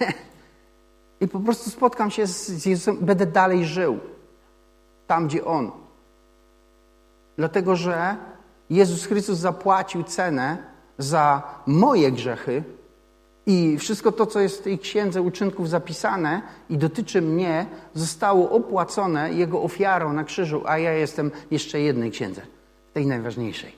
I 1.21 1.29
po 1.29 1.41
prostu 1.41 1.71
spotkam 1.71 2.11
się 2.11 2.27
z 2.27 2.67
Jezusem, 2.67 2.97
będę 3.01 3.27
dalej 3.27 3.65
żył. 3.65 3.99
Tam, 5.07 5.27
gdzie 5.27 5.45
On. 5.45 5.71
Dlatego, 7.37 7.77
że 7.77 8.17
Jezus 8.71 9.07
Chrystus 9.07 9.39
zapłacił 9.39 10.03
cenę 10.03 10.59
za 10.99 11.43
moje 11.67 12.13
grzechy 12.13 12.65
i 13.47 13.79
wszystko 13.79 14.13
to, 14.13 14.27
co 14.27 14.41
jest 14.41 14.59
w 14.59 14.63
tej 14.63 14.79
księdze 14.79 15.23
uczynków 15.23 15.69
zapisane 15.69 16.43
i 16.71 16.79
dotyczy 16.79 17.23
mnie, 17.23 17.67
zostało 17.95 18.51
opłacone 18.51 19.33
Jego 19.33 19.63
ofiarą 19.63 20.13
na 20.13 20.25
krzyżu, 20.25 20.63
a 20.67 20.79
ja 20.79 20.93
jestem 20.93 21.31
jeszcze 21.51 21.81
jednej 21.81 22.11
księdze, 22.11 22.43
tej 22.93 23.07
najważniejszej. 23.07 23.73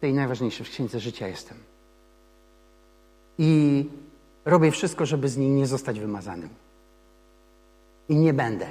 Tej 0.00 0.14
najważniejszej 0.14 0.66
w 0.66 0.70
księdze 0.70 1.00
życia 1.00 1.28
jestem. 1.28 1.56
I 3.38 3.84
robię 4.44 4.70
wszystko, 4.70 5.06
żeby 5.06 5.28
z 5.28 5.36
niej 5.36 5.50
nie 5.50 5.66
zostać 5.66 6.00
wymazanym. 6.00 6.48
I 8.08 8.16
nie 8.16 8.32
będę. 8.32 8.66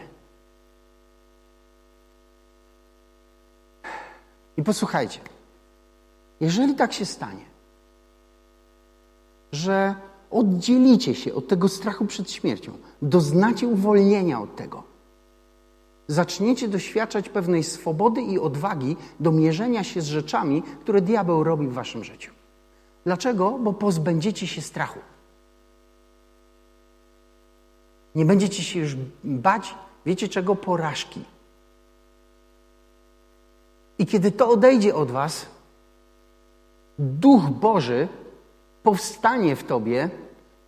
I 4.58 4.64
posłuchajcie, 4.64 5.20
jeżeli 6.40 6.76
tak 6.76 6.94
się 6.94 7.06
stanie, 7.06 7.49
że 9.52 9.96
oddzielicie 10.32 11.16
się 11.16 11.34
od 11.34 11.48
tego 11.48 11.68
strachu 11.68 12.06
przed 12.06 12.32
śmiercią, 12.32 12.72
doznacie 13.02 13.68
uwolnienia 13.68 14.42
od 14.42 14.56
tego, 14.56 14.84
zaczniecie 16.08 16.68
doświadczać 16.68 17.30
pewnej 17.30 17.64
swobody 17.64 18.22
i 18.22 18.40
odwagi 18.40 18.98
do 19.20 19.32
mierzenia 19.32 19.84
się 19.84 20.02
z 20.02 20.08
rzeczami, 20.08 20.64
które 20.82 21.02
diabeł 21.02 21.44
robi 21.44 21.68
w 21.68 21.74
waszym 21.74 22.04
życiu. 22.04 22.32
Dlaczego? 23.06 23.60
Bo 23.60 23.74
pozbędziecie 23.74 24.48
się 24.48 24.62
strachu. 24.62 25.00
Nie 28.16 28.26
będziecie 28.26 28.64
się 28.64 28.80
już 28.80 28.96
bać, 29.24 29.76
wiecie 30.06 30.28
czego, 30.28 30.56
porażki. 30.56 31.24
I 34.00 34.06
kiedy 34.06 34.32
to 34.32 34.50
odejdzie 34.50 34.96
od 34.96 35.12
Was, 35.12 35.46
Duch 37.00 37.50
Boży 37.50 38.08
powstanie 38.84 39.56
w 39.56 39.64
Tobie 39.64 40.10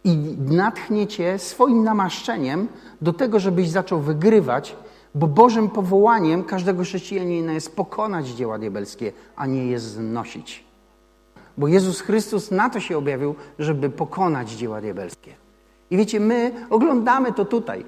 i 0.04 0.18
natchnie 0.40 1.08
Cię 1.08 1.40
swoim 1.40 1.84
namaszczeniem 1.84 2.68
do 3.02 3.14
tego, 3.14 3.40
żebyś 3.40 3.70
zaczął 3.70 4.00
wygrywać, 4.00 4.76
bo 5.16 5.28
Bożym 5.28 5.70
powołaniem 5.70 6.44
każdego 6.44 6.84
chrześcijanina 6.84 7.54
jest 7.54 7.76
pokonać 7.76 8.28
dzieła 8.28 8.60
diabelskie, 8.60 9.12
a 9.36 9.46
nie 9.46 9.66
je 9.66 9.80
znosić. 9.80 10.64
Bo 11.58 11.68
Jezus 11.68 12.02
Chrystus 12.02 12.52
na 12.52 12.70
to 12.70 12.80
się 12.80 12.98
objawił, 12.98 13.36
żeby 13.60 13.90
pokonać 13.90 14.52
dzieła 14.52 14.82
diabelskie. 14.82 15.36
I 15.92 15.98
wiecie, 15.98 16.20
my 16.20 16.52
oglądamy 16.70 17.34
to 17.34 17.46
tutaj. 17.46 17.86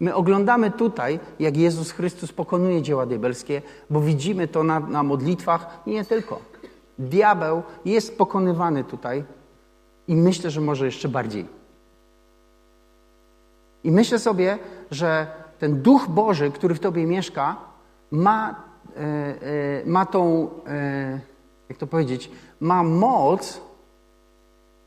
My 0.00 0.14
oglądamy 0.14 0.70
tutaj, 0.70 1.20
jak 1.40 1.56
Jezus 1.56 1.90
Chrystus 1.90 2.32
pokonuje 2.32 2.82
dzieła 2.82 3.06
diabelskie, 3.06 3.62
bo 3.90 4.00
widzimy 4.00 4.48
to 4.48 4.64
na, 4.64 4.80
na 4.80 5.02
modlitwach 5.02 5.80
i 5.86 5.90
nie 5.90 6.04
tylko. 6.04 6.40
Diabeł 6.98 7.62
jest 7.84 8.18
pokonywany 8.18 8.84
tutaj 8.84 9.24
i 10.08 10.16
myślę, 10.16 10.50
że 10.50 10.60
może 10.60 10.86
jeszcze 10.86 11.08
bardziej. 11.08 11.46
I 13.84 13.90
myślę 13.90 14.18
sobie, 14.18 14.58
że 14.90 15.26
ten 15.58 15.82
Duch 15.82 16.08
Boży, 16.08 16.50
który 16.50 16.74
w 16.74 16.80
tobie 16.80 17.06
mieszka, 17.06 17.56
ma, 18.10 18.64
e, 18.96 19.00
e, 19.00 19.86
ma 19.86 20.06
tą, 20.06 20.50
e, 20.66 21.20
jak 21.68 21.78
to 21.78 21.86
powiedzieć, 21.86 22.30
ma 22.60 22.82
moc 22.82 23.60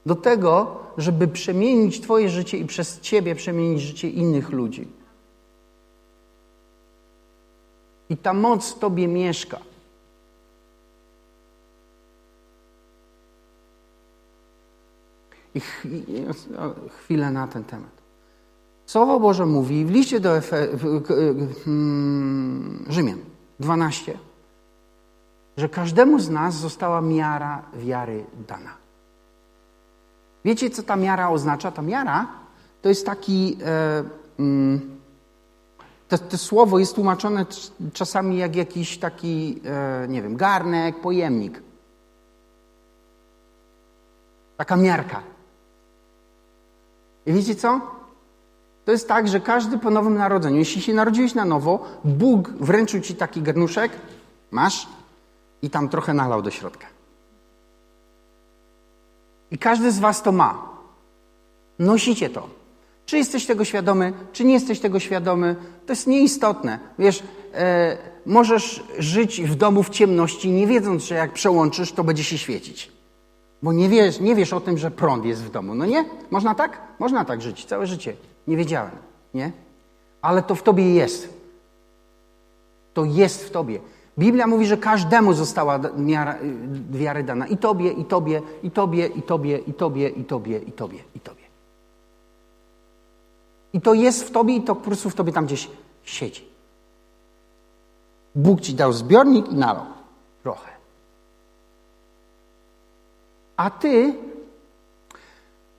do 0.05 0.15
tego, 0.15 0.79
żeby 0.97 1.27
przemienić 1.27 2.01
Twoje 2.01 2.29
życie 2.29 2.57
i 2.57 2.65
przez 2.65 2.99
Ciebie 2.99 3.35
przemienić 3.35 3.81
życie 3.81 4.09
innych 4.09 4.49
ludzi. 4.49 4.87
I 8.09 8.17
ta 8.17 8.33
moc 8.33 8.73
w 8.73 8.79
Tobie 8.79 9.07
mieszka. 9.07 9.59
I 15.55 15.61
chwilę 16.89 17.31
na 17.31 17.47
ten 17.47 17.63
temat. 17.63 17.95
Słowo 18.85 19.19
Boże 19.19 19.45
mówi 19.45 19.85
w 19.85 19.91
liście 19.91 20.19
do 20.19 20.37
Efe, 20.37 20.67
hmm, 21.65 22.85
Rzymian 22.89 23.19
12, 23.59 24.17
że 25.57 25.69
każdemu 25.69 26.19
z 26.19 26.29
nas 26.29 26.55
została 26.55 27.01
miara 27.01 27.61
wiary 27.73 28.25
dana. 28.47 28.69
Wiecie, 30.45 30.69
co 30.69 30.83
ta 30.83 30.95
miara 30.95 31.29
oznacza? 31.29 31.71
Ta 31.71 31.81
miara 31.81 32.27
to 32.81 32.89
jest 32.89 33.05
taki. 33.05 33.57
E, 33.65 34.03
mm, 34.39 34.95
to, 36.07 36.17
to, 36.17 36.37
słowo 36.37 36.79
jest 36.79 36.95
tłumaczone 36.95 37.45
czasami 37.93 38.37
jak 38.37 38.55
jakiś 38.55 38.97
taki, 38.97 39.61
e, 39.65 40.07
nie 40.07 40.21
wiem, 40.21 40.35
garnek, 40.35 41.01
pojemnik. 41.01 41.61
Taka 44.57 44.75
miarka. 44.75 45.34
I 47.25 47.55
co? 47.55 47.81
To 48.85 48.91
jest 48.91 49.07
tak, 49.07 49.27
że 49.27 49.39
każdy 49.39 49.77
po 49.77 49.89
nowym 49.89 50.15
narodzeniu, 50.15 50.57
jeśli 50.57 50.81
się 50.81 50.93
narodziłeś 50.93 51.33
na 51.33 51.45
nowo, 51.45 51.85
Bóg 52.03 52.49
wręczył 52.49 53.01
ci 53.01 53.15
taki 53.15 53.41
garnuszek, 53.41 53.91
masz 54.51 54.87
i 55.61 55.69
tam 55.69 55.89
trochę 55.89 56.13
nalał 56.13 56.41
do 56.41 56.51
środka. 56.51 56.87
I 59.51 59.57
każdy 59.57 59.91
z 59.91 59.99
was 59.99 60.23
to 60.23 60.31
ma. 60.31 60.69
Nosicie 61.79 62.29
to. 62.29 62.49
Czy 63.05 63.17
jesteś 63.17 63.45
tego 63.45 63.65
świadomy, 63.65 64.13
czy 64.33 64.45
nie 64.45 64.53
jesteś 64.53 64.79
tego 64.79 64.99
świadomy, 64.99 65.55
to 65.85 65.91
jest 65.93 66.07
nieistotne. 66.07 66.79
Wiesz, 66.99 67.23
e, 67.53 67.97
możesz 68.25 68.83
żyć 68.99 69.41
w 69.41 69.55
domu 69.55 69.83
w 69.83 69.89
ciemności, 69.89 70.51
nie 70.51 70.67
wiedząc, 70.67 71.03
że 71.03 71.15
jak 71.15 71.33
przełączysz, 71.33 71.91
to 71.91 72.03
będzie 72.03 72.23
się 72.23 72.37
świecić. 72.37 72.94
Bo 73.65 73.73
nie 73.73 73.89
wiesz, 73.89 74.19
nie 74.19 74.35
wiesz 74.35 74.53
o 74.53 74.61
tym, 74.61 74.77
że 74.77 74.91
prąd 74.91 75.25
jest 75.25 75.43
w 75.43 75.49
domu. 75.49 75.75
No 75.75 75.85
nie? 75.85 76.05
Można 76.31 76.55
tak? 76.55 76.81
Można 76.99 77.25
tak 77.25 77.41
żyć 77.41 77.65
całe 77.65 77.87
życie. 77.87 78.13
Nie 78.47 78.57
wiedziałem, 78.57 78.91
nie? 79.33 79.51
Ale 80.21 80.43
to 80.43 80.55
w 80.55 80.63
tobie 80.63 80.93
jest. 80.93 81.33
To 82.93 83.05
jest 83.05 83.45
w 83.45 83.51
tobie. 83.51 83.79
Biblia 84.19 84.47
mówi, 84.47 84.65
że 84.65 84.77
każdemu 84.77 85.33
została 85.33 85.79
miara, 85.97 86.35
y, 86.35 86.97
wiary 86.97 87.23
dana. 87.23 87.47
I 87.47 87.57
tobie, 87.57 87.91
i 87.91 88.05
tobie, 88.05 88.41
i 88.63 88.71
tobie, 88.71 89.07
i 89.07 89.21
tobie, 89.21 89.57
i 89.57 89.73
tobie, 89.73 90.09
i 90.09 90.23
tobie, 90.23 90.59
i 90.59 90.71
tobie, 90.71 90.99
i 91.15 91.19
tobie. 91.19 91.43
I 93.73 93.81
to 93.81 93.93
jest 93.93 94.23
w 94.23 94.31
tobie 94.31 94.55
i 94.55 94.61
to 94.61 94.75
po 94.75 94.81
prostu 94.81 95.09
w 95.09 95.15
tobie 95.15 95.31
tam 95.33 95.45
gdzieś 95.45 95.69
siedzi. 96.03 96.45
Bóg 98.35 98.61
ci 98.61 98.73
dał 98.73 98.93
zbiornik 98.93 99.51
i 99.51 99.55
nalał 99.55 99.85
trochę. 100.43 100.74
A 103.57 103.69
ty 103.69 104.13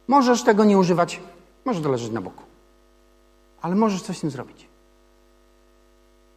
możesz 0.09 0.43
tego 0.43 0.65
nie 0.65 0.79
używać, 0.79 1.21
może 1.65 1.81
to 1.81 1.89
leżeć 1.89 2.13
na 2.13 2.21
boku. 2.21 2.43
Ale 3.63 3.75
możesz 3.75 4.03
coś 4.03 4.19
z 4.19 4.21
tym 4.21 4.31
zrobić 4.31 4.69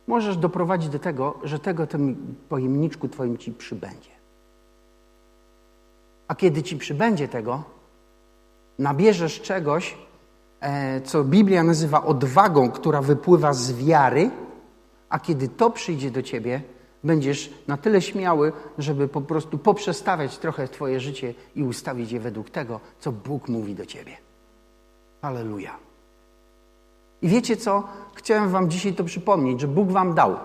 możesz 0.09 0.37
doprowadzić 0.37 0.89
do 0.89 0.99
tego, 0.99 1.39
że 1.43 1.59
tego 1.59 1.87
tym 1.87 2.35
pojemniczku 2.49 3.09
twoim 3.09 3.37
ci 3.37 3.51
przybędzie. 3.51 4.09
A 6.27 6.35
kiedy 6.35 6.63
ci 6.63 6.77
przybędzie 6.77 7.27
tego, 7.27 7.63
nabierzesz 8.79 9.41
czegoś, 9.41 9.97
e, 10.61 11.01
co 11.01 11.23
Biblia 11.23 11.63
nazywa 11.63 12.05
odwagą, 12.05 12.71
która 12.71 13.01
wypływa 13.01 13.53
z 13.53 13.73
wiary, 13.73 14.31
a 15.09 15.19
kiedy 15.19 15.47
to 15.47 15.69
przyjdzie 15.69 16.11
do 16.11 16.21
ciebie, 16.21 16.61
będziesz 17.03 17.53
na 17.67 17.77
tyle 17.77 18.01
śmiały, 18.01 18.51
żeby 18.77 19.07
po 19.07 19.21
prostu 19.21 19.57
poprzestawiać 19.57 20.37
trochę 20.37 20.67
twoje 20.67 20.99
życie 20.99 21.33
i 21.55 21.63
ustawić 21.63 22.11
je 22.11 22.19
według 22.19 22.49
tego, 22.49 22.79
co 22.99 23.11
Bóg 23.11 23.47
mówi 23.47 23.75
do 23.75 23.85
ciebie. 23.85 24.17
Aleluja. 25.21 25.77
I 27.21 27.27
wiecie 27.27 27.57
co? 27.57 27.83
Chciałem 28.15 28.49
wam 28.49 28.69
dzisiaj 28.69 28.93
to 28.93 29.03
przypomnieć, 29.03 29.61
że 29.61 29.67
Bóg 29.67 29.91
wam 29.91 30.13
dał. 30.13 30.35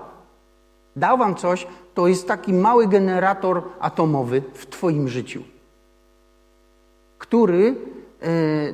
Dał 0.97 1.19
wam 1.19 1.35
coś, 1.35 1.67
to 1.95 2.07
jest 2.07 2.29
taki 2.29 2.53
mały 2.53 2.89
generator 2.89 3.63
atomowy 3.81 4.43
w 4.55 4.67
twoim 4.67 5.09
życiu, 5.09 5.43
który 7.19 7.77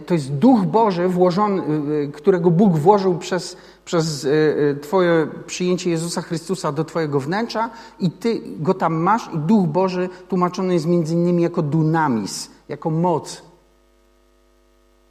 to 0.06 0.14
jest 0.14 0.32
Duch 0.32 0.64
Boży, 0.64 1.08
włożony, 1.08 1.62
e, 1.62 2.06
którego 2.06 2.50
Bóg 2.50 2.76
włożył 2.76 3.18
przez, 3.18 3.56
przez 3.84 4.24
e, 4.24 4.28
Twoje 4.74 5.26
przyjęcie 5.46 5.90
Jezusa 5.90 6.22
Chrystusa 6.22 6.72
do 6.72 6.84
Twojego 6.84 7.20
wnętrza 7.20 7.70
i 8.00 8.10
Ty 8.10 8.40
go 8.58 8.74
tam 8.74 8.94
masz 8.94 9.30
i 9.34 9.38
Duch 9.38 9.66
Boży 9.66 10.08
tłumaczony 10.28 10.74
jest 10.74 10.86
między 10.86 11.14
innymi 11.14 11.42
jako 11.42 11.62
dunamis, 11.62 12.50
jako 12.68 12.90
moc, 12.90 13.42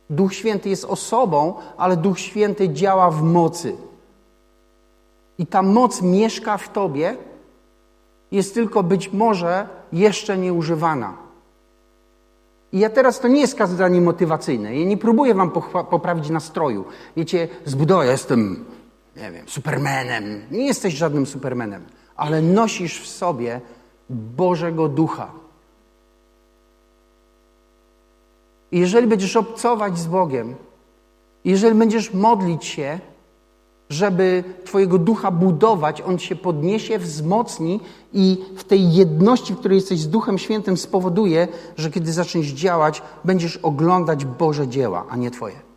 Duch 0.10 0.34
Święty 0.34 0.70
jest 0.70 0.86
osobą, 0.86 1.54
ale 1.78 1.98
Duch 1.98 2.20
Święty 2.20 2.70
działa 2.70 3.12
w 3.12 3.24
mocy. 3.24 3.76
I 5.38 5.46
ta 5.46 5.62
moc 5.62 6.02
mieszka 6.02 6.58
w 6.58 6.72
tobie, 6.72 7.18
jest 8.32 8.54
tylko 8.54 8.84
być 8.84 9.14
może 9.14 9.68
jeszcze 9.94 10.38
nieużywana. 10.38 11.29
I 12.72 12.80
ja 12.80 12.90
teraz 12.90 13.20
to 13.20 13.28
nie 13.28 13.42
jest 13.42 13.56
kazanie 13.56 14.02
motywacyjne. 14.02 14.76
Ja 14.78 14.86
nie 14.86 14.98
próbuję 14.98 15.34
wam 15.34 15.52
poprawić 15.90 16.30
nastroju. 16.30 16.86
Wiecie, 17.18 17.48
zbudowa, 17.66 18.06
ja 18.06 18.12
jestem, 18.12 18.66
nie 19.18 19.32
wiem, 19.32 19.48
supermenem. 19.48 20.42
Nie 20.52 20.66
jesteś 20.66 20.94
żadnym 20.94 21.26
supermenem, 21.26 21.86
ale 22.16 22.42
nosisz 22.42 23.02
w 23.02 23.08
sobie 23.08 23.62
Bożego 24.10 24.88
Ducha. 24.88 25.32
I 28.72 28.80
jeżeli 28.80 29.08
będziesz 29.08 29.36
obcować 29.36 29.98
z 29.98 30.08
Bogiem, 30.08 30.56
jeżeli 31.46 31.76
będziesz 31.80 32.14
modlić 32.14 32.66
się, 32.66 33.00
żeby 33.90 34.44
Twojego 34.66 34.98
ducha 34.98 35.32
budować, 35.32 36.02
on 36.02 36.20
się 36.20 36.36
podniesie, 36.36 37.00
wzmocni 37.00 37.80
i 38.14 38.38
w 38.56 38.64
tej 38.64 38.94
jedności, 38.94 39.54
w 39.54 39.60
której 39.60 39.76
jesteś 39.76 40.00
z 40.00 40.10
Duchem 40.10 40.38
Świętym, 40.38 40.78
spowoduje, 40.78 41.48
że 41.78 41.92
kiedy 41.92 42.14
zaczniesz 42.14 42.48
działać, 42.48 43.02
będziesz 43.26 43.58
oglądać 43.58 44.26
Boże 44.26 44.68
dzieła, 44.68 45.06
a 45.10 45.16
nie 45.16 45.32
Twoje. 45.32 45.69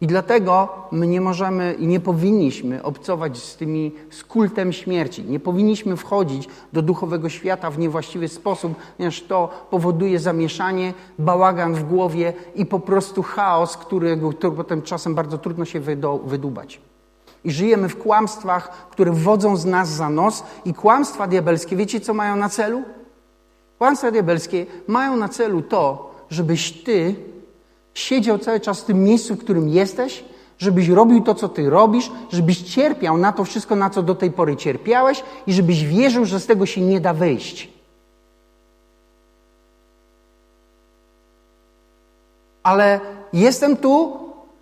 I 0.00 0.06
dlatego 0.06 0.68
my 0.92 1.06
nie 1.06 1.20
możemy 1.20 1.74
i 1.78 1.86
nie 1.86 2.00
powinniśmy 2.00 2.82
obcować 2.82 3.38
z 3.38 3.56
tymi 3.56 3.92
z 4.10 4.24
kultem 4.24 4.72
śmierci. 4.72 5.24
Nie 5.24 5.40
powinniśmy 5.40 5.96
wchodzić 5.96 6.48
do 6.72 6.82
duchowego 6.82 7.28
świata 7.28 7.70
w 7.70 7.78
niewłaściwy 7.78 8.28
sposób, 8.28 8.74
ponieważ 8.96 9.22
to 9.22 9.66
powoduje 9.70 10.18
zamieszanie, 10.18 10.94
bałagan 11.18 11.74
w 11.74 11.84
głowie 11.84 12.32
i 12.54 12.66
po 12.66 12.80
prostu 12.80 13.22
chaos, 13.22 13.76
którego, 13.76 14.32
potem 14.56 14.82
czasem 14.82 15.14
bardzo 15.14 15.38
trudno 15.38 15.64
się 15.64 15.80
wydubać. 16.24 16.80
I 17.44 17.50
żyjemy 17.50 17.88
w 17.88 17.98
kłamstwach, 17.98 18.88
które 18.90 19.12
wodzą 19.12 19.56
z 19.56 19.64
nas 19.64 19.88
za 19.88 20.10
nos 20.10 20.44
i 20.64 20.74
kłamstwa 20.74 21.26
diabelskie, 21.26 21.76
wiecie 21.76 22.00
co 22.00 22.14
mają 22.14 22.36
na 22.36 22.48
celu? 22.48 22.82
Kłamstwa 23.78 24.10
diabelskie 24.10 24.66
mają 24.86 25.16
na 25.16 25.28
celu 25.28 25.62
to, 25.62 26.14
żebyś 26.30 26.82
ty 26.82 27.14
siedział 27.98 28.38
cały 28.38 28.60
czas 28.60 28.80
w 28.80 28.84
tym 28.84 29.04
miejscu, 29.04 29.34
w 29.34 29.38
którym 29.38 29.68
jesteś, 29.68 30.24
żebyś 30.58 30.88
robił 30.88 31.20
to, 31.22 31.34
co 31.34 31.48
ty 31.48 31.70
robisz, 31.70 32.10
żebyś 32.32 32.62
cierpiał 32.62 33.18
na 33.18 33.32
to 33.32 33.44
wszystko, 33.44 33.76
na 33.76 33.90
co 33.90 34.02
do 34.02 34.14
tej 34.14 34.30
pory 34.30 34.56
cierpiałeś 34.56 35.22
i 35.46 35.52
żebyś 35.52 35.84
wierzył, 35.84 36.24
że 36.24 36.40
z 36.40 36.46
tego 36.46 36.66
się 36.66 36.80
nie 36.80 37.00
da 37.00 37.14
wyjść. 37.14 37.68
Ale 42.62 43.00
jestem 43.32 43.76
tu, 43.76 44.16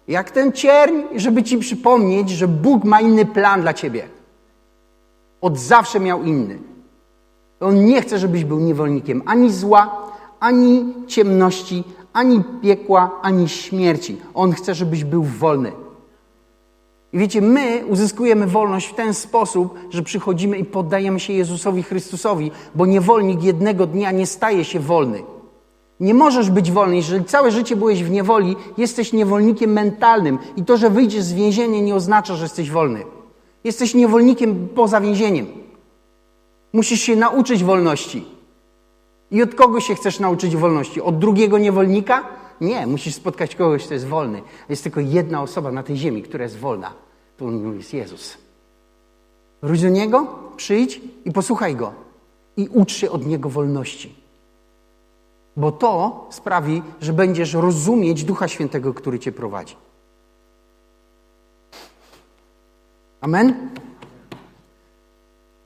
jak 0.09 0.31
ten 0.31 0.53
cierń, 0.53 1.01
żeby 1.17 1.43
ci 1.43 1.59
przypomnieć, 1.59 2.31
że 2.31 2.49
Bóg 2.49 2.85
ma 2.85 3.01
inny 3.01 3.27
plan 3.27 3.61
dla 3.61 3.75
ciebie. 3.75 4.09
Od 5.41 5.59
zawsze 5.59 6.01
miał 6.01 6.23
inny. 6.23 6.59
On 7.61 7.85
nie 7.85 8.03
chce, 8.03 8.19
żebyś 8.19 8.45
był 8.45 8.59
niewolnikiem 8.59 9.23
ani 9.27 9.53
zła, 9.53 10.13
ani 10.41 10.95
ciemności, 11.07 11.85
ani 12.17 12.43
piekła, 12.63 13.11
ani 13.23 13.49
śmierci. 13.49 14.17
On 14.35 14.53
chce, 14.53 14.75
żebyś 14.75 15.05
był 15.05 15.23
wolny. 15.23 15.73
I 17.13 17.19
wiecie, 17.19 17.41
my 17.41 17.85
uzyskujemy 17.89 18.47
wolność 18.47 18.87
w 18.87 18.95
ten 18.95 19.15
sposób, 19.15 19.79
że 19.91 20.03
przychodzimy 20.03 20.59
i 20.59 20.65
poddajemy 20.65 21.21
się 21.21 21.33
Jezusowi 21.33 21.83
Chrystusowi, 21.83 22.51
bo 22.75 22.87
niewolnik 22.87 23.43
jednego 23.43 23.87
dnia 23.87 24.11
nie 24.11 24.27
staje 24.27 24.65
się 24.65 24.81
wolny. 24.81 25.23
Nie 26.01 26.15
możesz 26.15 26.51
być 26.51 26.73
wolny. 26.73 26.97
Jeżeli 26.97 27.25
całe 27.25 27.51
życie 27.51 27.77
byłeś 27.77 28.05
w 28.05 28.11
niewoli, 28.11 28.57
jesteś 28.79 29.13
niewolnikiem 29.13 29.73
mentalnym. 29.73 30.39
I 30.57 30.65
to, 30.65 30.77
że 30.77 30.91
wyjdziesz 30.91 31.23
z 31.23 31.33
więzienia, 31.33 31.81
nie 31.81 31.95
oznacza, 31.95 32.35
że 32.35 32.43
jesteś 32.43 32.71
wolny. 32.71 33.05
Jesteś 33.65 33.95
niewolnikiem 33.95 34.69
poza 34.75 35.01
więzieniem. 35.01 35.47
Musisz 36.73 37.01
się 37.01 37.17
nauczyć 37.17 37.65
wolności. 37.65 38.36
I 39.31 39.43
od 39.43 39.55
kogo 39.55 39.81
się 39.81 39.95
chcesz 39.95 40.21
nauczyć 40.21 40.57
wolności? 40.57 41.03
Od 41.03 41.19
drugiego 41.19 41.59
niewolnika? 41.59 42.25
Nie, 42.61 42.87
musisz 42.87 43.15
spotkać 43.15 43.57
kogoś, 43.57 43.85
kto 43.85 43.95
jest 43.95 44.07
wolny. 44.07 44.43
Jest 44.69 44.83
tylko 44.83 45.01
jedna 45.01 45.43
osoba 45.43 45.73
na 45.73 45.83
tej 45.83 45.97
ziemi, 45.97 46.23
która 46.23 46.45
jest 46.45 46.59
wolna. 46.59 46.93
To 47.37 47.51
jest 47.51 47.95
Jezus. 47.95 48.37
Wróć 49.63 49.83
do 49.83 49.89
Niego, 49.89 50.39
przyjdź 50.57 51.01
i 51.25 51.33
posłuchaj 51.33 51.77
Go. 51.77 51.93
I 52.57 52.69
ucz 52.69 52.93
się 52.93 53.11
od 53.11 53.27
Niego 53.27 53.49
wolności. 53.49 54.15
Bo 55.57 55.73
to 55.73 56.27
sprawi, 56.31 56.83
że 57.01 57.13
będziesz 57.13 57.55
rozumieć 57.55 58.25
Ducha 58.25 58.49
Świętego, 58.49 58.95
który 58.95 59.19
Cię 59.19 59.33
prowadzi. 59.33 59.77
Amen? 63.21 63.71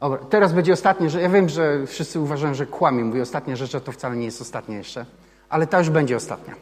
Dobra, 0.01 0.19
teraz 0.19 0.53
będzie 0.53 0.73
ostatnie, 0.73 1.11
że 1.11 1.23
ja 1.23 1.29
wiem, 1.29 1.49
że 1.49 1.87
wszyscy 1.87 2.21
uważają, 2.21 2.55
że 2.55 2.67
kłamie. 2.67 3.05
Mówię 3.05 3.23
ostatnia 3.23 3.57
rzecz, 3.57 3.75
a 3.75 3.81
to 3.81 3.93
wcale 3.93 4.17
nie 4.17 4.25
jest 4.25 4.41
ostatnia 4.41 4.79
jeszcze. 4.79 5.07
Ale 5.49 5.67
ta 5.67 5.79
już 5.79 5.91
będzie 5.91 6.17
ostatnia. 6.17 6.55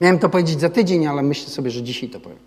Miałem 0.00 0.18
to 0.18 0.28
powiedzieć 0.28 0.60
za 0.60 0.68
tydzień, 0.68 1.06
ale 1.06 1.22
myślę 1.22 1.50
sobie, 1.50 1.70
że 1.70 1.82
dzisiaj 1.82 2.08
to 2.08 2.20
powiem. 2.20 2.38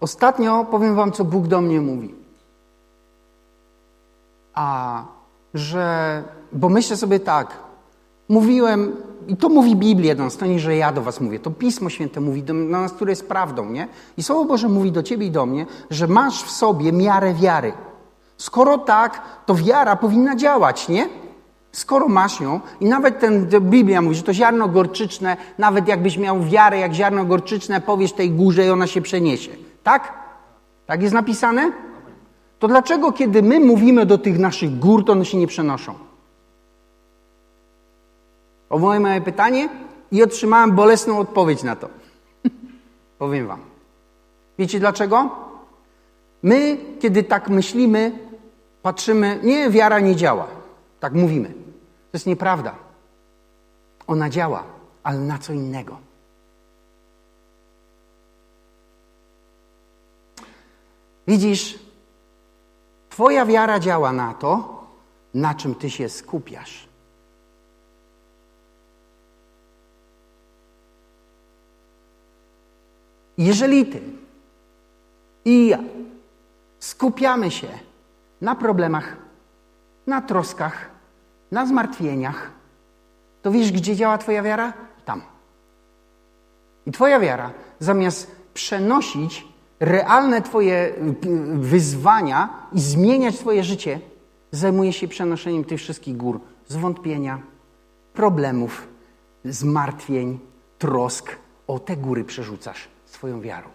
Ostatnio 0.00 0.64
powiem 0.64 0.94
Wam, 0.94 1.12
co 1.12 1.24
Bóg 1.24 1.46
do 1.46 1.60
mnie 1.60 1.80
mówi. 1.80 2.14
A 4.54 5.04
że, 5.54 6.22
bo 6.52 6.68
myślę 6.68 6.96
sobie 6.96 7.20
tak, 7.20 7.67
mówiłem, 8.28 8.96
i 9.28 9.36
to 9.36 9.48
mówi 9.48 9.76
Biblia 9.76 10.14
do 10.14 10.24
nas, 10.24 10.36
to 10.36 10.46
nie, 10.46 10.58
że 10.58 10.76
ja 10.76 10.92
do 10.92 11.02
Was 11.02 11.20
mówię, 11.20 11.38
to 11.38 11.50
Pismo 11.50 11.90
Święte 11.90 12.20
mówi 12.20 12.42
do 12.42 12.54
nas, 12.54 12.92
które 12.92 13.12
jest 13.12 13.28
prawdą, 13.28 13.70
nie? 13.70 13.88
I 14.16 14.22
Słowo 14.22 14.44
Boże 14.44 14.68
mówi 14.68 14.92
do 14.92 15.02
Ciebie 15.02 15.26
i 15.26 15.30
do 15.30 15.46
mnie, 15.46 15.66
że 15.90 16.06
masz 16.06 16.42
w 16.42 16.50
sobie 16.50 16.92
miarę 16.92 17.34
wiary. 17.34 17.72
Skoro 18.36 18.78
tak, 18.78 19.22
to 19.46 19.54
wiara 19.54 19.96
powinna 19.96 20.36
działać, 20.36 20.88
nie? 20.88 21.08
Skoro 21.72 22.08
masz 22.08 22.40
ją, 22.40 22.60
i 22.80 22.86
nawet 22.86 23.20
ten, 23.20 23.46
Biblia 23.60 24.02
mówi, 24.02 24.16
że 24.16 24.22
to 24.22 24.34
ziarno 24.34 24.68
gorczyczne, 24.68 25.36
nawet 25.58 25.88
jakbyś 25.88 26.18
miał 26.18 26.42
wiarę 26.42 26.78
jak 26.78 26.92
ziarno 26.94 27.24
gorczyczne, 27.24 27.80
powiesz 27.80 28.12
tej 28.12 28.30
górze 28.30 28.66
i 28.66 28.70
ona 28.70 28.86
się 28.86 29.00
przeniesie. 29.00 29.50
Tak? 29.82 30.12
Tak 30.86 31.02
jest 31.02 31.14
napisane? 31.14 31.72
To 32.58 32.68
dlaczego, 32.68 33.12
kiedy 33.12 33.42
my 33.42 33.60
mówimy 33.60 34.06
do 34.06 34.18
tych 34.18 34.38
naszych 34.38 34.78
gór, 34.78 35.04
to 35.04 35.12
one 35.12 35.24
się 35.24 35.38
nie 35.38 35.46
przenoszą? 35.46 36.07
O 38.70 38.78
moje 38.78 39.00
małe 39.00 39.20
pytanie 39.20 39.68
i 40.12 40.22
otrzymałem 40.22 40.72
bolesną 40.72 41.18
odpowiedź 41.18 41.62
na 41.62 41.76
to. 41.76 41.88
Powiem 43.18 43.46
Wam. 43.46 43.60
Wiecie 44.58 44.80
dlaczego? 44.80 45.30
My, 46.42 46.78
kiedy 47.00 47.22
tak 47.22 47.48
myślimy, 47.48 48.18
patrzymy, 48.82 49.40
nie, 49.42 49.70
wiara 49.70 50.00
nie 50.00 50.16
działa. 50.16 50.46
Tak 51.00 51.12
mówimy. 51.12 51.48
To 51.48 52.12
jest 52.12 52.26
nieprawda. 52.26 52.74
Ona 54.06 54.30
działa, 54.30 54.62
ale 55.02 55.18
na 55.18 55.38
co 55.38 55.52
innego. 55.52 55.98
Widzisz, 61.26 61.78
Twoja 63.10 63.46
wiara 63.46 63.80
działa 63.80 64.12
na 64.12 64.34
to, 64.34 64.84
na 65.34 65.54
czym 65.54 65.74
Ty 65.74 65.90
się 65.90 66.08
skupiasz. 66.08 66.87
Jeżeli 73.38 73.86
Ty 73.86 74.00
i 75.44 75.66
ja 75.68 75.78
skupiamy 76.78 77.50
się 77.50 77.68
na 78.40 78.54
problemach, 78.54 79.16
na 80.06 80.20
troskach, 80.20 80.90
na 81.50 81.66
zmartwieniach, 81.66 82.50
to 83.42 83.50
wiesz, 83.50 83.72
gdzie 83.72 83.96
działa 83.96 84.18
Twoja 84.18 84.42
wiara? 84.42 84.72
Tam. 85.04 85.22
I 86.86 86.92
Twoja 86.92 87.20
wiara, 87.20 87.50
zamiast 87.78 88.30
przenosić 88.54 89.46
realne 89.80 90.42
Twoje 90.42 90.74
y, 90.74 91.14
wyzwania 91.54 92.48
i 92.72 92.80
zmieniać 92.80 93.38
Twoje 93.38 93.64
życie, 93.64 94.00
zajmuje 94.50 94.92
się 94.92 95.08
przenoszeniem 95.08 95.64
tych 95.64 95.80
wszystkich 95.80 96.16
gór, 96.16 96.40
zwątpienia, 96.68 97.38
problemów, 98.14 98.88
zmartwień, 99.44 100.38
trosk. 100.78 101.36
O 101.66 101.78
te 101.78 101.96
góry 101.96 102.24
przerzucasz 102.24 102.97
swoją 103.18 103.40
wiarą. 103.40 103.68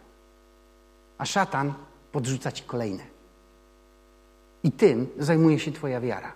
A 1.17 1.25
szatan 1.25 1.73
podrzuca 2.11 2.51
ci 2.51 2.63
kolejne. 2.63 3.03
I 4.63 4.71
tym 4.71 5.07
zajmuje 5.19 5.59
się 5.59 5.71
Twoja 5.71 6.01
wiara. 6.01 6.31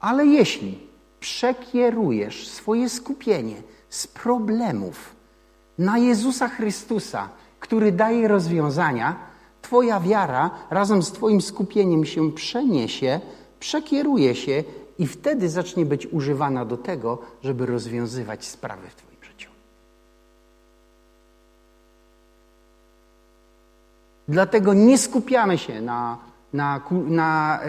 Ale 0.00 0.26
jeśli 0.26 0.88
przekierujesz 1.20 2.48
swoje 2.48 2.88
skupienie 2.88 3.62
z 3.88 4.06
problemów 4.06 5.16
na 5.78 5.98
Jezusa 5.98 6.48
Chrystusa, 6.48 7.28
który 7.60 7.92
daje 7.92 8.28
rozwiązania, 8.28 9.16
Twoja 9.62 10.00
wiara 10.00 10.50
razem 10.70 11.02
z 11.02 11.12
Twoim 11.12 11.40
skupieniem 11.40 12.04
się 12.04 12.32
przeniesie, 12.32 13.20
przekieruje 13.60 14.34
się 14.34 14.64
i 14.98 15.06
wtedy 15.06 15.48
zacznie 15.48 15.86
być 15.86 16.06
używana 16.06 16.64
do 16.64 16.76
tego, 16.76 17.18
żeby 17.42 17.66
rozwiązywać 17.66 18.44
sprawy 18.44 18.88
w 18.88 18.94
Twoim 18.94 19.24
życiu. 19.24 19.50
Dlatego 24.28 24.74
nie 24.74 24.98
skupiamy 24.98 25.58
się 25.58 25.80
na, 25.80 26.18
na, 26.52 26.80
na, 26.90 27.60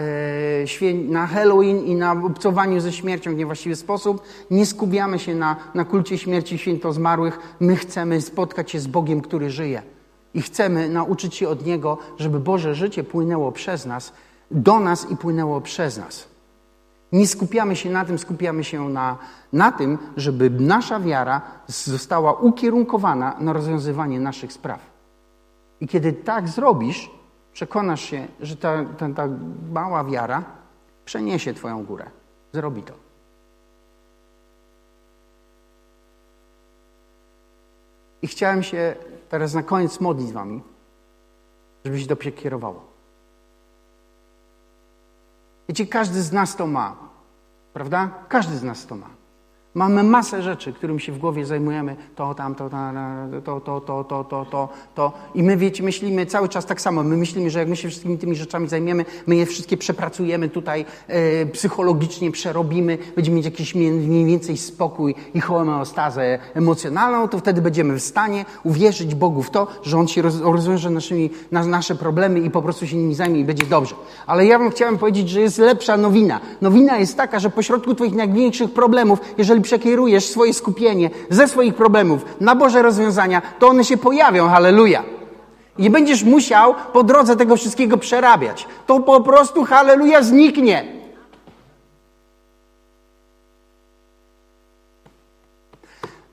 e, 0.80 0.94
na 1.08 1.26
Halloween 1.26 1.84
i 1.84 1.94
na 1.94 2.12
obcowaniu 2.12 2.80
ze 2.80 2.92
śmiercią 2.92 3.30
w 3.30 3.34
niewłaściwy 3.34 3.76
sposób. 3.76 4.22
Nie 4.50 4.66
skupiamy 4.66 5.18
się 5.18 5.34
na, 5.34 5.56
na 5.74 5.84
kulcie 5.84 6.18
śmierci 6.18 6.58
święto 6.58 6.92
zmarłych. 6.92 7.38
My 7.60 7.76
chcemy 7.76 8.20
spotkać 8.20 8.70
się 8.70 8.80
z 8.80 8.86
Bogiem, 8.86 9.20
który 9.20 9.50
żyje. 9.50 9.82
I 10.34 10.42
chcemy 10.42 10.88
nauczyć 10.88 11.34
się 11.34 11.48
od 11.48 11.66
Niego, 11.66 11.98
żeby 12.18 12.40
Boże 12.40 12.74
życie 12.74 13.04
płynęło 13.04 13.52
przez 13.52 13.86
nas, 13.86 14.12
do 14.50 14.80
nas 14.80 15.10
i 15.10 15.16
płynęło 15.16 15.60
przez 15.60 15.98
nas. 15.98 16.28
Nie 17.12 17.26
skupiamy 17.26 17.76
się 17.76 17.90
na 17.90 18.04
tym, 18.04 18.18
skupiamy 18.18 18.64
się 18.64 18.88
na, 18.88 19.18
na 19.52 19.72
tym, 19.72 19.98
żeby 20.16 20.50
nasza 20.50 21.00
wiara 21.00 21.42
została 21.66 22.32
ukierunkowana 22.32 23.36
na 23.40 23.52
rozwiązywanie 23.52 24.20
naszych 24.20 24.52
spraw. 24.52 24.89
I 25.80 25.88
kiedy 25.88 26.12
tak 26.12 26.48
zrobisz, 26.48 27.10
przekonasz 27.52 28.00
się, 28.00 28.28
że 28.40 28.56
ta, 28.56 28.84
ta, 28.84 29.08
ta 29.08 29.28
mała 29.72 30.04
wiara 30.04 30.44
przeniesie 31.04 31.54
Twoją 31.54 31.84
górę. 31.84 32.10
Zrobi 32.52 32.82
to. 32.82 32.94
I 38.22 38.26
chciałem 38.26 38.62
się 38.62 38.96
teraz 39.28 39.54
na 39.54 39.62
koniec 39.62 40.00
modlić 40.00 40.28
z 40.28 40.32
Wami, 40.32 40.62
żeby 41.84 42.00
się 42.00 42.06
to 42.06 42.16
przekierowało. 42.16 42.84
Wiecie, 45.68 45.86
każdy 45.86 46.22
z 46.22 46.32
nas 46.32 46.56
to 46.56 46.66
ma, 46.66 46.96
prawda? 47.72 48.10
Każdy 48.28 48.56
z 48.56 48.62
nas 48.62 48.86
to 48.86 48.96
ma. 48.96 49.19
Mamy 49.74 50.02
masę 50.02 50.42
rzeczy, 50.42 50.72
którym 50.72 50.98
się 51.00 51.12
w 51.12 51.18
głowie 51.18 51.46
zajmujemy, 51.46 51.96
to, 52.16 52.34
tamto, 52.34 52.70
to, 53.44 53.60
to, 53.60 53.80
to, 53.80 54.04
to, 54.04 54.24
to, 54.24 54.44
to, 54.44 54.68
to. 54.94 55.12
I 55.34 55.42
my 55.42 55.56
wiecie, 55.56 55.82
myślimy 55.82 56.26
cały 56.26 56.48
czas 56.48 56.66
tak 56.66 56.80
samo. 56.80 57.02
My 57.02 57.16
myślimy, 57.16 57.50
że 57.50 57.58
jak 57.58 57.68
my 57.68 57.76
się 57.76 57.88
wszystkimi 57.88 58.18
tymi 58.18 58.36
rzeczami 58.36 58.68
zajmiemy, 58.68 59.04
my 59.26 59.36
je 59.36 59.46
wszystkie 59.46 59.76
przepracujemy 59.76 60.48
tutaj, 60.48 60.84
e, 61.08 61.46
psychologicznie 61.46 62.30
przerobimy, 62.30 62.98
będziemy 63.16 63.36
mieć 63.36 63.44
jakiś 63.44 63.74
mniej 63.74 64.24
więcej 64.24 64.56
spokój 64.56 65.14
i 65.34 65.40
homeostazę 65.40 66.38
emocjonalną, 66.54 67.28
to 67.28 67.38
wtedy 67.38 67.62
będziemy 67.62 67.94
w 67.94 68.02
stanie 68.02 68.44
uwierzyć 68.64 69.14
Bogu 69.14 69.42
w 69.42 69.50
to, 69.50 69.66
że 69.82 69.98
On 69.98 70.08
się 70.08 70.22
rozwiąże 70.42 70.90
naszymi, 70.90 71.30
na, 71.52 71.66
nasze 71.66 71.94
problemy 71.94 72.40
i 72.40 72.50
po 72.50 72.62
prostu 72.62 72.86
się 72.86 72.96
nimi 72.96 73.14
zajmie 73.14 73.40
i 73.40 73.44
będzie 73.44 73.66
dobrze. 73.66 73.94
Ale 74.26 74.46
ja 74.46 74.58
wam 74.58 74.70
chciałem 74.70 74.98
powiedzieć, 74.98 75.28
że 75.28 75.40
jest 75.40 75.58
lepsza 75.58 75.96
nowina. 75.96 76.40
Nowina 76.60 76.98
jest 76.98 77.16
taka, 77.16 77.38
że 77.38 77.50
pośrodku 77.50 77.94
twoich 77.94 78.14
największych 78.14 78.72
problemów, 78.72 79.18
jeżeli 79.38 79.60
przekierujesz 79.70 80.28
swoje 80.28 80.54
skupienie 80.54 81.10
ze 81.30 81.48
swoich 81.48 81.74
problemów 81.74 82.24
na 82.40 82.54
Boże 82.54 82.82
rozwiązania, 82.82 83.42
to 83.58 83.68
one 83.68 83.84
się 83.84 83.96
pojawią, 83.96 84.48
halleluja. 84.48 85.02
Nie 85.78 85.90
będziesz 85.90 86.24
musiał 86.24 86.74
po 86.92 87.02
drodze 87.02 87.36
tego 87.36 87.56
wszystkiego 87.56 87.96
przerabiać. 87.96 88.66
To 88.86 89.00
po 89.00 89.20
prostu, 89.20 89.64
halleluja, 89.64 90.22
zniknie. 90.22 90.84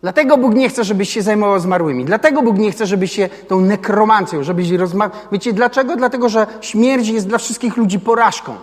Dlatego 0.01 0.37
Bóg 0.37 0.53
nie 0.53 0.69
chce, 0.69 0.83
żebyś 0.83 1.09
się 1.09 1.21
zajmował 1.21 1.59
zmarłymi. 1.59 2.05
Dlatego 2.05 2.41
Bóg 2.41 2.57
nie 2.57 2.71
chce, 2.71 2.85
żebyś 2.85 3.11
się 3.11 3.29
tą 3.47 3.61
nekromancją, 3.61 4.43
żebyś 4.43 4.71
rozmawiał. 4.71 5.17
Wiecie 5.31 5.53
dlaczego? 5.53 5.95
Dlatego, 5.95 6.29
że 6.29 6.47
śmierć 6.61 7.07
jest 7.07 7.27
dla 7.27 7.37
wszystkich 7.37 7.77
ludzi 7.77 7.99
porażką. 7.99 8.55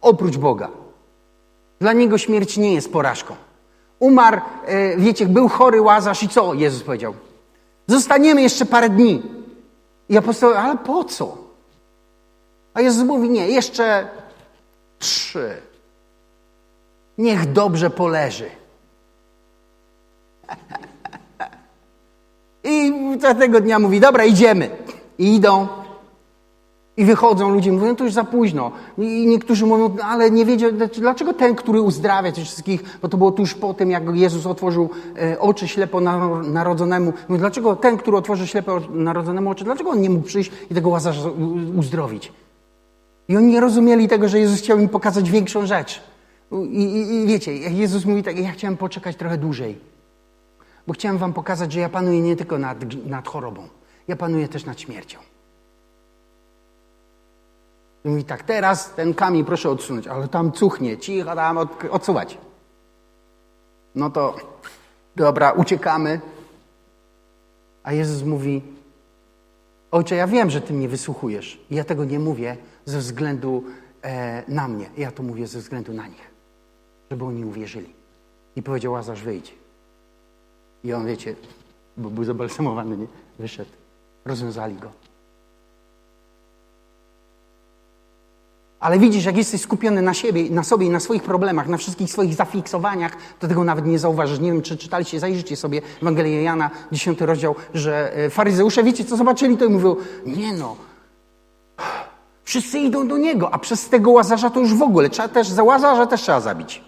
Oprócz 0.00 0.36
Boga. 0.36 0.68
Dla 1.80 1.92
Niego 1.92 2.18
śmierć 2.18 2.56
nie 2.56 2.74
jest 2.74 2.92
porażką. 2.92 3.45
Umarł, 3.98 4.40
e, 4.64 4.96
wiecie, 4.96 5.26
był 5.26 5.48
chory 5.48 5.82
Łazarz 5.82 6.22
i 6.22 6.28
co 6.28 6.54
Jezus 6.54 6.82
powiedział? 6.82 7.14
Zostaniemy 7.86 8.42
jeszcze 8.42 8.66
parę 8.66 8.88
dni. 8.88 9.22
I 10.08 10.16
apostoł, 10.16 10.54
ale 10.54 10.76
po 10.76 11.04
co? 11.04 11.38
A 12.74 12.80
Jezus 12.80 13.06
mówi, 13.06 13.30
nie, 13.30 13.48
jeszcze 13.48 14.08
trzy. 14.98 15.56
Niech 17.18 17.52
dobrze 17.52 17.90
poleży. 17.90 18.50
I 22.64 22.92
tego 23.38 23.60
dnia 23.60 23.78
mówi, 23.78 24.00
dobra, 24.00 24.24
idziemy. 24.24 24.70
I 25.18 25.34
idą. 25.34 25.68
I 26.96 27.04
wychodzą 27.04 27.50
ludzie, 27.50 27.72
mówią, 27.72 27.86
no 27.86 27.94
to 27.94 28.04
już 28.04 28.12
za 28.12 28.24
późno. 28.24 28.72
I 28.98 29.26
niektórzy 29.26 29.66
mówią, 29.66 29.94
no, 29.98 30.04
ale 30.04 30.30
nie 30.30 30.44
wiedział, 30.44 30.70
dlaczego 30.98 31.32
ten, 31.32 31.54
który 31.54 31.80
uzdrawia 31.80 32.32
tych 32.32 32.44
wszystkich, 32.44 32.98
bo 33.02 33.08
to 33.08 33.16
było 33.16 33.32
tuż 33.32 33.54
po 33.54 33.74
tym, 33.74 33.90
jak 33.90 34.02
Jezus 34.14 34.46
otworzył 34.46 34.90
e, 35.18 35.38
oczy 35.38 35.68
ślepo 35.68 36.00
narodzonemu. 36.42 37.12
Mówią, 37.28 37.40
dlaczego 37.40 37.76
ten, 37.76 37.96
który 37.96 38.16
otworzy 38.16 38.46
ślepo 38.46 38.80
narodzonemu 38.90 39.50
oczy, 39.50 39.64
dlaczego 39.64 39.90
on 39.90 40.00
nie 40.00 40.10
mógł 40.10 40.26
przyjść 40.26 40.50
i 40.70 40.74
tego 40.74 40.88
łazarza 40.88 41.30
uzdrowić? 41.76 42.32
I 43.28 43.36
oni 43.36 43.46
nie 43.46 43.60
rozumieli 43.60 44.08
tego, 44.08 44.28
że 44.28 44.40
Jezus 44.40 44.58
chciał 44.58 44.78
im 44.78 44.88
pokazać 44.88 45.30
większą 45.30 45.66
rzecz. 45.66 46.02
I, 46.70 46.84
i, 46.84 47.14
i 47.14 47.26
wiecie, 47.26 47.56
Jezus 47.56 48.04
mówi 48.04 48.22
tak, 48.22 48.38
ja 48.38 48.52
chciałem 48.52 48.76
poczekać 48.76 49.16
trochę 49.16 49.38
dłużej. 49.38 49.78
Bo 50.86 50.92
chciałem 50.92 51.18
wam 51.18 51.32
pokazać, 51.32 51.72
że 51.72 51.80
ja 51.80 51.88
panuję 51.88 52.20
nie 52.20 52.36
tylko 52.36 52.58
nad, 52.58 52.78
nad 53.06 53.28
chorobą, 53.28 53.68
ja 54.08 54.16
panuję 54.16 54.48
też 54.48 54.64
nad 54.64 54.80
śmiercią. 54.80 55.18
I 58.06 58.08
mówi 58.08 58.24
tak, 58.24 58.42
teraz 58.42 58.94
ten 58.94 59.14
kamień 59.14 59.44
proszę 59.44 59.70
odsunąć, 59.70 60.06
ale 60.06 60.28
tam 60.28 60.52
cuchnie, 60.52 60.98
cicho 60.98 61.34
tam 61.34 61.58
od, 61.58 61.84
odsuwać. 61.90 62.38
No 63.94 64.10
to 64.10 64.36
dobra, 65.16 65.52
uciekamy. 65.52 66.20
A 67.82 67.92
Jezus 67.92 68.22
mówi, 68.22 68.62
ojcze, 69.90 70.16
ja 70.16 70.26
wiem, 70.26 70.50
że 70.50 70.60
ty 70.60 70.72
mnie 70.72 70.88
wysłuchujesz. 70.88 71.60
I 71.70 71.74
ja 71.74 71.84
tego 71.84 72.04
nie 72.04 72.18
mówię 72.18 72.56
ze 72.84 72.98
względu 72.98 73.64
e, 74.02 74.42
na 74.48 74.68
mnie. 74.68 74.90
Ja 74.96 75.10
to 75.10 75.22
mówię 75.22 75.46
ze 75.46 75.58
względu 75.58 75.92
na 75.92 76.06
nich. 76.06 76.30
Żeby 77.10 77.24
oni 77.24 77.44
uwierzyli. 77.44 77.94
I 78.56 78.62
powiedział, 78.62 78.92
Łazarz, 78.92 79.22
wyjdź. 79.22 79.54
I 80.84 80.92
on, 80.92 81.06
wiecie, 81.06 81.34
bo 81.96 82.10
był 82.10 82.24
zabalsamowany, 82.24 82.96
nie? 82.96 83.06
Wyszedł. 83.38 83.70
Rozwiązali 84.24 84.74
go. 84.74 85.05
Ale 88.80 88.98
widzisz, 88.98 89.24
jak 89.24 89.36
jesteś 89.36 89.60
skupiony 89.60 90.02
na 90.02 90.14
siebie, 90.14 90.50
na 90.50 90.62
sobie 90.62 90.86
i 90.86 90.90
na 90.90 91.00
swoich 91.00 91.22
problemach, 91.22 91.68
na 91.68 91.76
wszystkich 91.76 92.12
swoich 92.12 92.34
zafiksowaniach, 92.34 93.16
to 93.38 93.48
tego 93.48 93.64
nawet 93.64 93.86
nie 93.86 93.98
zauważysz. 93.98 94.40
Nie 94.40 94.52
wiem, 94.52 94.62
czy 94.62 94.76
czytaliście, 94.76 95.20
zajrzyjcie 95.20 95.56
sobie 95.56 95.82
Ewangelię 96.02 96.42
Jana, 96.42 96.70
10 96.92 97.20
rozdział, 97.20 97.54
że 97.74 98.16
e, 98.16 98.30
faryzeusze, 98.30 98.84
wiecie, 98.84 99.04
co 99.04 99.16
zobaczyli, 99.16 99.56
to 99.56 99.64
i 99.64 99.68
mówią, 99.68 99.96
nie 100.26 100.52
no, 100.52 100.76
wszyscy 102.44 102.78
idą 102.78 103.08
do 103.08 103.18
Niego, 103.18 103.54
a 103.54 103.58
przez 103.58 103.88
tego 103.88 104.10
Łazarza 104.10 104.50
to 104.50 104.60
już 104.60 104.74
w 104.74 104.82
ogóle, 104.82 105.10
trzeba 105.10 105.28
też, 105.28 105.48
za 105.48 105.62
Łazarza 105.62 106.06
też 106.06 106.22
trzeba 106.22 106.40
zabić. 106.40 106.84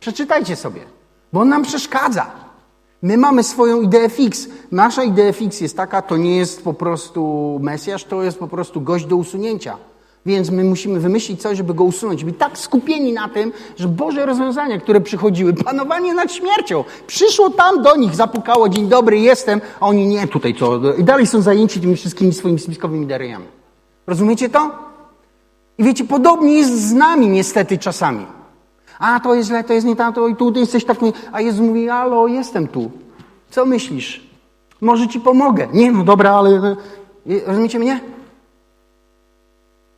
Przeczytajcie 0.00 0.56
sobie, 0.56 0.80
bo 1.32 1.40
on 1.40 1.48
nam 1.48 1.62
przeszkadza. 1.62 2.26
My 3.02 3.16
mamy 3.16 3.42
swoją 3.42 3.82
ideę 3.82 4.08
fix. 4.08 4.48
Nasza 4.72 5.04
idea 5.04 5.32
fix 5.32 5.60
jest 5.60 5.76
taka, 5.76 6.02
to 6.02 6.16
nie 6.16 6.36
jest 6.36 6.64
po 6.64 6.74
prostu 6.74 7.58
Mesjasz, 7.62 8.04
to 8.04 8.22
jest 8.22 8.38
po 8.38 8.48
prostu 8.48 8.80
gość 8.80 9.06
do 9.06 9.16
usunięcia. 9.16 9.76
Więc 10.26 10.50
my 10.50 10.64
musimy 10.64 11.00
wymyślić 11.00 11.42
coś, 11.42 11.56
żeby 11.56 11.74
go 11.74 11.84
usunąć. 11.84 12.24
Byli 12.24 12.36
tak 12.36 12.58
skupieni 12.58 13.12
na 13.12 13.28
tym, 13.28 13.52
że 13.76 13.88
Boże 13.88 14.26
rozwiązania, 14.26 14.80
które 14.80 15.00
przychodziły, 15.00 15.54
panowanie 15.64 16.14
nad 16.14 16.32
śmiercią, 16.32 16.84
przyszło 17.06 17.50
tam 17.50 17.82
do 17.82 17.96
nich, 17.96 18.14
zapukało, 18.14 18.68
dzień 18.68 18.88
dobry, 18.88 19.18
jestem, 19.18 19.60
a 19.80 19.86
oni 19.86 20.06
nie, 20.06 20.28
tutaj 20.28 20.54
co. 20.54 20.94
I 20.98 21.04
dalej 21.04 21.26
są 21.26 21.42
zajęci 21.42 21.80
tymi 21.80 21.96
wszystkimi 21.96 22.32
swoimi 22.32 22.58
spiskowymi 22.58 23.06
dariami. 23.06 23.46
Rozumiecie 24.06 24.48
to? 24.48 24.70
I 25.78 25.84
wiecie, 25.84 26.04
podobnie 26.04 26.54
jest 26.54 26.88
z 26.88 26.92
nami 26.92 27.28
niestety 27.28 27.78
czasami. 27.78 28.26
A, 28.98 29.20
to 29.20 29.34
jest 29.34 29.48
źle, 29.48 29.64
to 29.64 29.72
jest 29.72 29.86
nie 29.86 29.96
tamto, 29.96 30.28
i 30.28 30.36
tu 30.36 30.52
jesteś 30.56 30.84
tak, 30.84 30.98
a 31.32 31.40
Jezus 31.40 31.60
mówi, 31.60 31.88
alo, 31.88 32.26
jestem 32.26 32.68
tu. 32.68 32.90
Co 33.50 33.66
myślisz? 33.66 34.30
Może 34.80 35.08
ci 35.08 35.20
pomogę. 35.20 35.68
Nie, 35.72 35.92
no 35.92 36.04
dobra, 36.04 36.30
ale... 36.30 36.76
Rozumiecie 37.46 37.78
mnie? 37.78 38.00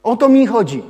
O 0.02 0.16
to 0.16 0.28
mi 0.28 0.46
chodzi. 0.46 0.82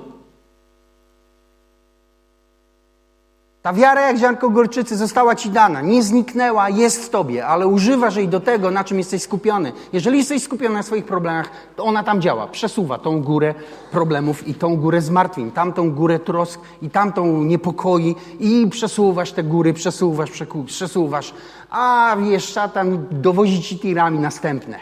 Ta 3.63 3.73
wiara 3.73 4.01
jak 4.01 4.19
ziarnko 4.19 4.51
gorczycy 4.51 4.97
została 4.97 5.35
ci 5.35 5.51
dana, 5.51 5.81
nie 5.81 6.03
zniknęła, 6.03 6.69
jest 6.69 7.05
w 7.05 7.11
tobie, 7.11 7.47
ale 7.47 7.67
używasz 7.67 8.17
jej 8.17 8.29
do 8.29 8.41
tego, 8.41 8.71
na 8.71 8.85
czym 8.85 8.99
jesteś 8.99 9.23
skupiony. 9.23 9.73
Jeżeli 9.93 10.19
jesteś 10.19 10.43
skupiony 10.43 10.75
na 10.75 10.83
swoich 10.83 11.05
problemach, 11.05 11.51
to 11.77 11.85
ona 11.85 12.03
tam 12.03 12.21
działa, 12.21 12.47
przesuwa 12.47 12.99
tą 12.99 13.23
górę 13.23 13.55
problemów 13.91 14.49
i 14.49 14.55
tą 14.55 14.77
górę 14.77 15.01
zmartwień, 15.01 15.51
tamtą 15.51 15.91
górę 15.91 16.19
trosk 16.19 16.61
i 16.83 16.91
tamtą 16.91 17.43
niepokoi 17.43 18.17
i 18.41 18.67
przesuwasz 18.71 19.33
te 19.33 19.43
góry, 19.43 19.73
przesuwasz, 19.73 20.31
przesuwasz, 20.67 21.35
a 21.71 22.17
wiesz, 22.21 22.45
szatan 22.45 23.07
dowozi 23.11 23.63
ci 23.63 23.79
tirami 23.79 24.19
następne. 24.19 24.79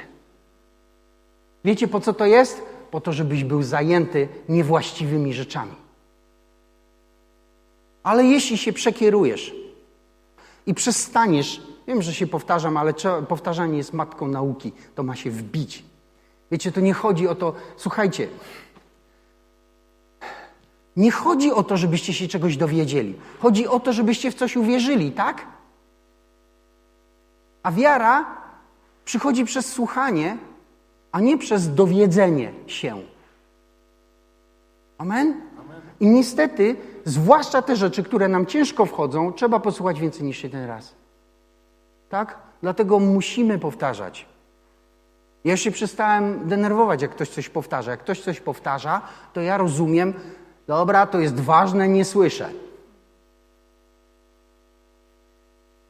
Wiecie 1.65 1.89
po 1.89 2.01
co 2.01 2.13
to 2.13 2.27
jest? 2.27 2.70
Po 2.91 3.01
to, 3.01 3.13
żebyś 3.13 3.45
był 3.45 3.63
zajęty 3.63 4.29
niewłaściwymi 4.49 5.35
rzeczami. 5.35 5.75
Ale 8.03 8.25
jeśli 8.25 8.59
się 8.59 8.73
przekierujesz 8.73 9.55
i 10.67 10.75
przestaniesz, 10.75 11.63
wiem, 11.87 12.03
że 12.03 12.15
się 12.15 12.27
powtarzam, 12.27 12.77
ale 12.77 12.95
powtarzanie 13.29 13.77
jest 13.77 13.93
matką 13.93 14.29
nauki, 14.29 14.73
to 14.95 15.03
ma 15.03 15.17
się 15.17 15.31
wbić. 15.31 15.85
Wiecie, 16.51 16.73
to 16.73 16.81
nie 16.81 16.93
chodzi 16.93 17.29
o 17.29 17.35
to, 17.35 17.55
słuchajcie, 17.77 18.29
nie 20.97 21.11
chodzi 21.11 21.53
o 21.53 21.63
to, 21.63 21.77
żebyście 21.77 22.13
się 22.13 22.29
czegoś 22.29 22.57
dowiedzieli. 22.57 23.15
Chodzi 23.39 23.67
o 23.67 23.81
to, 23.81 23.93
żebyście 23.93 24.31
w 24.31 24.35
coś 24.35 24.57
uwierzyli, 24.57 25.13
tak? 25.13 25.47
A 27.63 27.73
wiara 27.73 28.25
przychodzi 29.05 29.45
przez 29.45 29.73
słuchanie, 29.73 30.39
a 31.13 31.21
nie 31.21 31.39
przez 31.39 31.75
dowiedzenie 31.75 32.53
się. 32.67 33.03
Amen? 34.99 35.41
I 36.01 36.07
niestety, 36.07 36.77
zwłaszcza 37.05 37.63
te 37.63 37.77
rzeczy, 37.77 38.03
które 38.03 38.29
nam 38.29 38.47
ciężko 38.47 38.87
wchodzą, 38.87 39.33
trzeba 39.33 39.61
posłuchać 39.61 40.01
więcej 40.01 40.23
niż 40.23 40.43
jeden 40.43 40.67
raz. 40.67 40.95
Tak? 42.09 42.39
Dlatego 42.63 42.99
musimy 42.99 43.59
powtarzać. 43.59 44.27
Ja 45.45 45.57
się 45.57 45.71
przestałem 45.71 46.49
denerwować, 46.49 47.03
jak 47.03 47.11
ktoś 47.11 47.29
coś 47.29 47.49
powtarza. 47.49 47.91
Jak 47.91 48.01
ktoś 48.01 48.21
coś 48.21 48.41
powtarza, 48.41 49.01
to 49.33 49.41
ja 49.41 49.57
rozumiem, 49.57 50.15
dobra, 50.67 51.07
to 51.07 51.21
jest 51.21 51.41
ważne, 51.41 51.89
nie 51.89 52.05
słyszę. 52.05 52.51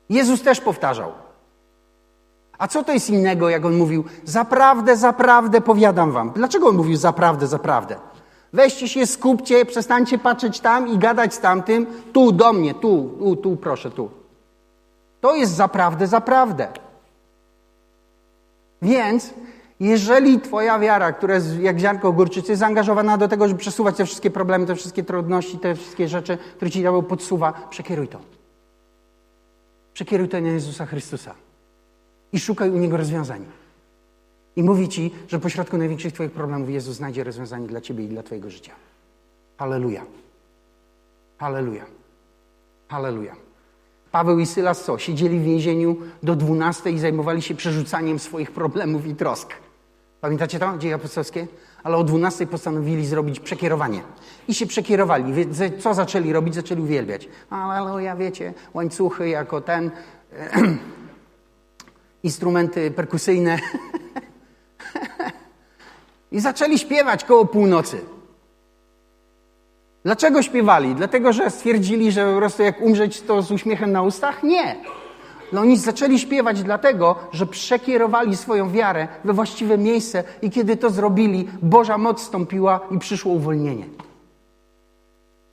Jezus 0.09 0.43
też 0.43 0.61
powtarzał. 0.61 1.13
A 2.61 2.69
co 2.69 2.85
to 2.85 2.93
jest 2.93 3.11
innego, 3.11 3.49
jak 3.49 3.65
on 3.65 3.77
mówił, 3.77 4.05
zaprawdę, 4.25 4.97
zaprawdę 4.97 5.61
powiadam 5.61 6.13
wam. 6.13 6.31
Dlaczego 6.31 6.69
on 6.69 6.77
mówił 6.77 6.97
zaprawdę, 6.97 7.47
zaprawdę? 7.47 7.97
Weźcie 8.53 8.89
się, 8.89 9.07
skupcie, 9.07 9.65
przestańcie 9.65 10.19
patrzeć 10.19 10.61
tam 10.61 10.89
i 10.89 10.99
gadać 10.99 11.35
z 11.35 11.41
tamtym. 11.41 11.87
Tu, 12.13 12.33
do 12.33 12.53
mnie, 12.53 12.75
tu, 12.75 13.17
tu, 13.19 13.37
tu, 13.37 13.57
proszę, 13.57 13.91
tu. 13.91 14.11
To 15.21 15.35
jest 15.35 15.53
zaprawdę, 15.53 16.07
zaprawdę. 16.07 16.69
Więc 18.83 19.35
jeżeli 19.81 20.41
Twoja 20.41 20.79
wiara, 20.79 21.13
która 21.13 21.35
jest 21.35 21.59
jak 21.61 21.79
ziarnko 21.79 22.13
górczycy, 22.13 22.53
jest 22.53 22.61
zaangażowana 22.61 23.19
do 23.19 23.29
tego, 23.29 23.49
żeby 23.49 23.61
przesuwać 23.61 23.97
te 23.97 24.05
wszystkie 24.05 24.31
problemy, 24.31 24.67
te 24.67 24.75
wszystkie 24.75 25.05
trudności, 25.05 25.59
te 25.59 25.75
wszystkie 25.75 26.09
rzeczy, 26.09 26.39
które 26.57 26.71
Ci 26.71 26.81
diabeł 26.81 27.03
podsuwa, 27.03 27.53
przekieruj 27.71 28.09
to. 28.09 28.19
Przekieruj 29.93 30.29
to 30.29 30.41
na 30.41 30.49
Jezusa 30.49 30.87
Chrystusa 30.87 31.35
i 32.33 32.41
szukaj 32.41 32.71
u 32.71 32.77
Niego 32.77 32.97
rozwiązań. 32.97 33.45
I 34.57 34.63
mówi 34.63 34.89
Ci, 34.89 35.15
że 35.29 35.39
pośrodku 35.39 35.79
największych 35.79 36.13
Twoich 36.13 36.33
problemów 36.33 36.71
Jezus 36.71 36.97
znajdzie 36.97 37.25
rozwiązanie 37.25 37.67
dla 37.67 37.81
Ciebie 37.81 38.05
i 38.05 38.09
dla 38.09 38.23
Twojego 38.23 38.51
życia. 38.51 38.73
Halleluja. 39.57 40.05
Halleluja. 41.39 41.85
Halleluja. 42.89 43.37
Paweł 44.13 44.39
i 44.39 44.47
Sylas 44.47 44.85
co? 44.85 44.99
Siedzieli 44.99 45.41
w 45.41 45.43
więzieniu 45.43 45.97
do 46.23 46.37
12 46.37 46.91
i 46.91 46.99
zajmowali 46.99 47.43
się 47.43 47.55
przerzucaniem 47.55 48.19
swoich 48.19 48.51
problemów 48.51 49.07
i 49.07 49.15
trosk. 49.15 49.55
Pamiętacie 50.21 50.59
to? 50.59 50.79
Dzieje 50.79 50.95
apostolskie? 50.95 51.47
Ale 51.83 51.97
o 51.97 52.05
12 52.05 52.47
postanowili 52.47 53.07
zrobić 53.07 53.41
przekierowanie. 53.41 54.03
I 54.49 54.55
się 54.55 54.67
przekierowali. 54.67 55.47
Co 55.79 55.95
zaczęli 55.95 56.33
robić? 56.33 56.55
Zaczęli 56.55 56.83
uwielbiać. 56.83 57.29
ja 57.99 58.17
wiecie, 58.17 58.55
łańcuchy 58.75 59.29
jako 59.29 59.61
ten, 59.61 59.91
instrumenty 62.23 62.91
perkusyjne. 62.91 63.59
I 66.33 66.41
zaczęli 66.41 66.79
śpiewać 66.79 67.25
koło 67.25 67.45
północy. 67.47 68.01
Dlaczego 70.05 70.43
śpiewali? 70.43 70.95
Dlatego, 70.95 71.33
że 71.33 71.51
stwierdzili, 71.51 72.13
że 72.13 72.33
po 72.33 72.37
prostu 72.37 72.63
jak 72.63 72.83
umrzeć, 72.83 73.21
to 73.21 73.43
z 73.43 73.51
uśmiechem 73.51 73.93
na 73.93 74.03
ustach? 74.03 74.43
Nie. 74.43 74.77
No 75.53 75.61
oni 75.61 75.79
zaczęli 75.79 76.19
śpiewać 76.19 76.63
dlatego, 76.63 77.17
że 77.33 77.47
przekierowali 77.47 78.37
swoją 78.37 78.71
wiarę 78.71 79.09
we 79.25 79.33
właściwe 79.33 79.79
miejsce 79.79 80.25
i 80.43 80.51
kiedy 80.51 80.77
to 80.77 80.91
zrobili, 80.91 81.49
Boża 81.63 81.99
moc 81.99 82.23
stąpiła 82.23 82.81
i 82.91 82.99
przyszło 82.99 83.33
uwolnienie. 83.33 83.85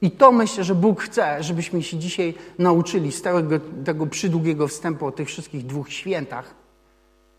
I 0.01 0.11
to 0.11 0.31
myślę, 0.31 0.63
że 0.63 0.75
Bóg 0.75 1.01
chce, 1.01 1.43
żebyśmy 1.43 1.83
się 1.83 1.97
dzisiaj 1.97 2.33
nauczyli 2.59 3.11
z 3.11 3.21
tego, 3.21 3.59
tego 3.85 4.07
przydługiego 4.07 4.67
wstępu 4.67 5.05
o 5.05 5.11
tych 5.11 5.27
wszystkich 5.27 5.65
dwóch 5.65 5.93
świętach. 5.93 6.55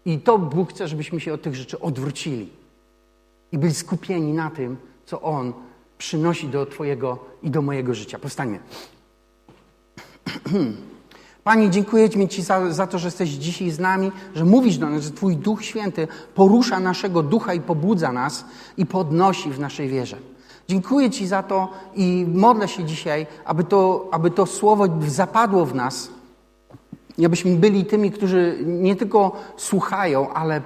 I 0.05 0.19
to 0.19 0.39
Bóg 0.39 0.71
chce, 0.71 0.89
żebyśmy 0.89 1.21
się 1.21 1.35
od 1.35 1.43
tych 1.43 1.55
rzeczy 1.55 1.81
odwrócili 1.81 2.49
i 3.53 3.59
byli 3.59 3.75
skupieni 3.75 4.33
na 4.33 4.51
tym, 4.51 4.77
co 5.07 5.23
On 5.23 5.53
przynosi 5.99 6.49
do 6.49 6.67
Twojego 6.67 7.19
i 7.43 7.51
do 7.51 7.63
mojego 7.63 7.95
życia. 7.95 8.19
Powstańmy. 8.19 8.59
Panie, 11.45 11.71
dziękuję 11.71 12.29
Ci 12.29 12.43
za, 12.43 12.73
za, 12.73 12.87
to, 12.87 12.99
że 12.99 13.07
jesteś 13.07 13.31
dzisiaj 13.31 13.71
z 13.71 13.79
nami, 13.79 14.13
że 14.35 14.45
mówisz 14.45 14.79
do 14.79 14.91
nas, 14.91 15.03
że 15.03 15.11
Twój 15.11 15.37
Duch 15.37 15.65
Święty 15.65 16.09
porusza 16.35 16.81
naszego 16.81 17.23
ducha 17.23 17.55
i 17.55 17.61
pobudza 17.61 18.13
nas 18.13 18.45
i 18.77 18.87
podnosi 18.87 19.51
w 19.51 19.59
naszej 19.59 19.89
wierze. 19.89 20.17
Dziękuję 20.69 21.11
Ci 21.11 21.27
za 21.27 21.43
to 21.43 21.69
i 21.95 22.27
modlę 22.35 22.69
się 22.69 22.85
dzisiaj, 22.85 23.27
aby 23.45 23.65
to, 23.65 24.09
aby 24.13 24.31
to 24.31 24.47
słowo 24.47 24.85
zapadło 25.07 25.67
w 25.67 25.75
nas 25.75 26.11
abyśmy 27.27 27.57
byli 27.57 27.85
tymi, 27.85 28.11
którzy 28.11 28.59
nie 28.67 28.97
tylko 28.97 29.33
słuchają, 29.57 30.33
ale 30.33 30.63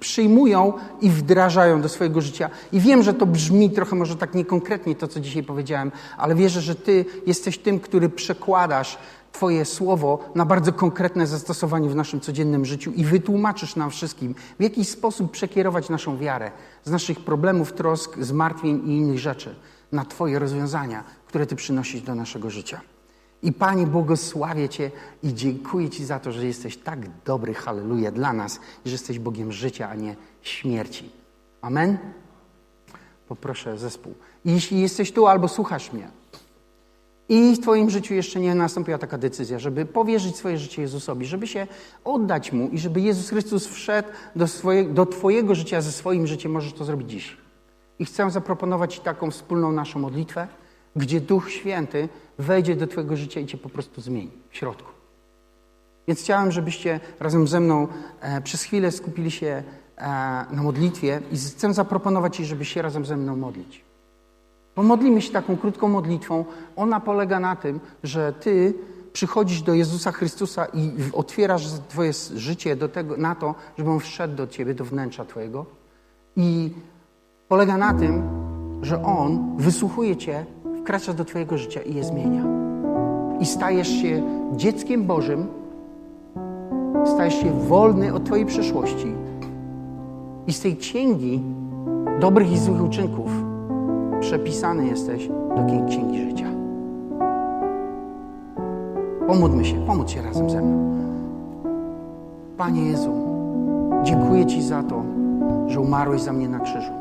przyjmują 0.00 0.72
i 1.00 1.10
wdrażają 1.10 1.80
do 1.80 1.88
swojego 1.88 2.20
życia. 2.20 2.50
I 2.72 2.80
wiem, 2.80 3.02
że 3.02 3.14
to 3.14 3.26
brzmi 3.26 3.70
trochę 3.70 3.96
może 3.96 4.16
tak 4.16 4.34
niekonkretnie 4.34 4.94
to, 4.94 5.08
co 5.08 5.20
dzisiaj 5.20 5.42
powiedziałem, 5.42 5.92
ale 6.18 6.34
wierzę, 6.34 6.60
że 6.60 6.74
Ty 6.74 7.04
jesteś 7.26 7.58
tym, 7.58 7.80
który 7.80 8.08
przekładasz 8.08 8.98
Twoje 9.32 9.64
słowo 9.64 10.30
na 10.34 10.46
bardzo 10.46 10.72
konkretne 10.72 11.26
zastosowanie 11.26 11.88
w 11.88 11.96
naszym 11.96 12.20
codziennym 12.20 12.64
życiu 12.64 12.92
i 12.92 13.04
wytłumaczysz 13.04 13.76
nam 13.76 13.90
wszystkim, 13.90 14.34
w 14.58 14.62
jaki 14.62 14.84
sposób 14.84 15.30
przekierować 15.30 15.88
naszą 15.88 16.18
wiarę 16.18 16.50
z 16.84 16.90
naszych 16.90 17.20
problemów, 17.20 17.72
trosk, 17.72 18.18
zmartwień 18.18 18.90
i 18.90 18.96
innych 18.96 19.18
rzeczy 19.18 19.54
na 19.92 20.04
Twoje 20.04 20.38
rozwiązania, 20.38 21.04
które 21.26 21.46
Ty 21.46 21.56
przynosisz 21.56 22.00
do 22.00 22.14
naszego 22.14 22.50
życia. 22.50 22.80
I 23.42 23.52
Panie, 23.52 23.86
błogosławię 23.86 24.68
Cię 24.68 24.90
i 25.22 25.34
dziękuję 25.34 25.90
Ci 25.90 26.04
za 26.04 26.18
to, 26.18 26.32
że 26.32 26.46
jesteś 26.46 26.76
tak 26.76 27.22
dobry, 27.24 27.54
halleluja, 27.54 28.10
dla 28.10 28.32
nas, 28.32 28.60
że 28.84 28.92
jesteś 28.92 29.18
Bogiem 29.18 29.52
życia, 29.52 29.88
a 29.88 29.94
nie 29.94 30.16
śmierci. 30.42 31.10
Amen? 31.60 31.98
Poproszę 33.28 33.78
zespół. 33.78 34.14
I 34.44 34.52
jeśli 34.52 34.80
jesteś 34.80 35.12
tu 35.12 35.26
albo 35.26 35.48
słuchasz 35.48 35.92
mnie 35.92 36.17
i 37.28 37.54
w 37.54 37.60
Twoim 37.60 37.90
życiu 37.90 38.14
jeszcze 38.14 38.40
nie 38.40 38.54
nastąpiła 38.54 38.98
taka 38.98 39.18
decyzja, 39.18 39.58
żeby 39.58 39.86
powierzyć 39.86 40.36
swoje 40.36 40.58
życie 40.58 40.82
Jezusowi, 40.82 41.26
żeby 41.26 41.46
się 41.46 41.66
oddać 42.04 42.52
Mu 42.52 42.68
i 42.68 42.78
żeby 42.78 43.00
Jezus 43.00 43.30
Chrystus 43.30 43.66
wszedł 43.66 44.08
do, 44.36 44.48
swoje, 44.48 44.84
do 44.84 45.06
Twojego 45.06 45.54
życia 45.54 45.80
ze 45.80 45.92
swoim 45.92 46.26
życiem, 46.26 46.52
możesz 46.52 46.72
to 46.72 46.84
zrobić 46.84 47.10
dziś. 47.10 47.36
I 47.98 48.04
chcę 48.04 48.30
zaproponować 48.30 48.94
Ci 48.94 49.00
taką 49.00 49.30
wspólną 49.30 49.72
naszą 49.72 49.98
modlitwę, 49.98 50.48
gdzie 50.96 51.20
Duch 51.20 51.50
Święty 51.50 52.08
wejdzie 52.38 52.76
do 52.76 52.86
Twojego 52.86 53.16
życia 53.16 53.40
i 53.40 53.46
Cię 53.46 53.58
po 53.58 53.68
prostu 53.68 54.00
zmieni 54.00 54.30
w 54.50 54.56
środku. 54.56 54.92
Więc 56.08 56.20
chciałem, 56.20 56.52
żebyście 56.52 57.00
razem 57.20 57.48
ze 57.48 57.60
mną 57.60 57.88
e, 58.20 58.40
przez 58.40 58.62
chwilę 58.62 58.92
skupili 58.92 59.30
się 59.30 59.46
e, 59.46 59.62
na 60.50 60.62
modlitwie 60.62 61.20
i 61.32 61.36
chcę 61.36 61.74
zaproponować 61.74 62.36
Ci, 62.36 62.44
żeby 62.44 62.64
się 62.64 62.82
razem 62.82 63.06
ze 63.06 63.16
mną 63.16 63.36
modlić. 63.36 63.87
Bo 64.78 64.84
modlimy 64.84 65.22
się 65.22 65.32
taką 65.32 65.56
krótką 65.56 65.88
modlitwą. 65.88 66.44
Ona 66.76 67.00
polega 67.00 67.40
na 67.40 67.56
tym, 67.56 67.80
że 68.02 68.32
Ty 68.32 68.74
przychodzisz 69.12 69.62
do 69.62 69.74
Jezusa 69.74 70.12
Chrystusa 70.12 70.66
i 70.74 70.90
otwierasz 71.12 71.66
Twoje 71.88 72.12
życie 72.34 72.76
do 72.76 72.88
tego, 72.88 73.16
na 73.16 73.34
to, 73.34 73.54
żeby 73.78 73.90
On 73.90 74.00
wszedł 74.00 74.36
do 74.36 74.46
Ciebie, 74.46 74.74
do 74.74 74.84
wnętrza 74.84 75.24
Twojego. 75.24 75.66
I 76.36 76.70
polega 77.48 77.76
na 77.76 77.94
tym, 77.94 78.22
że 78.82 79.02
On 79.02 79.56
wysłuchuje 79.56 80.16
Cię 80.16 80.46
wkracza 80.80 81.12
do 81.12 81.24
Twojego 81.24 81.58
życia 81.58 81.82
i 81.82 81.94
je 81.94 82.04
zmienia. 82.04 82.44
I 83.40 83.46
stajesz 83.46 83.88
się 83.88 84.22
dzieckiem 84.56 85.04
Bożym, 85.04 85.46
stajesz 87.14 87.34
się 87.34 87.68
wolny 87.68 88.14
od 88.14 88.24
Twojej 88.24 88.46
przeszłości. 88.46 89.14
I 90.46 90.52
z 90.52 90.60
tej 90.60 90.76
księgi 90.76 91.42
dobrych 92.20 92.52
i 92.52 92.58
złych 92.58 92.84
uczynków 92.84 93.30
przepisany 94.20 94.86
jesteś 94.86 95.28
do 95.28 95.86
księgi 95.88 96.30
życia. 96.30 96.46
Pomódlmy 99.26 99.64
się, 99.64 99.86
pomódl 99.86 100.10
się 100.10 100.22
razem 100.22 100.50
ze 100.50 100.62
mną. 100.62 100.98
Panie 102.56 102.86
Jezu, 102.86 103.12
dziękuję 104.02 104.46
Ci 104.46 104.62
za 104.62 104.82
to, 104.82 105.02
że 105.66 105.80
umarłeś 105.80 106.20
za 106.22 106.32
mnie 106.32 106.48
na 106.48 106.58
krzyżu. 106.58 106.92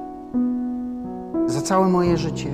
Za 1.46 1.62
całe 1.62 1.88
moje 1.88 2.18
życie 2.18 2.50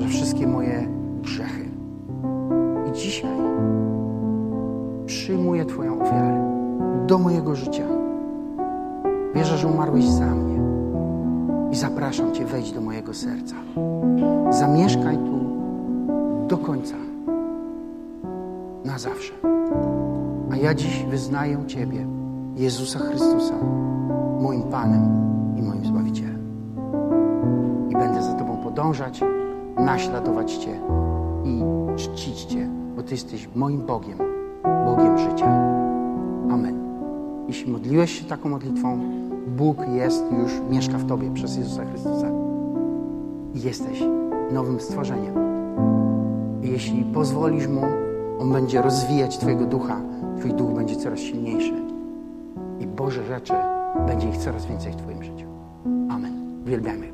za 0.00 0.06
wszystkie 0.06 0.46
moje 0.46 0.88
grzechy. 1.22 1.68
I 2.88 2.92
dzisiaj 2.92 3.36
przyjmuję 5.06 5.64
Twoją 5.64 6.02
ofiarę 6.02 6.54
do 7.06 7.18
mojego 7.18 7.54
życia. 7.54 7.84
Wierzę, 9.34 9.58
że 9.58 9.68
umarłeś 9.68 10.04
za 10.04 10.26
mnie 10.26 10.53
i 11.74 11.76
zapraszam 11.76 12.32
Cię, 12.32 12.44
wejdź 12.44 12.72
do 12.72 12.80
mojego 12.80 13.14
serca. 13.14 13.56
Zamieszkaj 14.50 15.16
tu 15.16 15.38
do 16.48 16.58
końca, 16.58 16.94
na 18.84 18.98
zawsze. 18.98 19.32
A 20.52 20.56
ja 20.56 20.74
dziś 20.74 21.04
wyznaję 21.10 21.64
Ciebie, 21.66 22.06
Jezusa 22.56 22.98
Chrystusa, 22.98 23.54
moim 24.40 24.62
Panem 24.62 25.02
i 25.56 25.62
moim 25.62 25.84
Zbawicielem. 25.84 26.40
I 27.90 27.92
będę 27.92 28.22
za 28.22 28.32
Tobą 28.32 28.56
podążać 28.56 29.20
naśladować 29.76 30.52
Cię 30.52 30.80
i 31.44 31.62
czcić 31.96 32.44
Cię, 32.44 32.68
bo 32.96 33.02
Ty 33.02 33.14
jesteś 33.14 33.48
moim 33.54 33.86
Bogiem, 33.86 34.18
Bogiem 34.86 35.18
życia. 35.18 35.46
Amen. 36.50 36.78
Jeśli 37.48 37.72
modliłeś 37.72 38.20
się 38.20 38.24
taką 38.24 38.48
modlitwą, 38.48 38.98
Bóg 39.46 39.88
jest 39.88 40.24
już, 40.42 40.52
mieszka 40.70 40.98
w 40.98 41.06
Tobie 41.06 41.30
przez 41.34 41.56
Jezusa 41.56 41.84
Chrystusa. 41.84 42.26
Jesteś 43.54 44.02
nowym 44.52 44.80
stworzeniem. 44.80 45.34
Jeśli 46.62 47.04
pozwolisz 47.04 47.66
Mu, 47.66 47.82
On 48.38 48.52
będzie 48.52 48.82
rozwijać 48.82 49.38
Twojego 49.38 49.66
ducha, 49.66 50.00
Twój 50.38 50.52
duch 50.52 50.72
będzie 50.72 50.96
coraz 50.96 51.18
silniejszy. 51.18 51.74
I 52.80 52.86
Boże 52.86 53.24
rzeczy 53.24 53.54
będzie 54.06 54.28
ich 54.28 54.36
coraz 54.36 54.66
więcej 54.66 54.92
w 54.92 54.96
Twoim 54.96 55.22
życiu. 55.22 55.46
Amen. 56.10 56.62
Uwielbiamy. 56.62 57.13